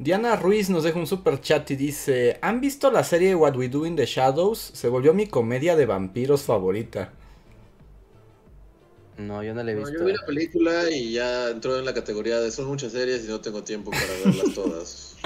[0.00, 3.68] Diana Ruiz nos deja un super chat y dice: ¿Han visto la serie What We
[3.68, 4.58] Do in the Shadows?
[4.72, 7.12] Se volvió mi comedia de vampiros favorita.
[9.18, 9.92] No, yo no la he visto.
[9.92, 13.28] yo vi la película y ya entró en la categoría de son muchas series y
[13.28, 15.16] no tengo tiempo para verlas todas.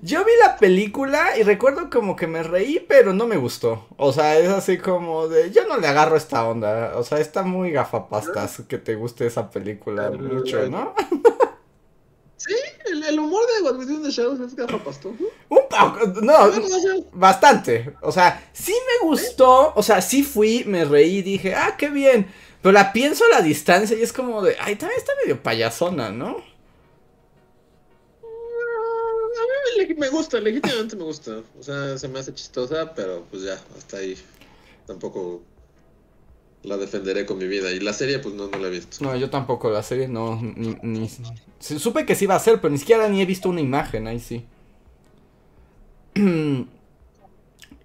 [0.00, 3.88] yo vi la película y recuerdo como que me reí, pero no me gustó.
[3.98, 6.96] O sea, es así como de, yo no le agarro esta onda.
[6.96, 10.94] O sea, está muy gafapastas que te guste esa película mucho, ¿no?
[12.44, 12.54] Sí,
[12.86, 15.10] el, humor de What We Do in the Shadows es gafapasto.
[15.10, 16.50] Un poco, no,
[17.12, 17.94] bastante.
[18.00, 22.26] O sea, sí me gustó, o sea, sí fui, me reí, dije, ah, qué bien.
[22.60, 26.10] Pero la pienso a la distancia y es como de, ay, también está medio payasona,
[26.10, 26.42] ¿no?
[28.20, 31.42] A mí me gusta, legítimamente me gusta.
[31.60, 34.18] O sea, se me hace chistosa, pero pues ya, hasta ahí.
[34.84, 35.42] Tampoco
[36.62, 37.70] la defenderé con mi vida.
[37.72, 39.04] Y la serie, pues no, no la he visto.
[39.04, 41.10] No, yo tampoco, la serie no, ni, ni...
[41.58, 44.20] Supe que sí iba a ser, pero ni siquiera ni he visto una imagen, ahí
[44.20, 44.44] sí.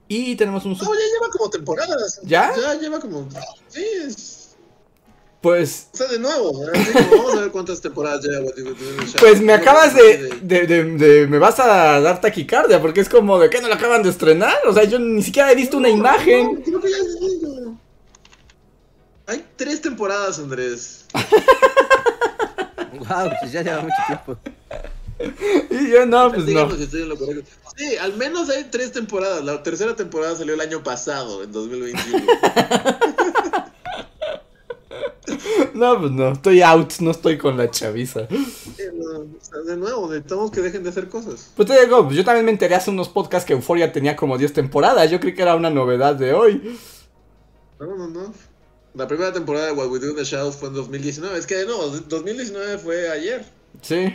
[0.07, 0.73] y tenemos un...
[0.73, 2.19] No, ya lleva como temporadas.
[2.23, 2.53] ¿Ya?
[2.55, 3.27] Ya lleva como...
[3.67, 4.43] Sí, es...
[5.39, 5.89] Pues.
[5.93, 8.51] O sea, de nuevo, vamos a ver cuántas temporadas lleva.
[9.19, 13.49] Pues me acabas de, de, de, Me vas a dar taquicardia, porque es como de
[13.49, 14.57] que no la acaban de estrenar.
[14.67, 16.63] O sea, yo ni siquiera he visto una imagen.
[16.63, 16.97] creo que ya
[19.27, 21.05] Hay tres temporadas, Andrés.
[22.93, 24.37] wow, pues ya lleva mucho tiempo.
[25.69, 26.69] Y yo no, pues no.
[27.75, 29.43] Sí, al menos hay tres temporadas.
[29.43, 32.25] La tercera temporada salió el año pasado, en 2021.
[35.73, 38.21] No, pues no, estoy out, no estoy con la chaviza.
[38.21, 41.51] de nuevo, necesitamos que dejen de hacer cosas.
[41.55, 44.53] Pues te digo, yo también me enteré hace unos podcasts que Euphoria tenía como 10
[44.53, 45.11] temporadas.
[45.11, 46.79] Yo creí que era una novedad de hoy.
[47.79, 48.33] No, no, no.
[48.97, 51.37] La primera temporada de What We Do in the Shadows fue en 2019.
[51.37, 53.45] Es que no, 2019 fue ayer.
[53.83, 54.11] Sí.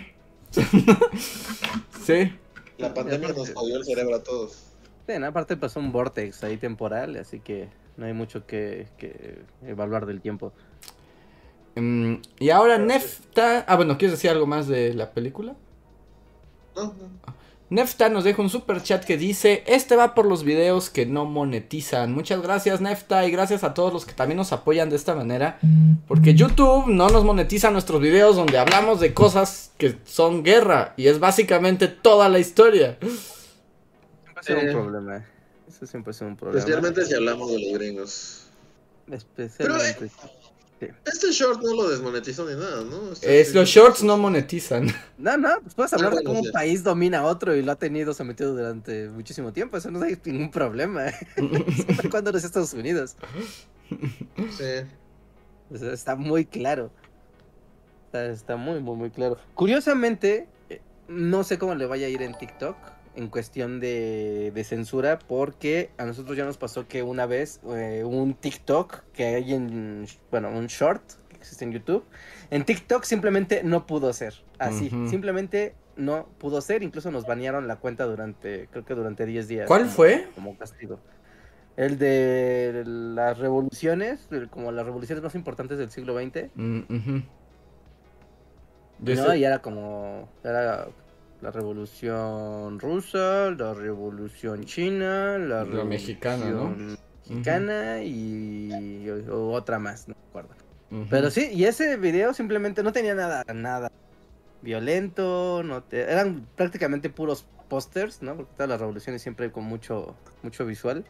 [2.05, 2.33] sí.
[2.79, 4.59] La pandemia nos jodió el cerebro a todos.
[5.07, 10.05] Sí, aparte pasó un vortex ahí temporal, así que no hay mucho que, que evaluar
[10.05, 10.53] del tiempo.
[11.77, 13.65] Mm, y ahora Nefta.
[13.69, 15.55] Ah, bueno, ¿quieres decir algo más de la película?
[16.75, 16.93] No,
[17.73, 21.24] Nefta nos deja un super chat que dice: Este va por los videos que no
[21.24, 22.12] monetizan.
[22.12, 25.59] Muchas gracias, Nefta, y gracias a todos los que también nos apoyan de esta manera.
[26.07, 30.93] Porque YouTube no nos monetiza nuestros videos donde hablamos de cosas que son guerra.
[30.99, 32.99] Y es básicamente toda la historia.
[34.43, 35.27] Siempre es un problema.
[35.66, 36.59] Eso siempre es un problema.
[36.59, 38.47] Especialmente si hablamos de los gringos.
[39.11, 40.11] Especialmente.
[41.05, 43.13] Este short no lo desmonetizó ni nada, ¿no?
[43.23, 44.89] es, los shorts no monetizan.
[45.19, 47.77] No, no, pues puedes hablar de cómo un país domina a otro y lo ha
[47.77, 49.77] tenido sometido durante muchísimo tiempo.
[49.77, 51.07] Eso no hay ningún problema.
[51.37, 53.15] Siempre cuando los Estados Unidos.
[54.59, 55.85] Sí.
[55.87, 56.91] está muy claro.
[58.07, 59.39] Está, está muy, muy, muy claro.
[59.55, 62.77] Curiosamente, eh, no sé cómo le vaya a ir en TikTok
[63.14, 68.34] en cuestión de, censura porque a nosotros ya nos pasó que una vez eh, un
[68.34, 72.05] TikTok que hay en, bueno, un short que existe en YouTube,
[72.51, 77.76] en TikTok simplemente no pudo ser, así, simplemente no pudo ser, incluso nos banearon la
[77.76, 79.66] cuenta durante, creo que durante 10 días.
[79.66, 80.28] ¿Cuál fue?
[80.34, 81.01] Como castigo.
[81.76, 86.51] El de las revoluciones, como las revoluciones más importantes del siglo XX.
[86.55, 86.80] Mm,
[88.98, 90.86] no, y era como, era
[91.43, 96.74] la revolución rusa, la revolución china, la, revolución mexicana, ¿no?
[97.28, 100.51] mexicana y, otra más, no me acuerdo.
[101.10, 103.90] Pero sí, y ese video simplemente no tenía nada, nada
[104.62, 108.36] violento, no eran prácticamente puros pósters, ¿no?
[108.36, 111.05] Porque todas las revoluciones siempre con mucho, mucho visual,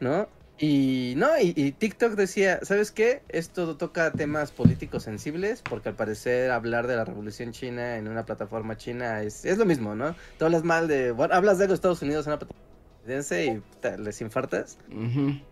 [0.00, 0.28] ¿no?
[0.58, 3.22] Y no, y, TikTok decía, ¿sabes qué?
[3.28, 8.24] Esto toca temas políticos sensibles, porque al parecer hablar de la revolución china en una
[8.24, 10.16] plataforma china es, es lo mismo, ¿no?
[10.38, 12.68] Tú hablas mal de, bueno, hablas de los Estados Unidos en una plataforma
[13.08, 13.62] y
[14.02, 14.76] les infartas,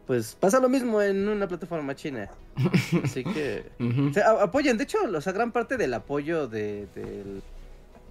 [0.07, 2.28] pues pasa lo mismo en una plataforma china.
[3.03, 3.65] Así que
[4.41, 7.43] apoyen, de hecho, o sea, gran parte del apoyo de, del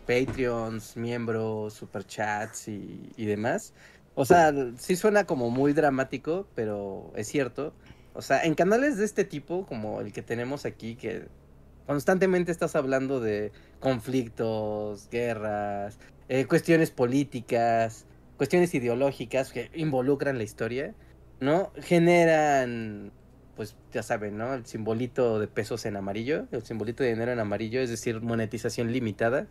[0.08, 3.74] Patreons, miembros, superchats y, y demás
[4.16, 7.74] o sea, sí suena como muy dramático, pero es cierto.
[8.14, 11.28] O sea, en canales de este tipo, como el que tenemos aquí, que
[11.86, 13.52] constantemente estás hablando de
[13.82, 18.06] conflictos, guerras, eh, cuestiones políticas,
[18.38, 20.96] cuestiones ideológicas que involucran la historia,
[21.42, 21.72] ¿no?
[21.82, 23.12] Generan,
[23.56, 24.54] pues ya saben, ¿no?
[24.54, 28.92] El simbolito de pesos en amarillo, el simbolito de dinero en amarillo, es decir, monetización
[28.92, 29.48] limitada.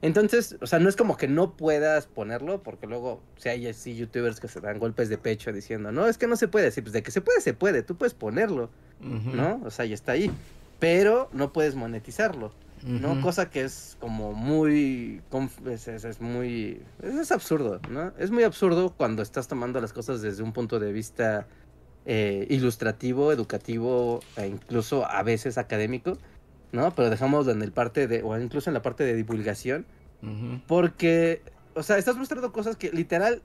[0.00, 3.96] Entonces, o sea, no es como que no puedas ponerlo, porque luego, si hay así
[3.96, 6.82] youtubers que se dan golpes de pecho diciendo, no, es que no se puede, sí,
[6.82, 8.70] pues de que se puede, se puede, tú puedes ponerlo,
[9.00, 9.60] ¿no?
[9.64, 10.30] O sea, ya está ahí,
[10.78, 12.52] pero no puedes monetizarlo,
[12.84, 13.20] ¿no?
[13.20, 15.20] Cosa que es como muy,
[15.66, 18.12] es, es, muy, es, absurdo, ¿no?
[18.18, 21.48] Es muy absurdo cuando estás tomando las cosas desde un punto de vista
[22.06, 26.18] eh, ilustrativo, educativo e incluso a veces académico
[26.72, 26.94] ¿no?
[26.94, 29.86] Pero dejamos en el parte de, o incluso en la parte de divulgación,
[30.66, 31.42] porque,
[31.74, 33.42] o sea, estás mostrando cosas que literal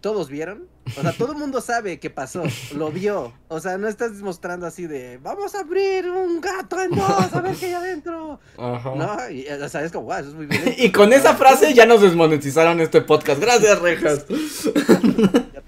[0.00, 2.42] todos vieron, o sea, todo el mundo sabe qué pasó,
[2.76, 6.90] lo vio, o sea, no estás mostrando así de, vamos a abrir un gato en
[6.90, 9.30] dos, a ver qué hay adentro, ¿no?
[9.30, 10.74] Y, o sea, es como, wow, eso es muy bien.
[10.78, 14.26] y con esa frase ya nos desmonetizaron este podcast, gracias, Rejas.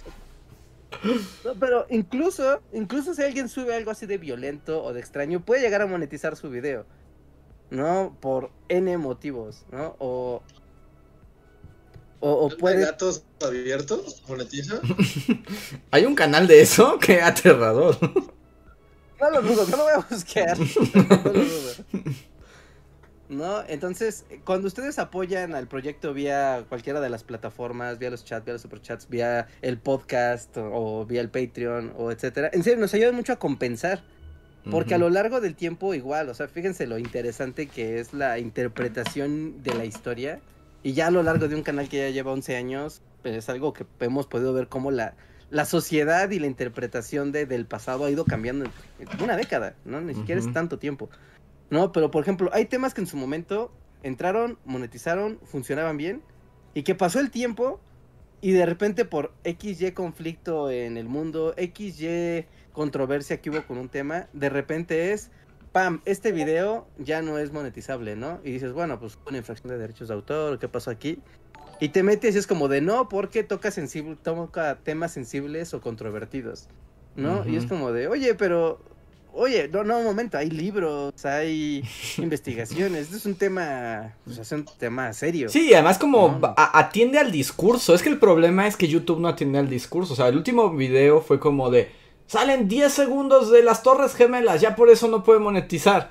[1.44, 5.60] No, pero incluso, incluso si alguien sube algo así de violento o de extraño, puede
[5.60, 6.86] llegar a monetizar su video.
[7.70, 8.16] ¿No?
[8.20, 9.94] Por N motivos, ¿no?
[9.98, 10.42] O.
[12.20, 12.80] O, puede.
[12.84, 14.22] gatos abiertos?
[14.26, 14.80] ¿Monetiza?
[15.92, 16.98] ¿Hay un canal de eso?
[17.00, 17.96] Qué aterrador.
[19.20, 20.58] No lo dudo, no lo voy a buscar.
[20.94, 21.72] No lo dudo.
[23.28, 23.62] ¿No?
[23.68, 28.54] Entonces, cuando ustedes apoyan al proyecto vía cualquiera de las plataformas, vía los chats, vía
[28.54, 33.12] los superchats, vía el podcast o, vía el Patreon o etcétera, en serio nos ayuda
[33.12, 34.02] mucho a compensar.
[34.70, 38.38] Porque a lo largo del tiempo igual, o sea, fíjense lo interesante que es la
[38.38, 40.40] interpretación de la historia.
[40.82, 43.48] Y ya a lo largo de un canal que ya lleva 11 años, pues es
[43.48, 45.14] algo que hemos podido ver cómo la,
[45.50, 48.66] la sociedad y la interpretación de, del pasado ha ido cambiando
[48.98, 50.00] en una década, ¿no?
[50.00, 51.08] Ni siquiera es tanto tiempo.
[51.70, 53.70] No, pero por ejemplo, hay temas que en su momento
[54.02, 56.22] entraron, monetizaron, funcionaban bien,
[56.74, 57.80] y que pasó el tiempo
[58.40, 63.88] y de repente por XY conflicto en el mundo, XY controversia que hubo con un
[63.88, 65.30] tema, de repente es,
[65.72, 68.40] pam, este video ya no es monetizable, ¿no?
[68.44, 71.18] Y dices, bueno, pues una infracción de derechos de autor, ¿qué pasó aquí?
[71.80, 75.80] Y te metes y es como de no, porque toca, sensible, toca temas sensibles o
[75.80, 76.68] controvertidos,
[77.16, 77.48] ¿no?
[77.48, 78.80] Y es como de, oye, pero
[79.40, 81.84] Oye, no, no, un momento, hay libros, hay
[82.18, 85.48] investigaciones, esto es un tema, pues, es un tema serio.
[85.48, 89.60] Sí, además como atiende al discurso, es que el problema es que YouTube no atiende
[89.60, 91.88] al discurso, o sea, el último video fue como de,
[92.26, 96.10] salen 10 segundos de las Torres Gemelas, ya por eso no puede monetizar.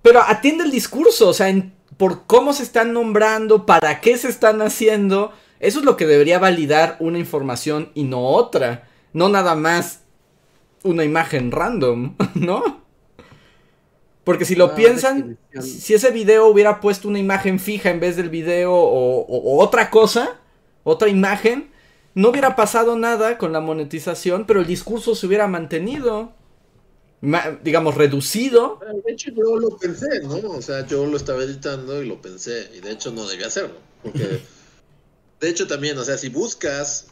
[0.00, 1.54] Pero atiende el discurso, o sea,
[1.98, 6.38] por cómo se están nombrando, para qué se están haciendo, eso es lo que debería
[6.38, 10.03] validar una información y no otra, no nada más
[10.84, 12.84] una imagen random, ¿no?
[14.22, 18.30] Porque si lo piensan, si ese video hubiera puesto una imagen fija en vez del
[18.30, 20.40] video o, otra cosa,
[20.82, 21.70] otra imagen,
[22.14, 26.32] no hubiera pasado nada con la monetización, pero el discurso se hubiera mantenido,
[27.62, 28.80] digamos, reducido.
[29.04, 30.36] De hecho, yo lo pensé, ¿no?
[30.36, 33.76] O sea, yo lo estaba editando y lo pensé, y de hecho no debía hacerlo,
[34.02, 34.40] porque,
[35.40, 37.08] de hecho también, o sea, si buscas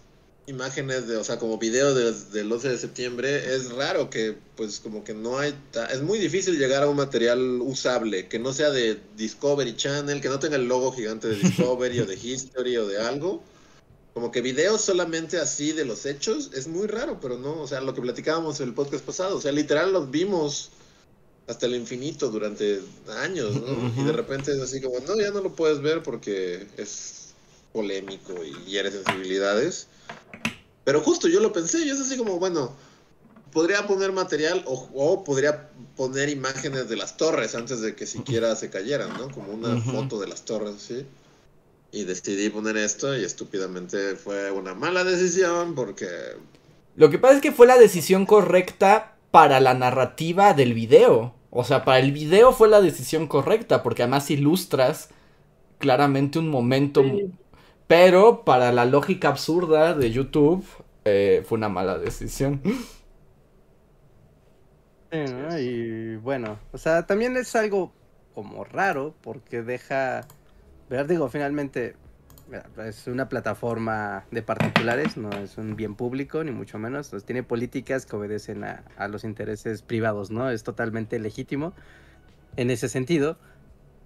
[0.46, 5.04] imágenes de, o sea, como video del 11 de septiembre, es raro que, pues, como
[5.04, 5.54] que no hay,
[5.92, 10.28] es muy difícil llegar a un material usable, que no sea de Discovery Channel, que
[10.28, 13.42] no tenga el logo gigante de Discovery o de History o de algo.
[14.14, 17.80] Como que videos solamente así de los hechos es muy raro, pero no, o sea,
[17.80, 20.70] lo que platicábamos en el podcast pasado, o sea, literal los vimos
[21.46, 22.80] hasta el infinito durante
[23.20, 24.02] años, ¿no?
[24.02, 27.32] Y de repente es así como, no, ya no lo puedes ver porque es
[27.72, 29.86] polémico y hiere sensibilidades.
[30.84, 32.74] Pero justo yo lo pensé, yo es así como, bueno,
[33.52, 38.70] podría poner material o, podría poner imágenes de las torres antes de que siquiera se
[38.70, 39.30] cayeran, ¿no?
[39.30, 41.06] Como una foto de las torres, ¿sí?
[41.92, 46.08] Y decidí poner esto y estúpidamente fue una mala decisión porque...
[46.96, 51.34] Lo que pasa es que fue la decisión correcta para la narrativa del video.
[51.50, 55.10] O sea, para el video fue la decisión correcta porque además ilustras
[55.78, 57.02] claramente un momento
[57.86, 60.64] pero para la lógica absurda de YouTube,
[61.04, 62.60] eh, fue una mala decisión.
[65.58, 67.92] Y bueno, o sea, también es algo
[68.34, 70.26] como raro porque deja,
[70.88, 71.96] ver, digo, finalmente
[72.84, 77.10] es una plataforma de particulares, no es un bien público, ni mucho menos.
[77.24, 80.50] tiene políticas que obedecen a, los intereses privados, ¿no?
[80.50, 81.72] Es totalmente legítimo
[82.56, 83.36] en ese sentido.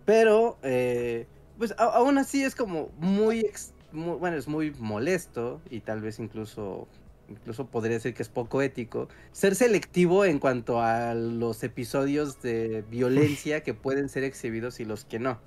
[0.05, 1.27] Pero, eh,
[1.59, 3.47] pues aún así es como muy,
[3.93, 6.89] bueno, es muy molesto y tal vez incluso
[7.28, 12.85] incluso podría decir que es poco ético, ser selectivo en cuanto a los episodios de
[12.91, 15.39] violencia que pueden ser exhibidos y los que no.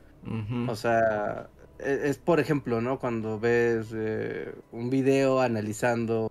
[0.68, 1.50] O sea,
[1.80, 3.00] e, es, por ejemplo, ¿no?
[3.00, 6.30] Cuando ves eh, un video analizando,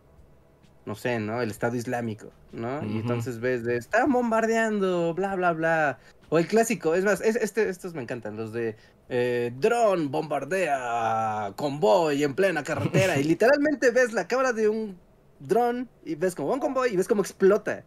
[0.84, 1.40] no sé, ¿no?
[1.40, 2.84] El Estado Islámico, ¿no?
[2.84, 5.98] Y entonces ves de, están bombardeando, bla, bla, bla.
[6.28, 8.76] O el clásico, es más, este, estos me encantan, los de
[9.08, 14.98] eh, dron bombardea convoy en plena carretera y literalmente ves la cámara de un
[15.40, 17.84] dron y ves como un convoy y ves como explota.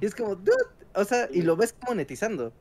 [0.00, 0.36] Y es como,
[0.94, 2.52] o sea, y lo ves monetizando.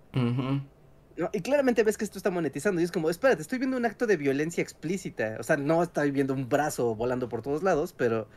[1.33, 4.05] Y claramente ves que esto está monetizando y es como, espérate, estoy viendo un acto
[4.05, 5.37] de violencia explícita.
[5.39, 8.27] O sea, no estoy viendo un brazo volando por todos lados, pero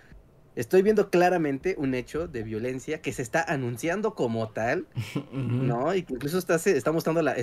[0.57, 4.87] estoy viendo claramente un hecho de violencia que se está anunciando como tal,
[5.33, 5.95] ¿no?
[5.95, 7.37] Y que incluso está, está mostrando la,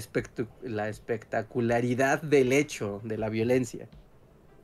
[0.64, 3.88] la espectacularidad del hecho de la violencia.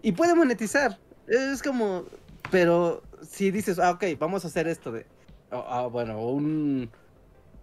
[0.01, 0.99] Y puede monetizar.
[1.27, 2.05] Es como,
[2.51, 5.05] pero si dices, ah, ok, vamos a hacer esto de,
[5.51, 6.89] ah, bueno, un,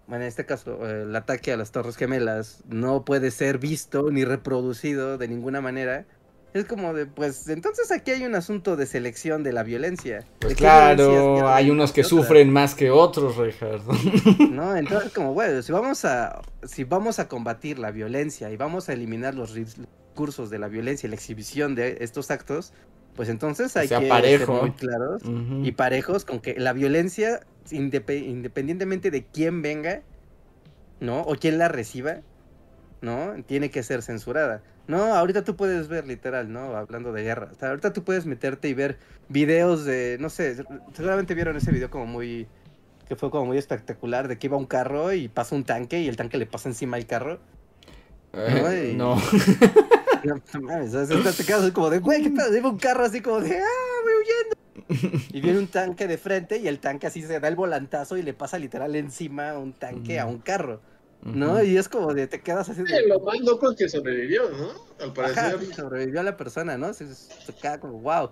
[0.07, 4.24] bueno, en este caso, el ataque a las Torres Gemelas no puede ser visto ni
[4.24, 6.07] reproducido de ninguna manera
[6.52, 10.27] es como de, pues entonces aquí hay un asunto de selección de la violencia.
[10.40, 13.93] Pues claro, hay unos que sufren más que otros, Ricardo.
[14.51, 18.89] No, entonces como, bueno, si vamos a si vamos a combatir la violencia y vamos
[18.89, 22.72] a eliminar los recursos de la violencia y la exhibición de estos actos,
[23.14, 25.22] pues entonces hay que ser muy claros
[25.62, 27.40] y parejos con que la violencia
[27.70, 30.02] independientemente de quién venga,
[30.98, 31.22] ¿no?
[31.22, 32.20] O quién la reciba,
[33.01, 33.35] ¿no?
[33.47, 34.62] Tiene que ser censurada.
[34.86, 36.77] No, ahorita tú puedes ver literal, ¿no?
[36.77, 37.51] Hablando de guerra.
[37.60, 38.98] ahorita tú puedes meterte y ver
[39.28, 42.48] videos de, no sé, seguramente vieron ese video como muy,
[43.09, 46.09] que fue como muy espectacular, de que iba un carro y pasa un tanque y
[46.09, 47.39] el tanque le pasa encima al carro.
[48.32, 49.16] Eh, no.
[50.24, 50.60] no.
[50.60, 50.93] mames,
[51.36, 52.55] te quedas como de, güey, ¿qué tal?
[52.55, 55.28] Iba un carro así como de, ah, voy huyendo.
[55.32, 58.22] y viene un tanque de frente y el tanque así se da el volantazo y
[58.22, 60.81] le pasa literal encima un tanque a un carro.
[61.22, 61.62] ¿No?
[61.62, 63.06] Y es como de te quedas así de.
[63.06, 64.70] lo más loco es que sobrevivió, ¿no?
[65.05, 65.74] Al parecer.
[65.74, 66.94] sobrevivió a la persona, ¿no?
[66.94, 68.30] Se, se queda como, wow.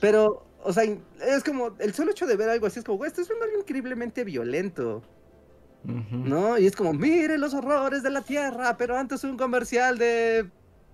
[0.00, 3.08] Pero, o sea, es como, el solo hecho de ver algo así es como, güey,
[3.08, 5.02] esto es algo increíblemente violento.
[5.84, 6.58] ¿No?
[6.58, 10.50] Y es como, mire los horrores de la tierra, pero antes un comercial de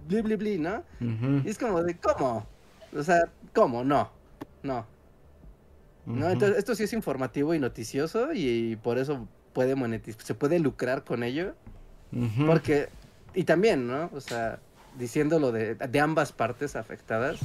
[0.07, 0.85] bli bli bli, ¿no?
[1.01, 2.47] Y es como de, ¿cómo?
[2.95, 3.23] O sea,
[3.55, 3.85] ¿cómo?
[3.85, 4.11] No,
[4.63, 4.87] no.
[6.05, 6.31] ¿No?
[6.31, 11.05] Entonces, esto sí es informativo y noticioso y, por eso puede monetizar, se puede lucrar
[11.05, 11.55] con ello.
[12.47, 12.89] Porque,
[13.35, 14.11] y también, ¿no?
[14.13, 14.59] O sea,
[14.99, 17.39] diciéndolo de, de ambas partes afectadas,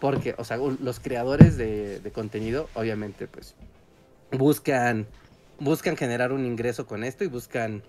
[0.00, 3.54] porque, o sea, los creadores de, de contenido, obviamente, pues,
[4.32, 5.06] buscan,
[5.60, 7.82] buscan generar un ingreso con esto y buscan,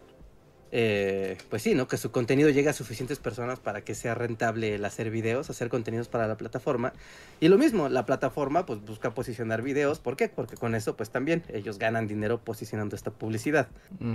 [0.72, 1.88] eh, pues sí, ¿no?
[1.88, 5.70] Que su contenido llegue a suficientes personas para que sea rentable el hacer videos, hacer
[5.70, 6.94] contenidos para la plataforma.
[7.40, 10.00] Y lo mismo, la plataforma, pues, busca posicionar videos.
[10.00, 10.30] ¿Por qué?
[10.30, 13.68] Porque con eso, pues, también ellos ganan dinero posicionando esta publicidad.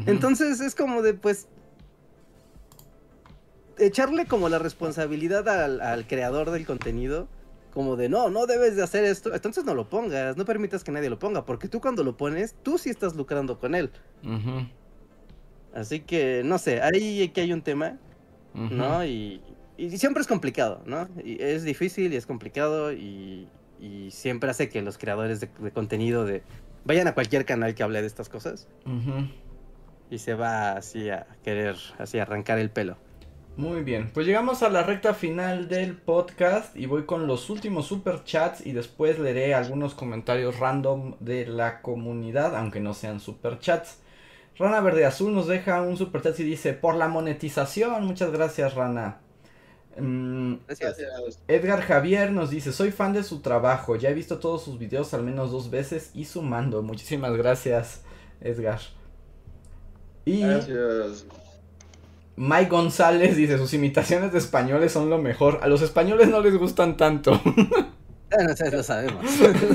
[0.06, 1.48] Entonces, es como de, pues,
[3.78, 7.26] echarle como la responsabilidad al, al creador del contenido
[7.72, 10.92] como de no, no debes de hacer esto, entonces no lo pongas, no permitas que
[10.92, 13.90] nadie lo ponga, porque tú cuando lo pones, tú sí estás lucrando con él.
[15.74, 17.98] Así que, no sé, ahí que hay un tema,
[18.54, 19.04] ¿no?
[19.04, 19.42] Y,
[19.96, 21.08] siempre es complicado, ¿no?
[21.24, 23.48] Y es difícil y es complicado y,
[24.10, 26.42] siempre hace que los creadores de, contenido de
[26.86, 28.66] vayan a cualquier canal que hable de estas cosas
[30.10, 32.96] y se va así a querer así arrancar el pelo.
[33.56, 37.86] Muy bien, pues llegamos a la recta final del podcast y voy con los últimos
[37.86, 43.60] super chats y después leeré algunos comentarios random de la comunidad, aunque no sean super
[43.60, 44.00] chats.
[44.56, 48.74] Rana Verde Azul nos deja un super chat y dice, por la monetización, muchas gracias
[48.74, 49.18] Rana.
[49.98, 50.98] Mm, gracias.
[51.48, 55.12] Edgar Javier nos dice, soy fan de su trabajo, ya he visto todos sus videos
[55.14, 56.82] al menos dos veces y sumando.
[56.82, 58.02] Muchísimas gracias
[58.40, 58.80] Edgar.
[60.24, 60.40] Y...
[60.40, 61.26] Gracias.
[62.36, 65.60] Mike González dice, sus imitaciones de españoles son lo mejor.
[65.62, 67.40] A los españoles no les gustan tanto.
[68.72, 69.24] lo sabemos.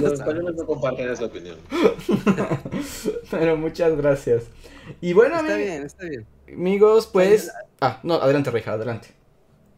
[0.01, 1.57] Los españoles no comparten esa opinión.
[3.31, 4.43] Pero muchas gracias.
[5.01, 6.25] Y bueno, está bien, está bien.
[6.51, 7.51] Amigos, pues...
[7.79, 9.09] Ah, no, adelante, Reja, adelante.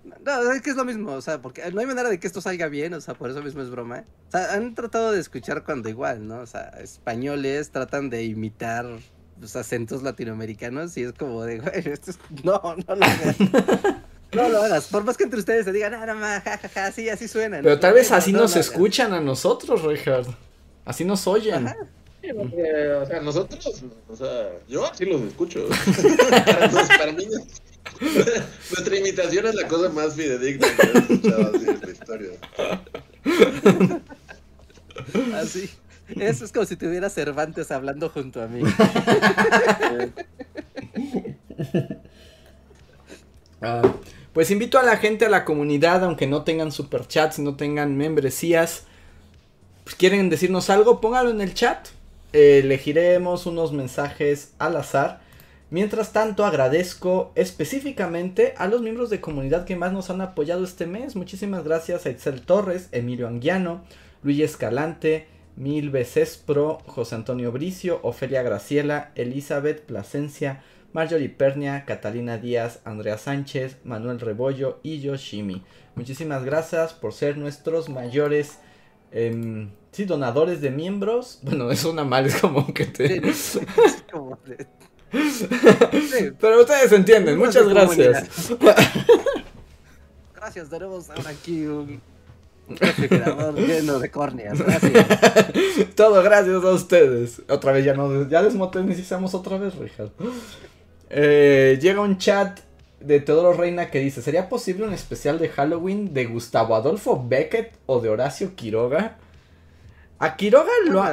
[0.03, 2.41] No, es que es lo mismo, o sea, porque no hay manera de que esto
[2.41, 3.99] salga bien, o sea, por eso mismo es broma.
[3.99, 4.05] ¿eh?
[4.27, 6.39] O sea, han tratado de escuchar cuando igual, ¿no?
[6.39, 8.85] O sea, españoles tratan de imitar
[9.39, 12.19] los acentos latinoamericanos y es como de, güey, esto es...
[12.43, 13.35] no, no lo hagas.
[14.10, 17.09] No lo hagas, por más que entre ustedes se digan, ah, no, más, jajaja, así,
[17.09, 17.63] así suenan.
[17.63, 20.25] Pero tal vez así nos escuchan a nosotros, Richard.
[20.85, 21.67] Así nos oyen.
[21.67, 25.67] o sea, nosotros, o sea, yo sí los escucho.
[26.97, 27.27] para, mí,
[27.99, 32.31] nuestra imitación es la cosa más fidedigna que he escuchado así en la historia.
[35.35, 35.69] Así.
[36.19, 38.61] Eso es como si tuviera Cervantes hablando junto a mí.
[43.63, 43.83] Ah,
[44.33, 48.85] pues invito a la gente, a la comunidad, aunque no tengan superchats, no tengan membresías,
[49.83, 51.89] pues quieren decirnos algo, póngalo en el chat.
[52.33, 55.21] elegiremos unos mensajes al azar.
[55.69, 60.85] Mientras tanto, agradezco específicamente a los miembros de comunidad que más nos han apoyado este
[60.85, 61.15] mes.
[61.15, 63.81] Muchísimas gracias a Itzel Torres, Emilio Anguiano,
[64.23, 70.63] Luis Escalante, Mil veces Pro, José Antonio Bricio, Ofelia Graciela, Elizabeth Plasencia,
[70.93, 75.63] Marjorie Pernia, Catalina Díaz, Andrea Sánchez, Manuel Rebollo y Yoshimi.
[75.95, 78.59] Muchísimas gracias por ser nuestros mayores
[79.11, 81.39] eh, sí, donadores de miembros.
[81.43, 83.21] Bueno, es una mal, es como que te.
[86.39, 88.49] Pero ustedes entienden, muchas gracias.
[90.33, 92.01] Gracias, tenemos ahora aquí un
[92.67, 94.57] refrigerador lleno de córneas.
[94.59, 95.05] Gracias.
[95.95, 97.41] Todo gracias a ustedes.
[97.47, 100.09] Otra vez ya no, ya desmotorizamos otra vez, Richard.
[101.13, 102.61] Eh, llega un chat
[103.01, 107.77] de Teodoro Reina que dice, ¿sería posible un especial de Halloween de Gustavo Adolfo Beckett
[107.85, 109.17] o de Horacio Quiroga?
[110.19, 111.03] A Quiroga lo,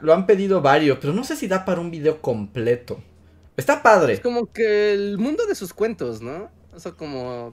[0.00, 2.98] lo han pedido varios, pero no sé si da para un video completo.
[3.58, 4.14] Está padre.
[4.14, 6.48] Es como que el mundo de sus cuentos, ¿no?
[6.74, 7.52] O sea, como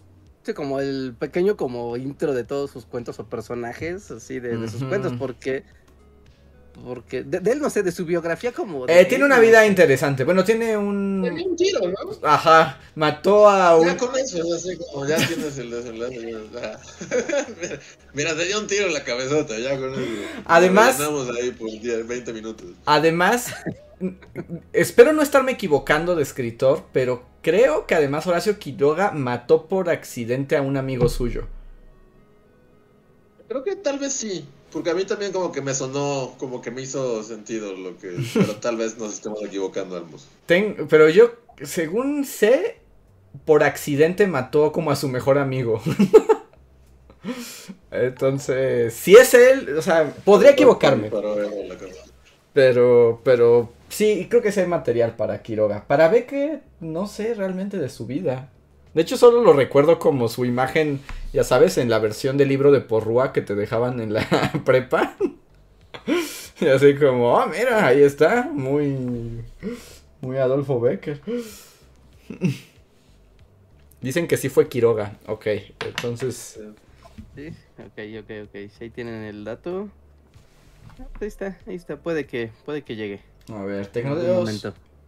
[0.53, 5.13] como el pequeño como intro de todos sus cuentos o personajes, así de, sus cuentos,
[5.17, 5.63] porque
[6.85, 8.87] porque de, él no sé, de su biografía como...
[8.87, 11.21] Eh, tiene una vida interesante, bueno, tiene un...
[11.21, 12.27] Tiene un tiro, ¿no?
[12.27, 13.87] Ajá, mató a un...
[13.87, 16.17] Ya con eso, así como ya tienes el desenlace.
[18.13, 20.03] Mira, te dio un tiro en la cabezota, ya con eso.
[20.45, 20.99] Además...
[20.99, 22.67] ahí por 10, 20 minutos.
[22.85, 23.53] Además,
[24.73, 30.55] espero no estarme equivocando de escritor, pero creo que además Horacio Quiroga mató por accidente
[30.55, 31.47] a un amigo suyo.
[33.47, 34.45] Creo que tal vez sí.
[34.71, 38.15] Porque a mí también como que me sonó, como que me hizo sentido lo que...
[38.33, 40.27] pero tal vez nos estemos equivocando, Almus.
[40.89, 41.31] pero yo,
[41.63, 42.77] según sé,
[43.45, 45.81] por accidente mató como a su mejor amigo.
[47.91, 51.09] Entonces, si es él, o sea, podría equivocarme.
[52.53, 55.85] Pero, pero sí, creo que sí hay material para Quiroga.
[55.87, 58.49] Para que no sé realmente de su vida.
[58.97, 61.01] De hecho, solo lo recuerdo como su imagen,
[61.31, 64.27] ya sabes, en la versión del libro de Porrúa que te dejaban en la
[64.65, 65.15] prepa.
[66.59, 68.49] y así como, oh, mira, ahí está.
[68.51, 69.43] Muy,
[70.19, 71.21] muy Adolfo Becker.
[74.01, 75.15] Dicen que sí fue Quiroga.
[75.27, 75.45] Ok,
[75.85, 76.59] entonces.
[77.35, 78.71] Sí, ok, ok, ok.
[78.75, 79.89] Si ahí tienen el dato.
[81.21, 81.97] Ahí está, ahí está.
[81.97, 83.19] Puede que, puede que llegue.
[83.53, 84.65] A ver, Tecnodeus.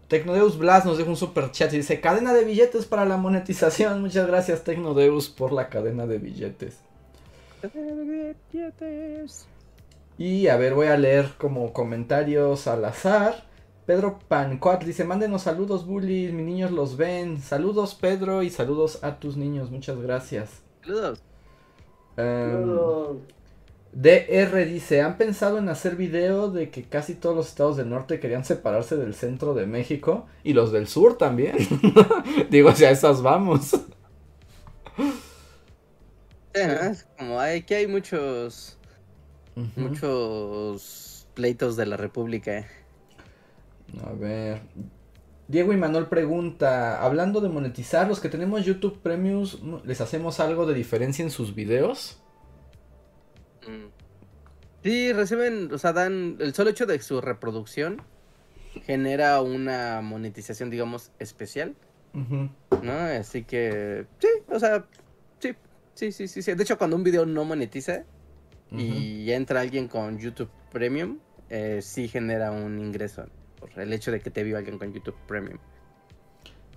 [0.09, 4.01] Tecnodeus Blas nos deja un super chat y dice: Cadena de billetes para la monetización.
[4.01, 6.79] Muchas gracias, Tecnodeus, por la cadena de billetes.
[7.61, 9.45] Cadena de billetes.
[10.17, 13.45] Y a ver, voy a leer como comentarios al azar.
[13.85, 17.39] Pedro Pancoat dice, mándenos saludos, bullies, mis niños los ven.
[17.39, 20.61] Saludos, Pedro, y saludos a tus niños, muchas gracias.
[20.83, 21.21] Saludos.
[22.17, 23.19] Um,
[24.01, 28.21] DR dice, ¿han pensado en hacer video de que casi todos los estados del norte
[28.21, 30.25] querían separarse del centro de México?
[30.41, 31.57] Y los del sur también.
[32.49, 33.71] Digo, si a esas vamos.
[37.17, 38.77] como hay, que hay muchos,
[39.75, 42.67] muchos pleitos de la República.
[44.05, 44.61] A ver.
[45.49, 50.65] Diego y Manuel pregunta, hablando de monetizar, los que tenemos YouTube Premiums, ¿les hacemos algo
[50.65, 52.21] de diferencia en sus videos?
[53.67, 53.87] Mm.
[54.83, 58.01] Sí, reciben, o sea, dan el solo hecho de su reproducción
[58.85, 61.75] genera una monetización, digamos, especial.
[62.13, 62.91] ¿No?
[62.91, 64.85] Así que, sí, o sea,
[65.39, 65.53] sí,
[65.93, 66.53] sí, sí, sí, sí.
[66.53, 68.03] De hecho, cuando un video no monetiza
[68.71, 71.19] y entra alguien con YouTube Premium,
[71.49, 73.25] eh, sí genera un ingreso
[73.59, 75.57] por el hecho de que te vio alguien con YouTube Premium.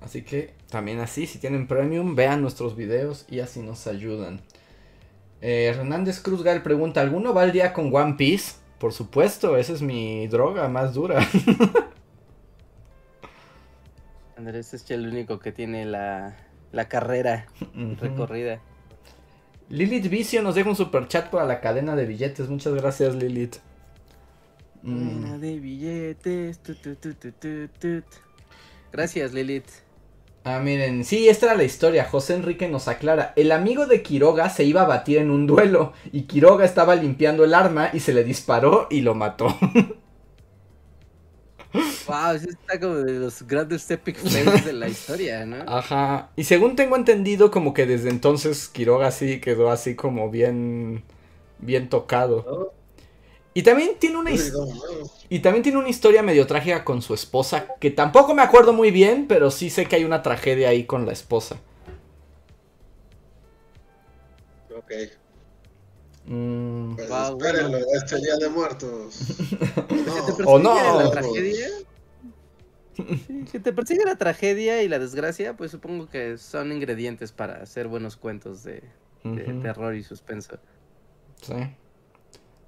[0.01, 4.41] Así que también así, si tienen Premium, vean nuestros videos y así nos ayudan.
[5.43, 8.55] Eh, Hernández Cruzgal pregunta, ¿alguno va al día con One Piece?
[8.79, 11.19] Por supuesto, esa es mi droga más dura.
[14.37, 16.37] Andrés es el único que tiene la,
[16.71, 17.47] la carrera
[18.01, 18.61] recorrida.
[19.69, 22.49] Lilith Vicio nos deja un super chat para la cadena de billetes.
[22.49, 23.57] Muchas gracias, Lilith.
[24.83, 25.41] Mm.
[25.41, 26.61] de billetes.
[28.93, 29.69] Gracias, Lilith.
[30.45, 32.05] Ah, miren, sí, esta era la historia.
[32.05, 33.33] José Enrique nos aclara.
[33.37, 37.45] El amigo de Quiroga se iba a batir en un duelo y Quiroga estaba limpiando
[37.45, 39.57] el arma y se le disparó y lo mató.
[42.07, 45.65] Wow, eso está como de los grandes epic fails de la historia, ¿no?
[45.67, 46.33] Ajá.
[46.37, 51.05] Y según tengo entendido, como que desde entonces Quiroga sí quedó así como bien.
[51.59, 52.51] bien tocado.
[53.55, 54.31] Y también tiene una
[55.29, 58.91] y también tiene una historia medio trágica con su esposa, que tampoco me acuerdo muy
[58.91, 61.57] bien, pero sí sé que hay una tragedia ahí con la esposa.
[64.75, 64.93] Ok.
[66.25, 66.95] Mm.
[66.95, 69.21] Pues espérenlo, este día de muertos.
[70.37, 70.45] no.
[70.47, 71.03] ¿O no?
[71.03, 71.69] La tragedia?
[73.51, 77.89] si te persigue la tragedia y la desgracia, pues supongo que son ingredientes para hacer
[77.89, 78.83] buenos cuentos de,
[79.25, 80.59] de terror y suspenso.
[81.43, 81.55] Sí.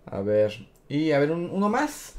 [0.06, 2.14] A ver, y a ver, uno más.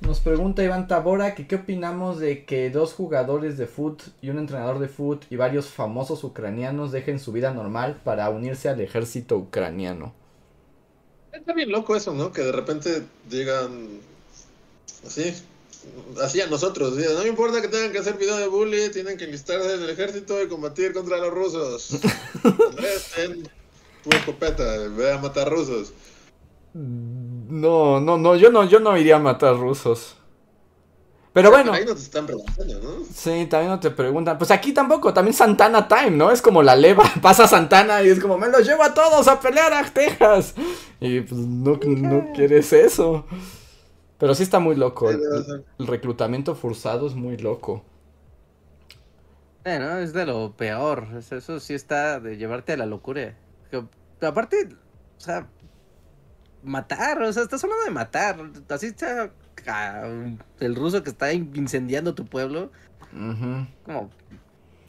[0.00, 4.38] Nos pregunta Iván Tabora que qué opinamos de que dos jugadores de foot y un
[4.38, 9.36] entrenador de foot y varios famosos ucranianos dejen su vida normal para unirse al ejército
[9.36, 10.14] ucraniano.
[11.32, 12.32] Está bien loco eso, ¿no?
[12.32, 14.00] Que de repente digan
[15.06, 15.34] así,
[16.22, 19.24] así a nosotros, no me importa que tengan que hacer video de bully, tienen que
[19.24, 21.98] enlistarse en el ejército y combatir contra los rusos.
[22.44, 23.48] Andrés, ten
[24.02, 25.92] tu escopeta, ve a matar rusos.
[27.50, 30.16] No, no, no, yo no, yo no iría a matar rusos.
[31.32, 31.72] Pero bueno.
[31.72, 33.04] Ahí no te están preguntando, ¿no?
[33.04, 34.36] Sí, también no te preguntan.
[34.36, 36.30] Pues aquí tampoco, también Santana Time, ¿no?
[36.30, 37.04] Es como la leva.
[37.22, 40.54] Pasa Santana y es como, me los llevo a todos a pelear a Texas.
[40.98, 43.24] Y pues no, no quieres eso.
[44.18, 45.08] Pero sí está muy loco.
[45.10, 47.84] El, reclutamiento forzado es muy loco.
[49.64, 51.06] Bueno, es de lo peor.
[51.16, 53.36] Eso sí está de llevarte a la locura.
[54.20, 54.68] aparte,
[55.16, 55.48] o sea,
[56.62, 58.50] matar, o sea, estás hablando de matar.
[58.68, 59.30] Así está
[60.60, 62.70] el ruso que está incendiando tu pueblo.
[63.84, 64.10] Como,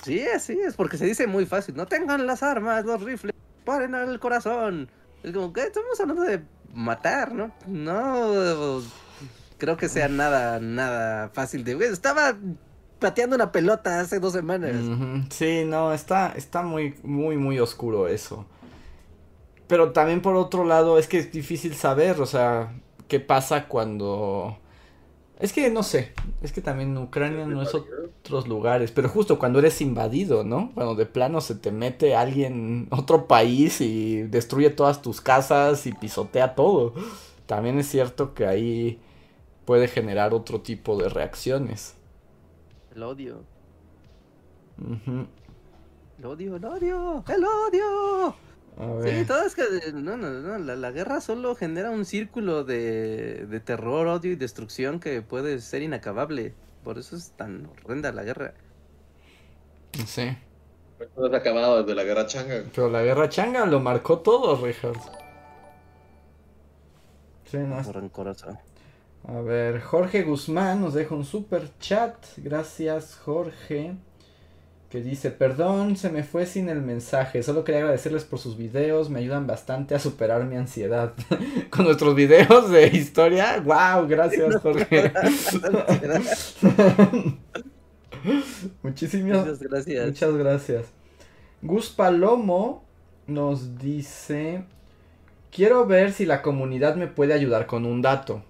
[0.03, 3.33] sí, así es, porque se dice muy fácil, no tengan las armas, los rifles,
[3.65, 4.89] paren al corazón.
[5.23, 6.41] Es como que estamos hablando de
[6.73, 7.51] matar, ¿no?
[7.67, 8.81] No
[9.57, 11.73] creo que sea nada, nada fácil de...
[11.85, 12.35] Estaba
[12.99, 14.75] pateando una pelota hace dos semanas.
[15.29, 18.45] Sí, no, está, está muy, muy, muy oscuro eso.
[19.71, 22.77] Pero también por otro lado es que es difícil saber, o sea,
[23.07, 24.57] qué pasa cuando...
[25.39, 26.11] Es que no sé,
[26.41, 30.71] es que también Ucrania no es otros lugares, pero justo cuando eres invadido, ¿no?
[30.73, 35.93] Cuando de plano se te mete alguien, otro país y destruye todas tus casas y
[35.93, 36.93] pisotea todo.
[37.45, 38.99] También es cierto que ahí
[39.63, 41.95] puede generar otro tipo de reacciones.
[42.93, 43.37] El odio.
[46.19, 48.50] El odio, el odio, el odio.
[49.03, 49.63] Sí, todo es que
[49.93, 54.99] no, no, no, la, guerra solo genera un círculo de, de, terror, odio y destrucción
[54.99, 56.55] que puede ser inacabable.
[56.83, 58.55] Por eso es tan horrenda la guerra.
[60.07, 60.35] Sí.
[61.15, 62.63] Todo ha acabado desde la guerra changa.
[62.73, 64.97] Pero la guerra changa lo marcó todo, Richard.
[67.45, 67.77] Sí, no.
[69.27, 72.15] A ver, Jorge Guzmán nos deja un super chat.
[72.37, 73.95] Gracias, Jorge
[74.91, 79.09] que dice, perdón, se me fue sin el mensaje, solo quería agradecerles por sus videos,
[79.09, 81.13] me ayudan bastante a superar mi ansiedad.
[81.69, 85.13] Con nuestros videos de historia, wow, gracias Jorge.
[88.83, 90.07] Muchísimas muchas gracias.
[90.07, 90.85] Muchas gracias.
[91.61, 92.83] Gus Palomo
[93.27, 94.65] nos dice,
[95.51, 98.43] quiero ver si la comunidad me puede ayudar con un dato.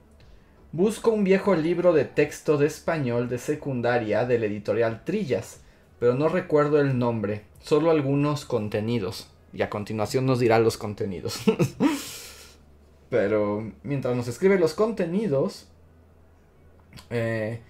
[0.72, 5.61] Busco un viejo libro de texto de español de secundaria del editorial Trillas
[6.02, 9.28] pero no recuerdo el nombre, solo algunos contenidos.
[9.54, 11.42] Y a continuación nos dirá los contenidos.
[13.12, 15.68] pero mientras nos escribe los contenidos,
[17.12, 17.62] eh,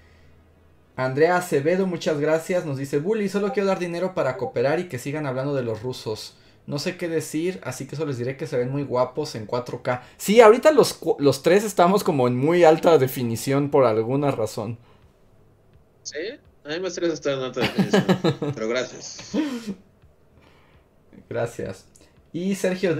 [0.95, 4.97] Andrea Acevedo, muchas gracias, nos dice, Bully, solo quiero dar dinero para cooperar y que
[4.97, 6.37] sigan hablando de los rusos.
[6.67, 9.45] No sé qué decir, así que solo les diré que se ven muy guapos en
[9.45, 10.03] 4K.
[10.15, 14.77] Sí, ahorita los, los tres estamos como en muy alta definición por alguna razón.
[16.03, 16.39] ¿Sí?
[16.71, 18.05] A mí me estresa estar en alta definición.
[18.55, 19.31] pero gracias.
[21.29, 21.85] Gracias.
[22.31, 22.95] Y Sergio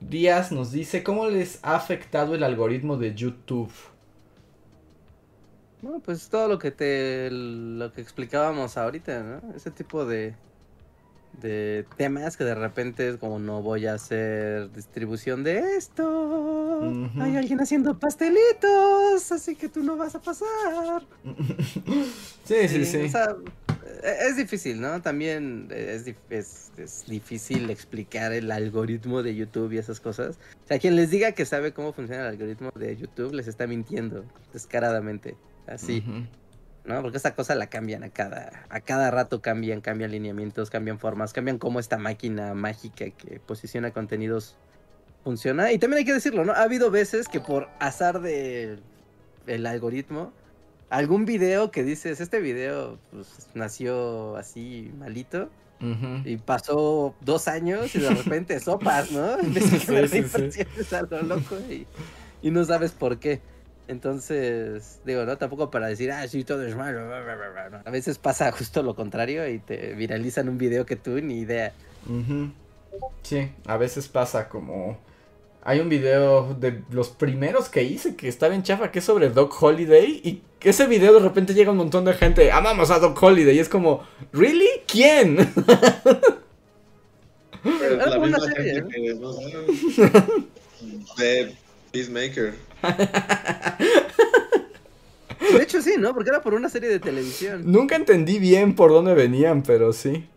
[0.00, 3.70] Díaz nos dice, ¿cómo les ha afectado el algoritmo de YouTube?
[5.82, 9.54] Bueno, pues todo lo que te lo que explicábamos ahorita, ¿no?
[9.54, 10.34] Ese tipo de
[11.40, 16.82] de temas que de repente es como no voy a hacer distribución de esto.
[17.20, 21.02] Hay alguien haciendo pastelitos, así que tú no vas a pasar.
[22.44, 22.98] sí, sí, sí.
[24.02, 25.00] E-, es difícil, ¿no?
[25.02, 30.38] También es, es, difícil explicar el algoritmo de YouTube y esas cosas.
[30.64, 33.66] O sea, quien les diga que sabe cómo funciona el algoritmo de YouTube les está
[33.66, 35.36] mintiendo descaradamente.
[35.66, 36.02] Así.
[36.84, 37.02] ¿No?
[37.02, 41.32] Porque esta cosa la cambian a cada, a cada rato cambian, cambian lineamientos, cambian formas,
[41.32, 44.56] cambian cómo esta máquina mágica que posiciona contenidos
[45.24, 45.72] funciona.
[45.72, 46.52] Y también hay que decirlo, ¿no?
[46.52, 48.78] Ha habido veces que por azar de
[49.46, 50.32] el algoritmo,
[50.88, 55.50] algún video que dices, este video pues, nació así malito.
[56.26, 59.38] Y pasó dos años y de repente sopas, ¿no?
[59.40, 60.66] sí,
[61.22, 61.86] loco y,
[62.42, 63.40] y no sabes por qué.
[63.90, 65.36] Entonces, digo, ¿no?
[65.36, 67.12] Tampoco para decir, ah, sí, todo es malo.
[67.84, 71.72] A veces pasa justo lo contrario y te viralizan un video que tú ni idea.
[73.22, 74.96] Sí, a veces pasa como...
[75.62, 79.28] Hay un video de los primeros que hice que está bien chafa, que es sobre
[79.28, 80.20] Doc Holiday.
[80.22, 83.56] Y ese video de repente llega un montón de gente, amamos a Doc Holiday.
[83.56, 84.68] Y es como, ¿really?
[84.86, 85.36] ¿Quién?
[87.64, 89.32] la misma gente que, no
[91.18, 91.56] de
[91.92, 92.54] Peacemaker.
[95.52, 96.14] De hecho sí, ¿no?
[96.14, 97.62] Porque era por una serie de televisión.
[97.64, 100.28] Nunca entendí bien por dónde venían, pero sí.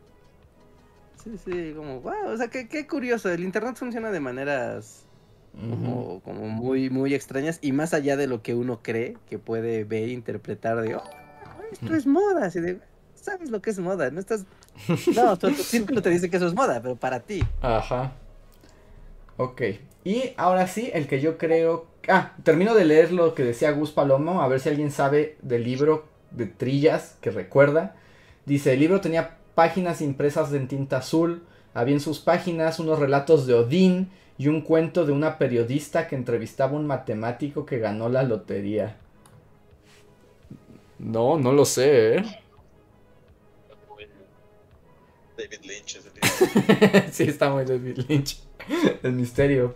[1.24, 3.32] Sí, sí, como, wow, o sea, qué, qué curioso.
[3.32, 5.06] El internet funciona de maneras
[5.54, 9.84] como, como, muy, muy extrañas y más allá de lo que uno cree que puede
[9.84, 11.04] ver e interpretar de, oh,
[11.72, 12.80] esto es moda, así de,
[13.16, 14.46] sabes lo que es moda, no estás...
[15.16, 17.44] No, tu, tu círculo te dice que eso es moda, pero para ti.
[17.62, 18.14] Ajá.
[19.38, 19.62] Ok.
[20.04, 23.92] Y ahora sí, el que yo creo Ah, termino de leer lo que decía Gus
[23.92, 27.96] Palomo, a ver si alguien sabe del libro de Trillas que recuerda.
[28.46, 31.44] Dice, el libro tenía páginas impresas en tinta azul,
[31.74, 36.16] había en sus páginas unos relatos de Odín y un cuento de una periodista que
[36.16, 38.98] entrevistaba a un matemático que ganó la lotería.
[41.00, 42.24] No, no lo sé, ¿eh?
[45.38, 46.00] David Lynch
[47.12, 48.42] sí, está muy David Lynch.
[49.04, 49.76] El misterio.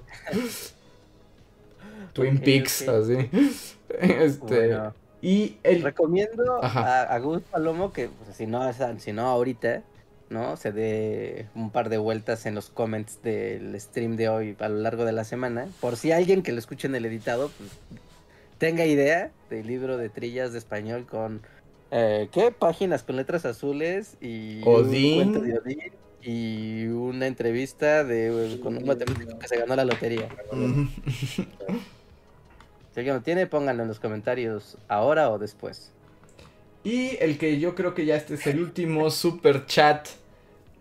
[2.14, 3.30] Twin Peaks, así.
[4.00, 4.76] Este.
[5.22, 5.82] Y el...
[5.82, 8.62] Recomiendo a, Gus Palomo que pues, si, no,
[9.00, 9.82] si no ahorita,
[10.30, 10.58] ¿no?
[10.58, 14.80] Se dé un par de vueltas en los comments del stream de hoy a lo
[14.80, 15.68] largo de la semana.
[15.80, 17.70] Por si alguien que lo escuche en el editado pues,
[18.58, 21.42] tenga idea del libro de trillas de español con...
[21.90, 22.52] Eh, ¿Qué?
[22.52, 24.62] Páginas con letras azules y...
[24.66, 25.34] Odín.
[25.34, 25.94] de Odín
[26.28, 30.28] y una entrevista de con un matemático que se ganó la lotería.
[32.94, 35.94] Si alguien lo tiene, pónganlo en los comentarios ahora o después.
[36.84, 40.06] Y el que yo creo que ya este es el último super chat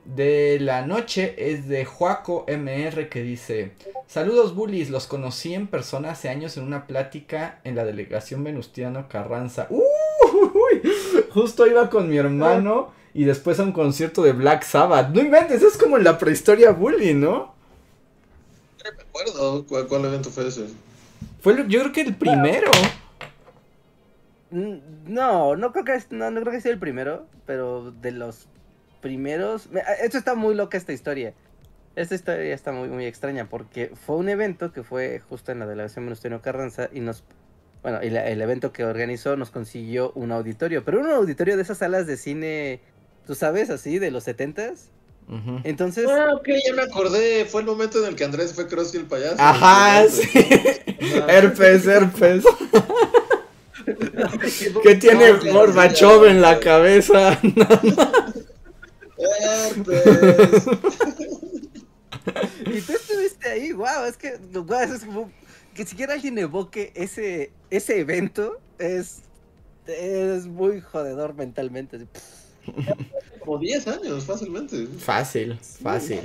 [0.04, 3.70] de la noche es de Juaco MR que dice:
[4.08, 9.08] Saludos bullies, los conocí en persona hace años en una plática en la delegación Venustiano
[9.08, 9.68] Carranza.
[9.70, 10.82] ¡Uy!
[11.30, 15.08] Justo iba con mi hermano y después a un concierto de Black Sabbath.
[15.08, 17.54] No inventes, es como en la prehistoria bully, ¿no?
[18.84, 20.66] No me acuerdo cuál, evento fue ese.
[21.40, 22.70] Fue yo creo que el primero.
[24.50, 28.48] No, no creo que no, no creo que sea el primero, pero de los
[29.00, 29.70] primeros.
[30.02, 31.32] Esto está muy loca esta historia.
[31.96, 35.66] Esta historia está muy, muy extraña porque fue un evento que fue justo en la
[35.66, 37.24] delegación Venustiano Carranza y nos.
[37.82, 41.78] Bueno, y el evento que organizó nos consiguió un auditorio, pero un auditorio de esas
[41.78, 42.80] salas de cine,
[43.26, 44.90] tú sabes, así, de los setentas.
[45.64, 46.06] Entonces.
[46.08, 47.44] Ah, ok, ya me acordé.
[47.46, 49.36] Fue el momento en el que Andrés fue Krusty el payaso.
[49.38, 50.28] Ajá, sí.
[51.28, 52.44] herpes, herpes.
[54.82, 57.40] que tiene Gorbachev en la cabeza.
[59.18, 60.66] herpes.
[62.66, 65.32] y tú estuviste ahí, wow, es que, wow, es como
[65.74, 69.22] que siquiera alguien evoque ese, ese evento es,
[69.86, 72.06] es muy jodedor mentalmente.
[73.40, 74.86] Como 10 años, fácilmente.
[74.98, 76.20] Fácil, fácil.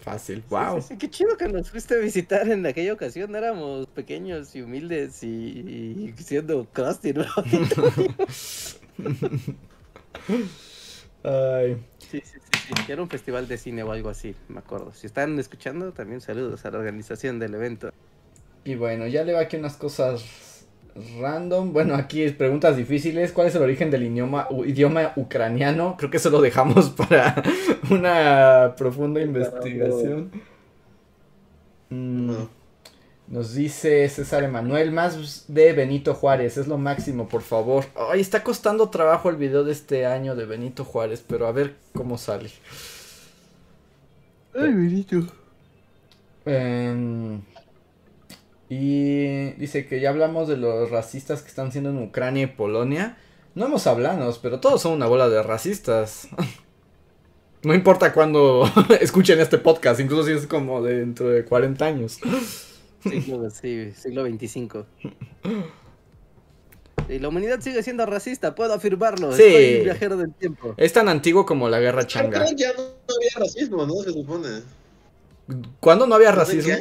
[0.00, 0.84] Fácil, wow.
[0.98, 3.34] qué chido que nos fuiste a visitar en aquella ocasión.
[3.34, 7.24] Éramos pequeños y humildes y, siendo crusty, ¿no?
[11.22, 11.82] Ay.
[11.96, 12.92] Sí, sí, sí, sí.
[12.92, 14.92] Era un festival de cine o algo así, me acuerdo.
[14.92, 17.90] Si están escuchando, también saludos a la organización del evento.
[18.62, 20.53] Y bueno, ya le va aquí unas cosas
[21.20, 21.72] random.
[21.72, 23.32] Bueno, aquí es preguntas difíciles.
[23.32, 25.96] ¿Cuál es el origen del idioma, idioma ucraniano?
[25.98, 27.42] Creo que eso lo dejamos para
[27.90, 30.30] una profunda investigación.
[31.90, 32.32] Mm,
[33.28, 37.84] nos dice César Emanuel, más de Benito Juárez, es lo máximo, por favor.
[38.10, 41.76] Ay, está costando trabajo el video de este año de Benito Juárez, pero a ver
[41.94, 42.50] cómo sale.
[44.54, 45.26] Ay, Benito.
[46.46, 47.38] Eh,
[48.68, 53.16] y dice que ya hablamos de los racistas que están siendo en Ucrania y Polonia.
[53.54, 56.28] No hemos hablado, pero todos son una bola de racistas.
[57.62, 58.64] no importa cuándo
[59.00, 62.18] escuchen este podcast, incluso si es como dentro de 40 años.
[63.02, 64.86] Siglo, sí, siglo 25.
[67.08, 69.32] Y la humanidad sigue siendo racista, puedo afirmarlo.
[69.32, 69.42] Sí.
[69.42, 70.74] Soy un viajero del tiempo.
[70.78, 72.46] Es tan antiguo como la guerra changa.
[72.56, 73.94] Ya no había racismo, ¿no?
[74.02, 74.62] Se supone.
[75.80, 76.74] ¿Cuándo no había racismo?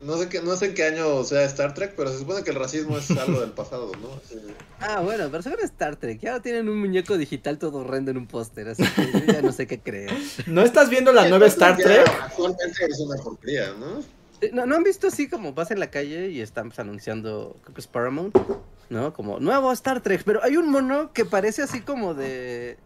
[0.00, 2.50] No sé, qué, no sé en qué año sea Star Trek, pero se supone que
[2.50, 4.08] el racismo es algo del pasado, ¿no?
[4.80, 6.18] Ah, bueno, pero Star Trek.
[6.20, 9.68] Ya tienen un muñeco digital todo horrendo en un póster, así que ya no sé
[9.68, 10.12] qué creer.
[10.46, 12.08] ¿No estás viendo la nueva Star Trek?
[12.22, 14.02] Actualmente es una porquería, ¿no?
[14.52, 14.66] ¿no?
[14.66, 17.80] ¿No han visto así como vas en la calle y están pues, anunciando, creo que
[17.80, 18.36] es Paramount,
[18.90, 19.12] ¿no?
[19.12, 22.78] Como nuevo Star Trek, pero hay un mono que parece así como de...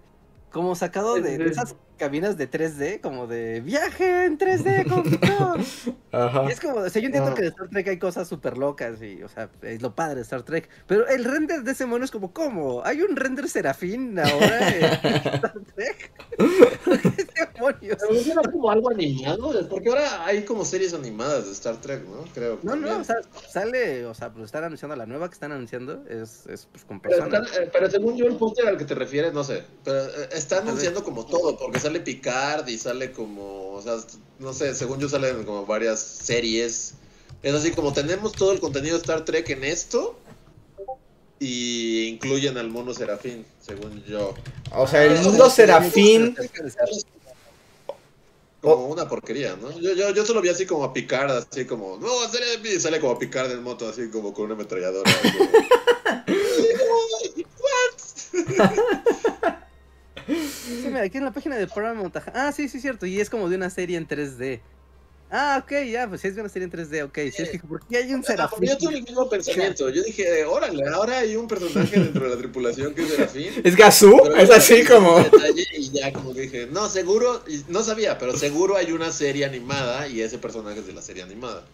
[0.57, 6.45] Como sacado de, de esas cabinas de 3D, como de viaje en 3D con Ajá.
[6.49, 9.03] Y es como, o sea, yo entiendo que de Star Trek hay cosas súper locas
[9.03, 12.07] y, o sea, es lo padre de Star Trek, pero el render de ese mono
[12.07, 12.83] es como, ¿cómo?
[12.87, 14.85] ¿Hay un render serafín ahora en
[15.35, 16.11] Star Trek?
[17.37, 17.99] ¿Qué demonios?
[18.09, 22.25] Pero como algo animado, porque ahora hay como series animadas de Star Trek, ¿no?
[22.33, 22.59] Creo.
[22.63, 26.03] No, no, o sea, sale, o sea, pues están anunciando la nueva que están anunciando,
[26.09, 27.51] es, es pues con personas.
[27.53, 30.31] Pero, eh, pero según yo el póster al que te refieres, no sé, pero eh,
[30.33, 33.97] está anunciando como todo, porque sale Picard y sale como, o sea,
[34.39, 36.95] no sé, según yo salen como varias series.
[37.43, 40.19] Es así como tenemos todo el contenido de Star Trek en esto
[41.39, 44.35] y incluyen al mono Serafín, según yo.
[44.75, 46.35] O sea, el mundo Serafín
[48.74, 49.70] como una porquería, ¿no?
[49.80, 53.12] Yo, yo, yo solo vi así como a Picard, así como, no, sale, sale como
[53.12, 55.10] a Picard en moto, así como con una ametralladora.
[60.26, 62.16] Sí, mira, aquí en la página de Paramount.
[62.34, 63.06] Ah, sí, sí, cierto.
[63.06, 64.60] Y es como de una serie en 3D.
[65.28, 67.19] Ah, ok, ya, pues sí es de una serie en 3D, ok.
[67.35, 68.69] Sí, es que, ¿por qué hay un serafín?
[68.69, 69.90] Yo tuve el mismo pensamiento.
[69.90, 73.53] Yo dije, órale, ahora hay un personaje dentro de la tripulación que es serafín.
[73.65, 74.20] ¿Es Gazú?
[74.36, 75.19] Es así como.
[75.73, 80.20] Y ya como dije, no, seguro, no sabía, pero seguro hay una serie animada y
[80.20, 81.65] ese personaje es de la serie animada.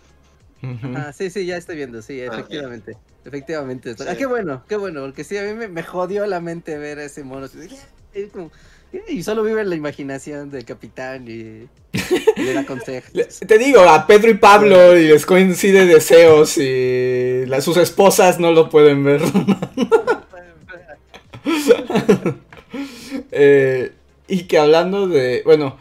[0.94, 2.96] Ah, sí, sí, ya estoy viendo, sí, ah, efectivamente.
[3.24, 3.94] efectivamente.
[4.08, 7.00] Ah, qué bueno, qué bueno, porque sí, a mí me, me jodió la mente ver
[7.00, 7.48] a ese mono.
[9.08, 11.66] Y solo vive en la imaginación del capitán y,
[12.36, 13.10] le da consejos.
[13.46, 18.68] Te digo, a Pedro y Pablo y les coincide deseos y sus esposas no lo
[18.68, 19.22] pueden ver.
[23.34, 23.92] Eh,
[24.28, 25.78] y que hablando de, bueno,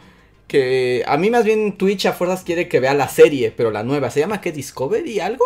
[0.48, 3.82] que a mí más bien Twitch a fuerzas quiere que vea la serie, pero la
[3.82, 4.10] nueva.
[4.10, 4.52] ¿Se llama qué?
[4.52, 5.44] ¿Discovery algo?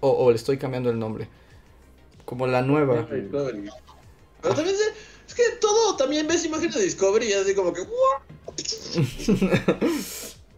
[0.00, 1.28] ¿O, le estoy cambiando el nombre?
[2.24, 3.06] Como la nueva.
[3.08, 5.07] Pero también es
[5.38, 7.82] que todo también ves imágenes de Discovery y así como que...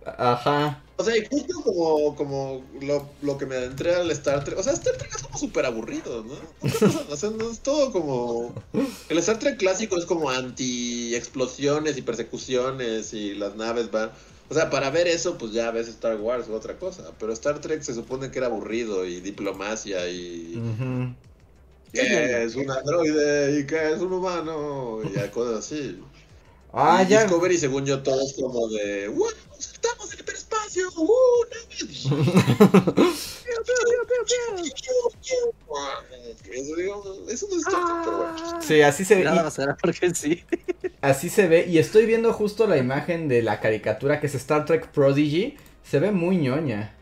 [0.06, 0.82] Ajá.
[0.96, 4.58] O sea, y justo como, como lo, lo, que me adentré al Star Trek.
[4.58, 6.34] O sea, Star Trek es como súper aburrido, ¿no?
[7.10, 8.54] O sea, no es todo como.
[9.08, 14.10] El Star Trek clásico es como anti-explosiones y persecuciones y las naves van.
[14.50, 17.12] O sea, para ver eso, pues ya ves Star Wars u otra cosa.
[17.18, 20.60] Pero Star Trek se supone que era aburrido y diplomacia y.
[21.92, 23.60] ¿Qué es un androide?
[23.60, 25.00] ¿Y qué es un humano?
[25.02, 26.00] Y cosas así.
[26.72, 27.22] Ah, ya.
[27.22, 29.08] Discovery, según yo, todo es como de.
[29.08, 29.28] ¡Wow!
[29.58, 30.88] ¡Estamos en el hiperespacio!
[30.96, 31.08] ¡Uh!
[37.28, 38.62] Eso no es pero bueno.
[38.62, 39.24] Sí, así se ve.
[39.24, 40.44] Nada será porque sí.
[41.00, 41.66] Así se ve.
[41.66, 45.56] Y estoy viendo justo la imagen de la caricatura que es Star Trek Prodigy.
[45.82, 46.94] Se ve muy ñoña.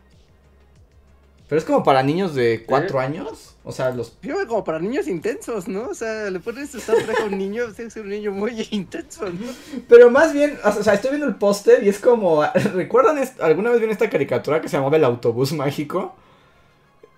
[1.47, 3.48] Pero es como para niños de 4 años.
[3.63, 4.17] O sea, los.
[4.21, 5.89] Yo como para niños intensos, ¿no?
[5.89, 9.47] O sea, le pones Star Trek a un niño, es un niño muy intenso, ¿no?
[9.87, 12.43] Pero más bien, o sea, estoy viendo el póster y es como.
[12.73, 16.15] ¿Recuerdan alguna vez vieron esta caricatura que se llamaba El Autobús Mágico?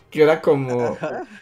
[0.10, 0.98] Que era como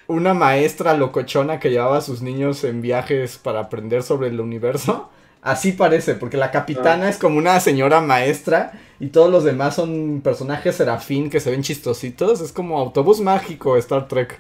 [0.06, 5.10] una maestra locochona que llevaba a sus niños en viajes para aprender sobre el universo.
[5.42, 7.10] Así parece, porque la capitana ah.
[7.10, 11.64] es como una señora maestra y todos los demás son personajes serafín que se ven
[11.64, 12.42] chistositos.
[12.42, 14.40] Es como autobús mágico Star Trek.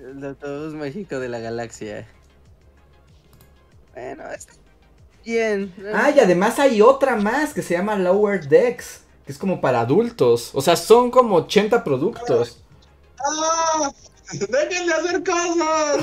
[0.00, 2.06] El autobús mágico de la galaxia.
[3.94, 4.54] Bueno, está
[5.24, 5.74] bien.
[5.94, 9.80] Ah, y además hay otra más que se llama Lower Decks, que es como para
[9.80, 10.50] adultos.
[10.54, 12.62] O sea, son como 80 productos.
[13.18, 13.90] ¡Ah!
[14.32, 15.98] ¡Déjenle hacer cosas!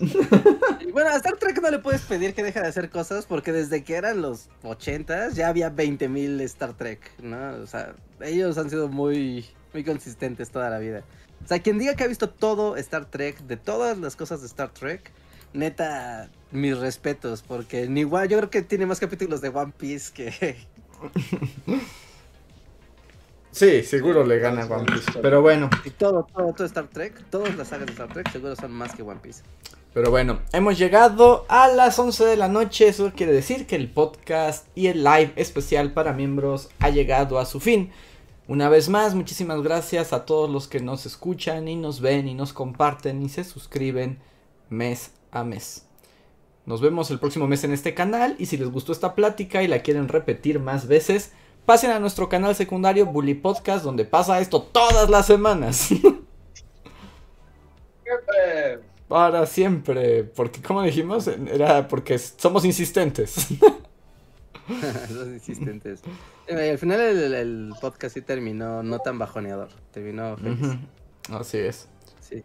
[0.92, 3.82] bueno, a Star Trek no le puedes pedir que deje de hacer cosas porque desde
[3.82, 7.54] que eran los 80 ya había 20.000 Star Trek, ¿no?
[7.62, 11.02] O sea, ellos han sido muy, muy consistentes toda la vida.
[11.44, 14.46] O sea, quien diga que ha visto todo Star Trek, de todas las cosas de
[14.46, 15.10] Star Trek,
[15.52, 20.12] neta, mis respetos, porque ni igual yo creo que tiene más capítulos de One Piece
[20.12, 20.56] que...
[23.52, 25.20] Sí, seguro le gana One Piece.
[25.20, 25.68] Pero bueno.
[25.84, 28.94] Y todo, todo, todo Star Trek, todas las sagas de Star Trek seguro son más
[28.94, 29.42] que One Piece.
[29.92, 32.86] Pero bueno, hemos llegado a las 11 de la noche.
[32.86, 37.44] Eso quiere decir que el podcast y el live especial para miembros ha llegado a
[37.44, 37.90] su fin.
[38.46, 42.34] Una vez más, muchísimas gracias a todos los que nos escuchan y nos ven y
[42.34, 44.18] nos comparten y se suscriben
[44.68, 45.86] mes a mes.
[46.66, 49.68] Nos vemos el próximo mes en este canal y si les gustó esta plática y
[49.68, 51.32] la quieren repetir más veces,
[51.70, 55.76] pasen a nuestro canal secundario Bully Podcast, donde pasa esto todas las semanas.
[55.76, 56.10] Siempre.
[59.06, 60.24] Para siempre.
[60.24, 63.46] Porque, como dijimos, era porque somos insistentes.
[65.08, 66.00] Somos insistentes.
[66.48, 69.68] al final el, podcast sí terminó no tan bajoneador.
[69.92, 70.76] Terminó feliz.
[71.30, 71.88] Así es.
[72.20, 72.42] Sí.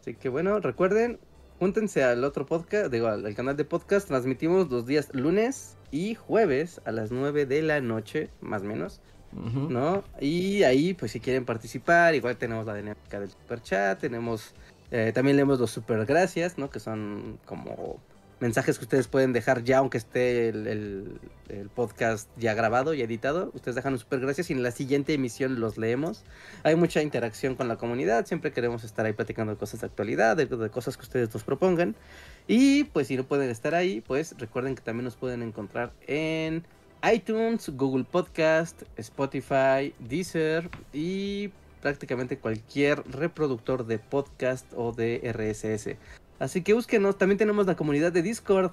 [0.00, 1.18] Así que bueno, recuerden,
[1.58, 4.06] júntense al otro podcast, digo, al canal de podcast.
[4.06, 9.00] Transmitimos los días lunes y jueves a las 9 de la noche, más o menos.
[9.30, 10.04] ¿No?
[10.20, 14.54] Y ahí, pues si quieren participar, igual tenemos la dinámica del super chat, tenemos,
[14.90, 16.70] eh, también leemos los super gracias, ¿no?
[16.70, 18.00] Que son como
[18.40, 21.20] mensajes que ustedes pueden dejar ya, aunque esté el,
[21.74, 23.50] podcast ya grabado y editado.
[23.54, 26.24] Ustedes dejan un super gracias y en la siguiente emisión los leemos.
[26.62, 30.36] Hay mucha interacción con la comunidad, siempre queremos estar ahí platicando de cosas de actualidad,
[30.36, 31.96] de, cosas que ustedes nos propongan.
[32.46, 36.64] Y pues si no pueden estar ahí, pues recuerden que también nos pueden encontrar en
[37.12, 41.50] iTunes, Google Podcast, Spotify, Deezer y
[41.80, 45.96] prácticamente cualquier reproductor de podcast o de RSS.
[46.38, 48.72] Así que búsquenos, también tenemos la comunidad de Discord,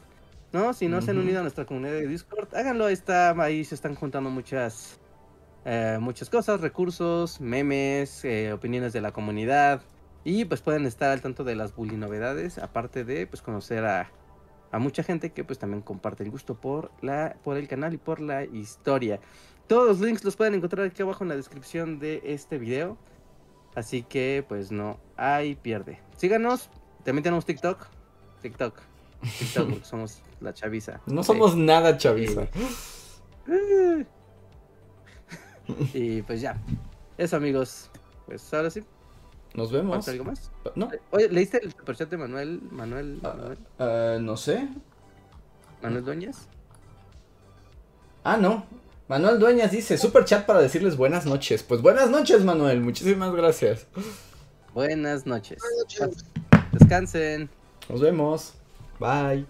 [0.53, 0.73] ¿no?
[0.73, 3.75] Si no se han unido a nuestra comunidad de Discord, háganlo, ahí está, ahí se
[3.75, 4.99] están juntando muchas,
[5.65, 9.81] eh, muchas cosas, recursos, memes, eh, opiniones de la comunidad.
[10.23, 14.11] Y pues pueden estar al tanto de las bully novedades, aparte de pues conocer a,
[14.71, 17.97] a mucha gente que pues también comparte el gusto por, la, por el canal y
[17.97, 19.19] por la historia.
[19.67, 22.97] Todos los links los pueden encontrar aquí abajo en la descripción de este video.
[23.75, 25.99] Así que pues no hay pierde.
[26.15, 26.69] Síganos,
[27.05, 27.85] también tenemos TikTok.
[28.41, 28.79] TikTok.
[29.39, 30.99] TikTok, porque somos la chaviza.
[31.05, 32.47] No somos nada chaviza.
[35.93, 36.59] Y, pues ya.
[37.17, 37.89] Eso, amigos.
[38.25, 38.83] Pues ahora sí.
[39.53, 40.07] Nos vemos.
[40.07, 40.51] ¿Algo más?
[40.75, 40.89] No.
[41.11, 42.61] Oye, ¿leíste el superchat de Manuel?
[42.71, 44.67] Manuel, ah, ah, no sé.
[45.81, 46.49] ¿Manuel Dueñas?
[48.23, 48.65] Ah, no.
[49.07, 51.61] Manuel Dueñas dice, super chat para decirles buenas noches.
[51.61, 52.81] Pues buenas noches, Manuel.
[52.81, 53.87] Muchísimas gracias.
[54.73, 55.59] Buenas noches.
[55.61, 56.25] Buenas noches.
[56.77, 57.49] Descansen.
[57.89, 58.53] Nos vemos.
[58.99, 59.45] Bye.